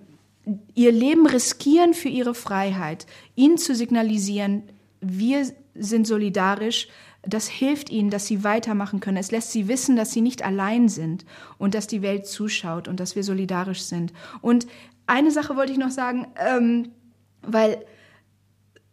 ihr 0.73 0.91
Leben 0.91 1.27
riskieren 1.27 1.93
für 1.93 2.09
ihre 2.09 2.33
Freiheit, 2.33 3.05
ihnen 3.35 3.57
zu 3.57 3.75
signalisieren, 3.75 4.63
wir 5.01 5.45
sind 5.75 6.07
solidarisch, 6.07 6.87
das 7.23 7.47
hilft 7.47 7.89
ihnen, 7.89 8.09
dass 8.09 8.27
sie 8.27 8.43
weitermachen 8.43 9.01
können. 9.01 9.17
Es 9.17 9.31
lässt 9.31 9.51
sie 9.51 9.67
wissen, 9.67 9.97
dass 9.97 10.11
sie 10.11 10.21
nicht 10.21 10.45
allein 10.45 10.87
sind 10.87 11.25
und 11.57 11.73
dass 11.73 11.87
die 11.87 12.01
Welt 12.01 12.25
zuschaut 12.25 12.87
und 12.87 12.99
dass 12.99 13.15
wir 13.15 13.23
solidarisch 13.23 13.81
sind. 13.81 14.13
Und 14.41 14.67
eine 15.07 15.31
Sache 15.31 15.55
wollte 15.55 15.73
ich 15.73 15.77
noch 15.77 15.91
sagen, 15.91 16.27
ähm, 16.37 16.91
weil 17.47 17.83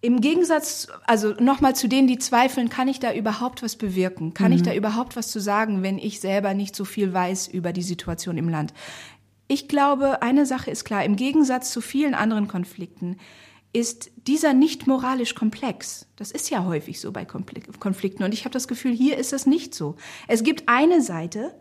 im 0.00 0.20
Gegensatz, 0.20 0.88
also 1.06 1.32
nochmal 1.40 1.74
zu 1.74 1.88
denen, 1.88 2.06
die 2.06 2.18
zweifeln, 2.18 2.68
kann 2.68 2.88
ich 2.88 3.00
da 3.00 3.14
überhaupt 3.14 3.62
was 3.62 3.76
bewirken? 3.76 4.34
Kann 4.34 4.48
mhm. 4.48 4.56
ich 4.56 4.62
da 4.62 4.74
überhaupt 4.74 5.16
was 5.16 5.30
zu 5.30 5.40
sagen, 5.40 5.82
wenn 5.82 5.96
ich 5.96 6.20
selber 6.20 6.52
nicht 6.52 6.76
so 6.76 6.84
viel 6.84 7.12
weiß 7.12 7.48
über 7.48 7.72
die 7.72 7.82
Situation 7.82 8.36
im 8.36 8.50
Land? 8.50 8.74
Ich 9.48 9.66
glaube, 9.66 10.20
eine 10.20 10.44
Sache 10.44 10.70
ist 10.70 10.84
klar, 10.84 11.04
im 11.04 11.16
Gegensatz 11.16 11.70
zu 11.70 11.80
vielen 11.80 12.14
anderen 12.14 12.48
Konflikten 12.48 13.16
ist 13.72 14.10
dieser 14.28 14.52
nicht 14.52 14.86
moralisch 14.86 15.34
komplex. 15.34 16.06
Das 16.16 16.30
ist 16.30 16.48
ja 16.48 16.64
häufig 16.64 17.00
so 17.00 17.10
bei 17.10 17.24
Konflikten. 17.24 18.22
Und 18.22 18.32
ich 18.32 18.44
habe 18.44 18.52
das 18.52 18.68
Gefühl, 18.68 18.92
hier 18.92 19.18
ist 19.18 19.32
es 19.32 19.46
nicht 19.46 19.74
so. 19.74 19.96
Es 20.28 20.44
gibt 20.44 20.68
eine 20.68 21.02
Seite, 21.02 21.54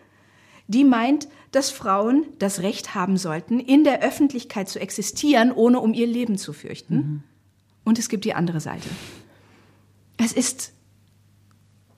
die 0.67 0.83
meint, 0.83 1.27
dass 1.51 1.69
Frauen 1.69 2.25
das 2.39 2.59
Recht 2.59 2.95
haben 2.95 3.17
sollten, 3.17 3.59
in 3.59 3.83
der 3.83 4.01
Öffentlichkeit 4.01 4.69
zu 4.69 4.79
existieren, 4.79 5.51
ohne 5.51 5.79
um 5.79 5.93
ihr 5.93 6.07
Leben 6.07 6.37
zu 6.37 6.53
fürchten. 6.53 6.95
Mhm. 6.95 7.23
Und 7.83 7.99
es 7.99 8.09
gibt 8.09 8.25
die 8.25 8.33
andere 8.33 8.59
Seite. 8.59 8.87
Es 10.17 10.31
ist 10.31 10.73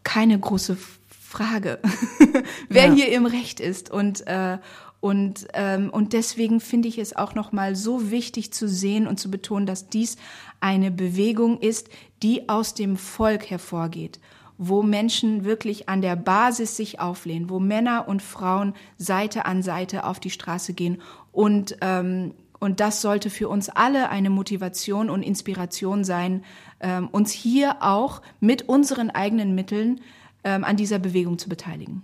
keine 0.03 0.37
große 0.39 0.77
Frage, 1.07 1.79
wer 2.69 2.87
ja. 2.87 2.93
hier 2.93 3.11
im 3.11 3.25
Recht 3.25 3.59
ist. 3.59 3.89
Und, 3.91 4.25
äh, 4.27 4.57
und, 4.99 5.47
ähm, 5.53 5.89
und 5.89 6.13
deswegen 6.13 6.59
finde 6.59 6.87
ich 6.87 6.97
es 6.97 7.15
auch 7.15 7.35
nochmal 7.35 7.75
so 7.75 8.11
wichtig 8.11 8.51
zu 8.51 8.67
sehen 8.67 9.07
und 9.07 9.19
zu 9.19 9.29
betonen, 9.29 9.65
dass 9.65 9.89
dies 9.89 10.17
eine 10.59 10.91
Bewegung 10.91 11.59
ist, 11.59 11.89
die 12.23 12.49
aus 12.49 12.73
dem 12.73 12.97
Volk 12.97 13.49
hervorgeht 13.49 14.19
wo 14.57 14.83
Menschen 14.83 15.43
wirklich 15.43 15.89
an 15.89 16.01
der 16.01 16.15
Basis 16.15 16.77
sich 16.77 16.99
auflehnen, 16.99 17.49
wo 17.49 17.59
Männer 17.59 18.07
und 18.07 18.21
Frauen 18.21 18.73
Seite 18.97 19.45
an 19.45 19.61
Seite 19.63 20.05
auf 20.05 20.19
die 20.19 20.29
Straße 20.29 20.73
gehen. 20.73 21.01
Und, 21.31 21.77
ähm, 21.81 22.33
und 22.59 22.79
das 22.79 23.01
sollte 23.01 23.29
für 23.29 23.49
uns 23.49 23.69
alle 23.69 24.09
eine 24.09 24.29
Motivation 24.29 25.09
und 25.09 25.23
Inspiration 25.23 26.03
sein, 26.03 26.43
ähm, 26.79 27.07
uns 27.09 27.31
hier 27.31 27.77
auch 27.81 28.21
mit 28.39 28.69
unseren 28.69 29.09
eigenen 29.09 29.55
Mitteln 29.55 30.01
ähm, 30.43 30.63
an 30.63 30.77
dieser 30.77 30.99
Bewegung 30.99 31.37
zu 31.37 31.49
beteiligen. 31.49 32.03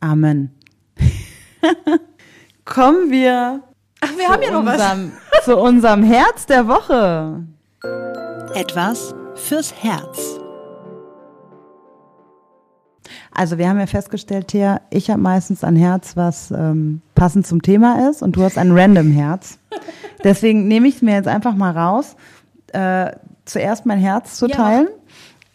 Amen. 0.00 0.54
Kommen 2.64 3.10
wir, 3.10 3.62
Ach, 4.00 4.16
wir 4.16 4.28
haben 4.28 4.42
ja 4.42 4.50
noch 4.50 4.60
unserem, 4.60 5.12
was. 5.32 5.44
zu 5.44 5.56
unserem 5.58 6.02
Herz 6.02 6.46
der 6.46 6.66
Woche. 6.68 7.44
Etwas 8.54 9.14
fürs 9.34 9.74
Herz. 9.82 10.39
Also 13.32 13.58
wir 13.58 13.68
haben 13.68 13.78
ja 13.78 13.86
festgestellt, 13.86 14.48
Thea, 14.48 14.80
ich 14.90 15.10
habe 15.10 15.20
meistens 15.20 15.62
ein 15.62 15.76
Herz, 15.76 16.16
was 16.16 16.50
ähm, 16.50 17.00
passend 17.14 17.46
zum 17.46 17.62
Thema 17.62 18.10
ist 18.10 18.22
und 18.22 18.36
du 18.36 18.42
hast 18.42 18.58
ein 18.58 18.72
random 18.72 19.12
Herz. 19.12 19.58
Deswegen 20.24 20.68
nehme 20.68 20.88
ich 20.88 20.96
es 20.96 21.02
mir 21.02 21.14
jetzt 21.14 21.28
einfach 21.28 21.54
mal 21.54 21.70
raus, 21.70 22.16
äh, 22.72 23.12
zuerst 23.44 23.86
mein 23.86 23.98
Herz 23.98 24.36
zu 24.36 24.48
teilen. 24.48 24.88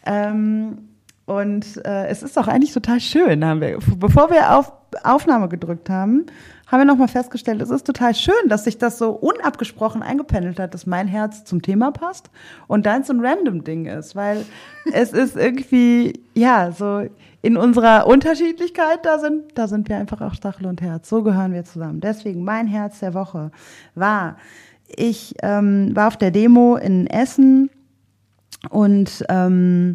Ja. 0.06 0.30
Ähm, 0.30 0.78
und 1.26 1.84
äh, 1.84 2.06
es 2.06 2.22
ist 2.22 2.38
auch 2.38 2.48
eigentlich 2.48 2.72
total 2.72 3.00
schön, 3.00 3.44
haben 3.44 3.60
wir, 3.60 3.78
bevor 3.96 4.30
wir 4.30 4.56
auf 4.56 4.72
Aufnahme 5.02 5.48
gedrückt 5.48 5.90
haben, 5.90 6.26
haben 6.66 6.80
wir 6.80 6.84
nochmal 6.84 7.08
festgestellt, 7.08 7.60
es 7.62 7.70
ist 7.70 7.86
total 7.86 8.14
schön, 8.14 8.48
dass 8.48 8.64
sich 8.64 8.78
das 8.78 8.98
so 8.98 9.10
unabgesprochen 9.10 10.02
eingependelt 10.02 10.58
hat, 10.58 10.74
dass 10.74 10.86
mein 10.86 11.06
Herz 11.06 11.44
zum 11.44 11.62
Thema 11.62 11.92
passt 11.92 12.30
und 12.66 12.86
dein 12.86 13.04
so 13.04 13.12
ein 13.12 13.24
random 13.24 13.62
Ding 13.64 13.86
ist, 13.86 14.16
weil 14.16 14.44
es 14.92 15.12
ist 15.12 15.36
irgendwie, 15.36 16.24
ja, 16.34 16.72
so 16.72 17.06
in 17.46 17.56
unserer 17.56 18.08
Unterschiedlichkeit, 18.08 19.06
da 19.06 19.20
sind, 19.20 19.56
da 19.56 19.68
sind 19.68 19.88
wir 19.88 19.96
einfach 19.96 20.20
auch 20.20 20.34
Stachel 20.34 20.66
und 20.66 20.82
Herz. 20.82 21.08
So 21.08 21.22
gehören 21.22 21.52
wir 21.52 21.64
zusammen. 21.64 22.00
Deswegen 22.00 22.42
mein 22.42 22.66
Herz 22.66 22.98
der 22.98 23.14
Woche 23.14 23.52
war, 23.94 24.36
ich 24.88 25.32
ähm, 25.44 25.94
war 25.94 26.08
auf 26.08 26.16
der 26.16 26.32
Demo 26.32 26.74
in 26.74 27.06
Essen 27.06 27.70
und 28.68 29.24
ähm, 29.28 29.94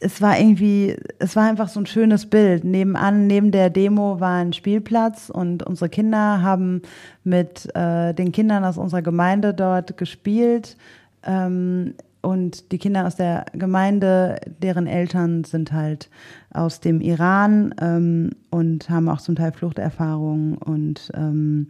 es 0.00 0.22
war 0.22 0.38
irgendwie, 0.38 0.96
es 1.18 1.36
war 1.36 1.50
einfach 1.50 1.68
so 1.68 1.80
ein 1.80 1.86
schönes 1.86 2.24
Bild. 2.24 2.64
Nebenan, 2.64 3.26
neben 3.26 3.50
der 3.50 3.68
Demo 3.68 4.18
war 4.18 4.38
ein 4.38 4.54
Spielplatz 4.54 5.28
und 5.28 5.64
unsere 5.64 5.90
Kinder 5.90 6.40
haben 6.40 6.80
mit 7.24 7.68
äh, 7.76 8.14
den 8.14 8.32
Kindern 8.32 8.64
aus 8.64 8.78
unserer 8.78 9.02
Gemeinde 9.02 9.52
dort 9.52 9.98
gespielt. 9.98 10.78
Ähm, 11.24 11.92
und 12.24 12.72
die 12.72 12.78
Kinder 12.78 13.06
aus 13.06 13.16
der 13.16 13.44
Gemeinde, 13.52 14.40
deren 14.62 14.86
Eltern 14.86 15.44
sind 15.44 15.72
halt 15.72 16.08
aus 16.54 16.80
dem 16.80 17.00
Iran 17.00 17.74
ähm, 17.80 18.30
und 18.50 18.88
haben 18.88 19.08
auch 19.08 19.20
zum 19.20 19.36
Teil 19.36 19.52
Fluchterfahrungen. 19.52 20.56
Und 20.56 21.10
ähm, 21.14 21.68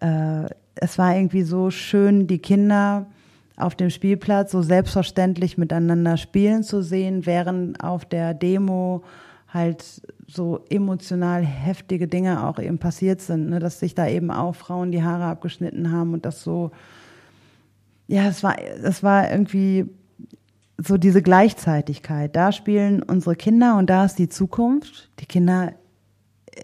äh, 0.00 0.46
es 0.74 0.98
war 0.98 1.14
irgendwie 1.14 1.42
so 1.42 1.70
schön, 1.70 2.26
die 2.26 2.38
Kinder 2.38 3.06
auf 3.56 3.74
dem 3.74 3.90
Spielplatz 3.90 4.52
so 4.52 4.62
selbstverständlich 4.62 5.58
miteinander 5.58 6.16
spielen 6.16 6.62
zu 6.62 6.82
sehen, 6.82 7.26
während 7.26 7.84
auf 7.84 8.04
der 8.04 8.34
Demo 8.34 9.04
halt 9.48 9.84
so 10.26 10.64
emotional 10.70 11.44
heftige 11.44 12.08
Dinge 12.08 12.46
auch 12.46 12.58
eben 12.58 12.78
passiert 12.78 13.20
sind, 13.20 13.50
ne? 13.50 13.58
dass 13.58 13.80
sich 13.80 13.94
da 13.94 14.08
eben 14.08 14.30
auch 14.30 14.54
Frauen 14.54 14.92
die 14.92 15.02
Haare 15.02 15.24
abgeschnitten 15.24 15.92
haben 15.92 16.14
und 16.14 16.24
das 16.24 16.42
so 16.42 16.70
ja, 18.10 18.26
es 18.26 18.42
war, 18.42 18.56
es 18.58 19.04
war 19.04 19.30
irgendwie 19.30 19.86
so 20.86 20.96
diese 20.96 21.22
Gleichzeitigkeit. 21.22 22.34
Da 22.34 22.52
spielen 22.52 23.02
unsere 23.02 23.36
Kinder 23.36 23.76
und 23.76 23.90
da 23.90 24.04
ist 24.04 24.18
die 24.18 24.28
Zukunft. 24.28 25.10
Die 25.20 25.26
Kinder, 25.26 25.74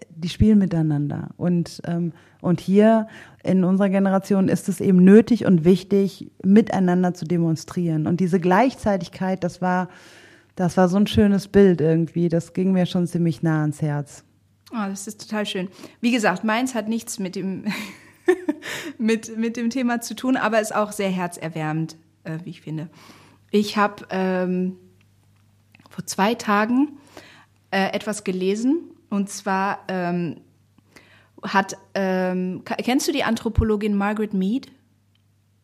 die 0.09 0.29
spielen 0.29 0.59
miteinander. 0.59 1.29
Und, 1.37 1.81
ähm, 1.85 2.13
und 2.41 2.59
hier 2.59 3.07
in 3.43 3.63
unserer 3.63 3.89
Generation 3.89 4.49
ist 4.49 4.69
es 4.69 4.81
eben 4.81 5.03
nötig 5.03 5.45
und 5.45 5.65
wichtig, 5.65 6.31
miteinander 6.43 7.13
zu 7.13 7.25
demonstrieren. 7.25 8.07
Und 8.07 8.19
diese 8.19 8.39
Gleichzeitigkeit, 8.39 9.43
das 9.43 9.61
war, 9.61 9.89
das 10.55 10.77
war 10.77 10.89
so 10.89 10.97
ein 10.97 11.07
schönes 11.07 11.47
Bild 11.47 11.81
irgendwie. 11.81 12.29
Das 12.29 12.53
ging 12.53 12.71
mir 12.71 12.85
schon 12.85 13.07
ziemlich 13.07 13.43
nah 13.43 13.61
ans 13.61 13.81
Herz. 13.81 14.23
Oh, 14.71 14.89
das 14.89 15.07
ist 15.07 15.21
total 15.21 15.45
schön. 15.45 15.69
Wie 16.01 16.11
gesagt, 16.11 16.43
meins 16.43 16.75
hat 16.75 16.89
nichts 16.89 17.19
mit 17.19 17.35
dem 17.35 17.65
mit, 18.97 19.37
mit 19.37 19.57
dem 19.57 19.69
Thema 19.69 20.01
zu 20.01 20.15
tun, 20.15 20.37
aber 20.37 20.59
ist 20.59 20.75
auch 20.75 20.91
sehr 20.91 21.09
herzerwärmend, 21.09 21.95
äh, 22.23 22.39
wie 22.43 22.49
ich 22.49 22.61
finde. 22.61 22.89
Ich 23.51 23.77
habe 23.77 24.05
ähm, 24.09 24.77
vor 25.89 26.05
zwei 26.05 26.35
Tagen 26.35 26.97
äh, 27.71 27.93
etwas 27.93 28.23
gelesen 28.23 28.91
und 29.09 29.29
zwar 29.29 29.79
ähm, 29.87 30.41
hat, 31.43 31.77
ähm, 31.93 32.63
kennst 32.65 33.07
du 33.07 33.11
die 33.11 33.23
Anthropologin 33.23 33.95
Margaret 33.95 34.33
Mead? 34.33 34.71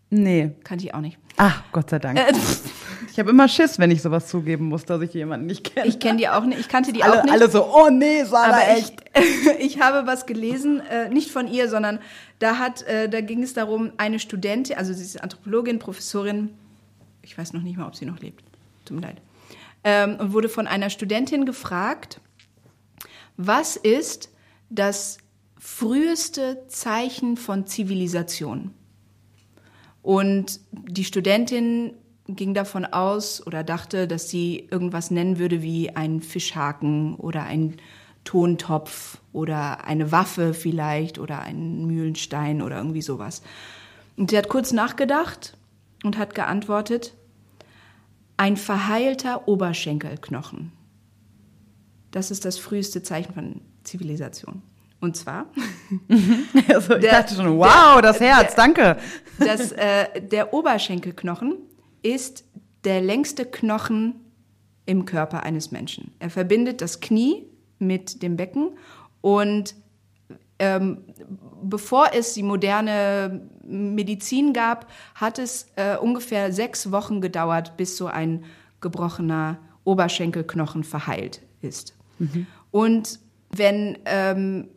Nee. 0.09 0.51
Kannte 0.63 0.85
ich 0.85 0.93
auch 0.93 1.01
nicht. 1.01 1.17
Ach, 1.37 1.63
Gott 1.71 1.89
sei 1.89 1.99
Dank. 1.99 2.19
Äh, 2.19 2.33
ich 3.11 3.17
habe 3.17 3.31
immer 3.31 3.47
Schiss, 3.47 3.79
wenn 3.79 3.89
ich 3.89 4.01
sowas 4.01 4.27
zugeben 4.27 4.65
muss, 4.65 4.85
dass 4.85 5.01
ich 5.01 5.13
jemanden 5.13 5.47
nicht 5.47 5.73
kenne. 5.73 5.87
Ich 5.87 5.99
kenne 5.99 6.19
die 6.19 6.29
auch 6.29 6.45
nicht. 6.45 6.59
Ich 6.59 6.69
kannte 6.69 6.93
die 6.93 7.03
alle, 7.03 7.19
auch 7.19 7.23
nicht. 7.23 7.33
Alle 7.33 7.49
so, 7.49 7.65
oh 7.65 7.89
nee, 7.89 8.23
Sarah, 8.23 8.53
Aber 8.53 8.67
echt. 8.69 8.95
Ich, 9.15 9.59
ich 9.75 9.81
habe 9.81 10.05
was 10.05 10.27
gelesen, 10.27 10.81
äh, 10.81 11.09
nicht 11.09 11.31
von 11.31 11.47
ihr, 11.47 11.67
sondern 11.67 11.99
da 12.39 12.59
hat, 12.59 12.83
äh, 12.83 13.09
da 13.09 13.21
ging 13.21 13.41
es 13.41 13.53
darum, 13.53 13.91
eine 13.97 14.19
Studentin, 14.19 14.77
also 14.77 14.93
sie 14.93 15.03
ist 15.03 15.21
Anthropologin, 15.21 15.79
Professorin, 15.79 16.51
ich 17.23 17.37
weiß 17.37 17.53
noch 17.53 17.61
nicht 17.61 17.77
mal, 17.77 17.87
ob 17.87 17.95
sie 17.95 18.05
noch 18.05 18.19
lebt. 18.19 18.43
Tut 18.85 18.95
mir 18.95 19.07
leid. 19.07 19.21
Ähm, 19.83 20.17
und 20.19 20.33
wurde 20.33 20.49
von 20.49 20.67
einer 20.67 20.89
Studentin 20.89 21.45
gefragt, 21.45 22.21
was 23.37 23.75
ist 23.75 24.29
das 24.69 25.17
früheste 25.57 26.65
Zeichen 26.67 27.37
von 27.37 27.65
Zivilisation? 27.65 28.73
Und 30.01 30.59
die 30.71 31.05
Studentin 31.05 31.93
ging 32.27 32.53
davon 32.53 32.85
aus 32.85 33.45
oder 33.45 33.63
dachte, 33.63 34.07
dass 34.07 34.29
sie 34.29 34.67
irgendwas 34.69 35.11
nennen 35.11 35.39
würde 35.39 35.61
wie 35.61 35.95
ein 35.95 36.21
Fischhaken 36.21 37.15
oder 37.15 37.43
ein 37.43 37.77
Tontopf 38.23 39.17
oder 39.33 39.85
eine 39.85 40.11
Waffe 40.11 40.53
vielleicht 40.53 41.19
oder 41.19 41.39
einen 41.39 41.85
Mühlenstein 41.85 42.61
oder 42.61 42.77
irgendwie 42.77 43.01
sowas. 43.01 43.41
Und 44.15 44.29
sie 44.29 44.37
hat 44.37 44.47
kurz 44.47 44.71
nachgedacht 44.71 45.57
und 46.03 46.17
hat 46.17 46.35
geantwortet, 46.35 47.15
ein 48.37 48.57
verheilter 48.57 49.47
Oberschenkelknochen. 49.47 50.71
Das 52.11 52.29
ist 52.29 52.45
das 52.45 52.57
früheste 52.57 53.01
Zeichen 53.01 53.33
von 53.33 53.61
Zivilisation. 53.83 54.61
Und 54.99 55.17
zwar. 55.17 55.47
also 56.69 56.95
ich 56.95 57.01
der, 57.01 57.11
dachte 57.11 57.35
schon, 57.35 57.57
wow, 57.57 57.95
der, 57.95 58.01
das 58.01 58.19
Herz, 58.19 58.55
der, 58.55 58.63
danke. 58.63 58.97
Das, 59.39 59.71
äh, 59.73 60.21
der 60.21 60.53
Oberschenkelknochen 60.53 61.57
ist 62.03 62.45
der 62.83 63.01
längste 63.01 63.45
Knochen 63.45 64.15
im 64.85 65.05
Körper 65.05 65.43
eines 65.43 65.71
Menschen. 65.71 66.13
Er 66.19 66.29
verbindet 66.29 66.81
das 66.81 66.99
Knie 66.99 67.47
mit 67.79 68.21
dem 68.21 68.37
Becken 68.37 68.77
und 69.21 69.75
ähm, 70.59 71.03
bevor 71.63 72.11
es 72.13 72.33
die 72.33 72.43
moderne 72.43 73.49
Medizin 73.63 74.53
gab, 74.53 74.91
hat 75.15 75.39
es 75.39 75.67
äh, 75.75 75.97
ungefähr 75.97 76.51
sechs 76.51 76.91
Wochen 76.91 77.21
gedauert, 77.21 77.77
bis 77.77 77.97
so 77.97 78.07
ein 78.07 78.43
gebrochener 78.81 79.57
Oberschenkelknochen 79.83 80.83
verheilt 80.83 81.41
ist. 81.61 81.95
Mhm. 82.19 82.47
Und 82.71 83.19
wenn 83.49 83.97
ähm, 84.05 84.67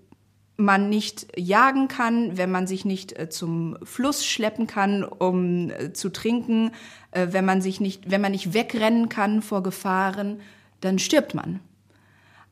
man 0.57 0.89
nicht 0.89 1.27
jagen 1.39 1.89
kann, 1.89 2.37
wenn 2.39 2.51
man 2.51 2.67
sich 2.67 2.85
nicht 2.85 3.19
äh, 3.19 3.29
zum 3.29 3.77
Fluss 3.83 4.25
schleppen 4.25 4.67
kann, 4.67 5.05
um 5.05 5.71
äh, 5.71 5.93
zu 5.93 6.11
trinken, 6.11 6.73
äh, 7.11 7.29
wenn 7.31 7.45
man 7.45 7.61
sich 7.61 7.81
nicht, 7.81 8.11
wenn 8.11 8.21
man 8.21 8.33
nicht 8.33 8.55
wegrennen 8.55 9.09
kann 9.09 9.43
vor 9.43 9.63
Gefahren, 9.63 10.41
dann 10.81 10.99
stirbt 10.99 11.35
man. 11.35 11.61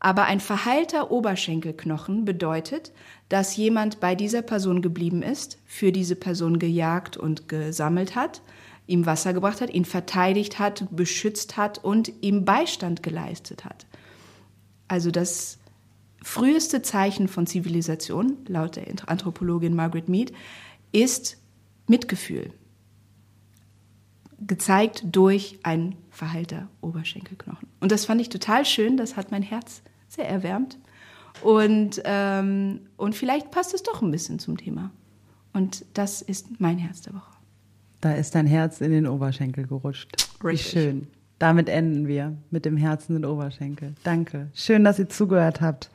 Aber 0.04 0.24
ein 0.24 0.38
verheilter 0.38 1.10
Oberschenkelknochen 1.10 2.26
bedeutet, 2.26 2.92
dass 3.30 3.56
jemand 3.56 4.00
bei 4.00 4.14
dieser 4.14 4.42
Person 4.42 4.82
geblieben 4.82 5.22
ist, 5.22 5.56
für 5.64 5.92
diese 5.92 6.14
Person 6.14 6.58
gejagt 6.58 7.16
und 7.16 7.48
gesammelt 7.48 8.14
hat, 8.14 8.42
ihm 8.86 9.06
Wasser 9.06 9.32
gebracht 9.32 9.62
hat, 9.62 9.72
ihn 9.72 9.86
verteidigt 9.86 10.58
hat, 10.58 10.84
beschützt 10.90 11.56
hat 11.56 11.82
und 11.82 12.12
ihm 12.20 12.44
Beistand 12.44 13.02
geleistet 13.02 13.64
hat. 13.64 13.86
Also 14.88 15.10
das 15.10 15.56
früheste 16.22 16.82
Zeichen 16.82 17.26
von 17.26 17.46
Zivilisation, 17.46 18.36
laut 18.46 18.76
der 18.76 18.84
Anthropologin 19.06 19.74
Margaret 19.74 20.10
Mead, 20.10 20.34
ist 20.92 21.38
Mitgefühl. 21.86 22.52
Gezeigt 24.38 25.02
durch 25.12 25.60
ein 25.62 25.96
verheilter 26.10 26.68
Oberschenkelknochen. 26.82 27.68
Und 27.80 27.90
das 27.90 28.04
fand 28.04 28.20
ich 28.20 28.28
total 28.28 28.66
schön, 28.66 28.98
das 28.98 29.16
hat 29.16 29.30
mein 29.30 29.42
Herz 29.42 29.80
sehr 30.14 30.28
erwärmt. 30.28 30.78
Und, 31.42 32.00
ähm, 32.04 32.80
und 32.96 33.14
vielleicht 33.14 33.50
passt 33.50 33.74
es 33.74 33.82
doch 33.82 34.02
ein 34.02 34.10
bisschen 34.10 34.38
zum 34.38 34.56
Thema. 34.56 34.90
Und 35.52 35.84
das 35.94 36.22
ist 36.22 36.60
mein 36.60 36.78
Herz 36.78 37.02
der 37.02 37.14
Woche. 37.14 37.32
Da 38.00 38.12
ist 38.12 38.34
dein 38.34 38.46
Herz 38.46 38.80
in 38.80 38.90
den 38.90 39.06
Oberschenkel 39.06 39.66
gerutscht. 39.66 40.28
Richtig. 40.42 40.74
Wie 40.74 40.80
schön. 40.80 41.06
Damit 41.38 41.68
enden 41.68 42.06
wir 42.06 42.36
mit 42.50 42.64
dem 42.64 42.76
Herzen 42.76 43.16
in 43.16 43.22
den 43.22 43.30
Oberschenkel. 43.30 43.94
Danke. 44.04 44.48
Schön, 44.54 44.84
dass 44.84 44.98
ihr 44.98 45.08
zugehört 45.08 45.60
habt. 45.60 45.90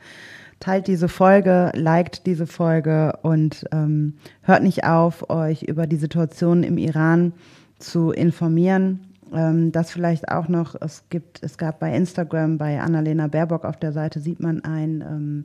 Teilt 0.60 0.86
diese 0.86 1.08
Folge, 1.08 1.72
liked 1.74 2.26
diese 2.26 2.46
Folge 2.46 3.18
und 3.22 3.64
ähm, 3.72 4.14
hört 4.42 4.62
nicht 4.62 4.84
auf, 4.84 5.30
euch 5.30 5.62
über 5.62 5.86
die 5.86 5.96
Situation 5.96 6.62
im 6.62 6.76
Iran 6.76 7.32
zu 7.78 8.10
informieren. 8.10 9.09
Ähm, 9.32 9.72
das 9.72 9.90
vielleicht 9.90 10.28
auch 10.28 10.48
noch, 10.48 10.74
es 10.80 11.04
gibt, 11.08 11.42
es 11.42 11.58
gab 11.58 11.80
bei 11.80 11.94
Instagram, 11.94 12.58
bei 12.58 12.80
Annalena 12.80 13.26
Baerbock 13.26 13.64
auf 13.64 13.76
der 13.76 13.92
Seite 13.92 14.20
sieht 14.20 14.40
man 14.40 14.64
ein, 14.64 15.02
ähm, 15.06 15.44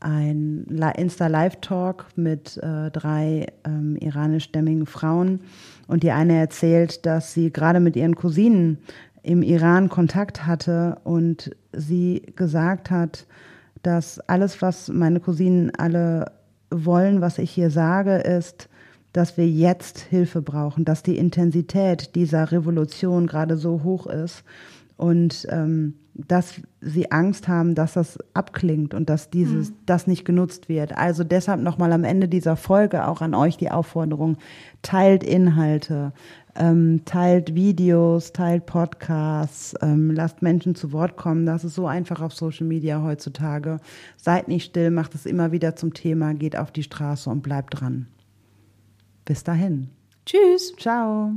ein 0.00 0.66
Insta-Live-Talk 0.96 2.06
mit 2.16 2.58
äh, 2.58 2.90
drei 2.90 3.46
ähm, 3.64 3.96
iranischstämmigen 3.96 4.86
Frauen. 4.86 5.40
Und 5.86 6.02
die 6.02 6.10
eine 6.10 6.36
erzählt, 6.38 7.06
dass 7.06 7.32
sie 7.32 7.52
gerade 7.52 7.80
mit 7.80 7.96
ihren 7.96 8.14
Cousinen 8.14 8.78
im 9.22 9.42
Iran 9.42 9.88
Kontakt 9.88 10.46
hatte 10.46 10.98
und 11.04 11.50
sie 11.72 12.22
gesagt 12.36 12.90
hat, 12.90 13.26
dass 13.82 14.20
alles, 14.20 14.62
was 14.62 14.88
meine 14.88 15.20
Cousinen 15.20 15.72
alle 15.76 16.32
wollen, 16.70 17.20
was 17.20 17.38
ich 17.38 17.50
hier 17.50 17.70
sage, 17.70 18.16
ist, 18.16 18.68
dass 19.16 19.38
wir 19.38 19.48
jetzt 19.48 19.98
Hilfe 19.98 20.42
brauchen, 20.42 20.84
dass 20.84 21.02
die 21.02 21.16
Intensität 21.16 22.14
dieser 22.14 22.52
Revolution 22.52 23.26
gerade 23.26 23.56
so 23.56 23.82
hoch 23.82 24.06
ist 24.06 24.44
und 24.98 25.46
ähm, 25.48 25.94
dass 26.12 26.60
sie 26.82 27.10
Angst 27.12 27.48
haben, 27.48 27.74
dass 27.74 27.94
das 27.94 28.18
abklingt 28.34 28.92
und 28.92 29.08
dass 29.08 29.30
dieses, 29.30 29.70
mhm. 29.70 29.74
das 29.86 30.06
nicht 30.06 30.26
genutzt 30.26 30.68
wird. 30.68 30.96
Also 30.96 31.24
deshalb 31.24 31.62
nochmal 31.62 31.92
am 31.92 32.04
Ende 32.04 32.28
dieser 32.28 32.56
Folge 32.56 33.06
auch 33.08 33.22
an 33.22 33.34
euch 33.34 33.56
die 33.56 33.70
Aufforderung, 33.70 34.36
teilt 34.82 35.24
Inhalte, 35.24 36.12
ähm, 36.54 37.02
teilt 37.06 37.54
Videos, 37.54 38.32
teilt 38.32 38.66
Podcasts, 38.66 39.74
ähm, 39.80 40.10
lasst 40.10 40.42
Menschen 40.42 40.74
zu 40.74 40.92
Wort 40.92 41.16
kommen. 41.16 41.46
Das 41.46 41.64
ist 41.64 41.74
so 41.74 41.86
einfach 41.86 42.20
auf 42.20 42.34
Social 42.34 42.66
Media 42.66 43.02
heutzutage. 43.02 43.80
Seid 44.18 44.48
nicht 44.48 44.64
still, 44.64 44.90
macht 44.90 45.14
es 45.14 45.24
immer 45.24 45.52
wieder 45.52 45.74
zum 45.74 45.94
Thema, 45.94 46.34
geht 46.34 46.56
auf 46.56 46.70
die 46.70 46.82
Straße 46.82 47.30
und 47.30 47.42
bleibt 47.42 47.80
dran. 47.80 48.08
Bis 49.26 49.44
dahin. 49.44 49.90
Tschüss. 50.24 50.72
Ciao. 50.78 51.32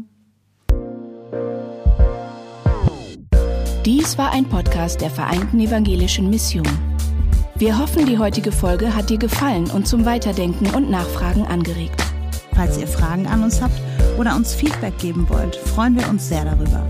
Dies 3.86 4.18
war 4.18 4.32
ein 4.32 4.46
Podcast 4.46 5.02
der 5.02 5.10
Vereinten 5.10 5.60
Evangelischen 5.60 6.30
Mission. 6.30 6.68
Wir 7.56 7.78
hoffen, 7.78 8.06
die 8.06 8.18
heutige 8.18 8.52
Folge 8.52 8.96
hat 8.96 9.10
dir 9.10 9.18
gefallen 9.18 9.70
und 9.72 9.88
zum 9.88 10.06
Weiterdenken 10.06 10.68
und 10.76 10.90
Nachfragen 10.90 11.46
angeregt. 11.46 12.02
Falls 12.54 12.78
ihr 12.78 12.88
Fragen 12.88 13.26
an 13.26 13.44
uns 13.44 13.62
habt 13.62 13.82
oder 14.18 14.36
uns 14.36 14.54
Feedback 14.54 14.98
geben 15.00 15.28
wollt, 15.28 15.56
freuen 15.56 16.00
wir 16.00 16.08
uns 16.08 16.30
sehr 16.30 16.46
darüber. 16.46 16.86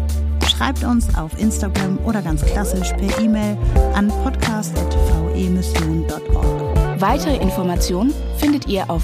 Schreibt 0.47 0.83
uns 0.83 1.15
auf 1.15 1.39
Instagram 1.39 1.97
oder 2.05 2.21
ganz 2.21 2.45
klassisch 2.45 2.91
per 2.93 3.19
E-Mail 3.19 3.57
an 3.93 4.09
podcast.vemission.org. 4.09 7.01
Weitere 7.01 7.37
Informationen 7.37 8.13
findet 8.37 8.67
ihr 8.67 8.89
auf 8.89 9.03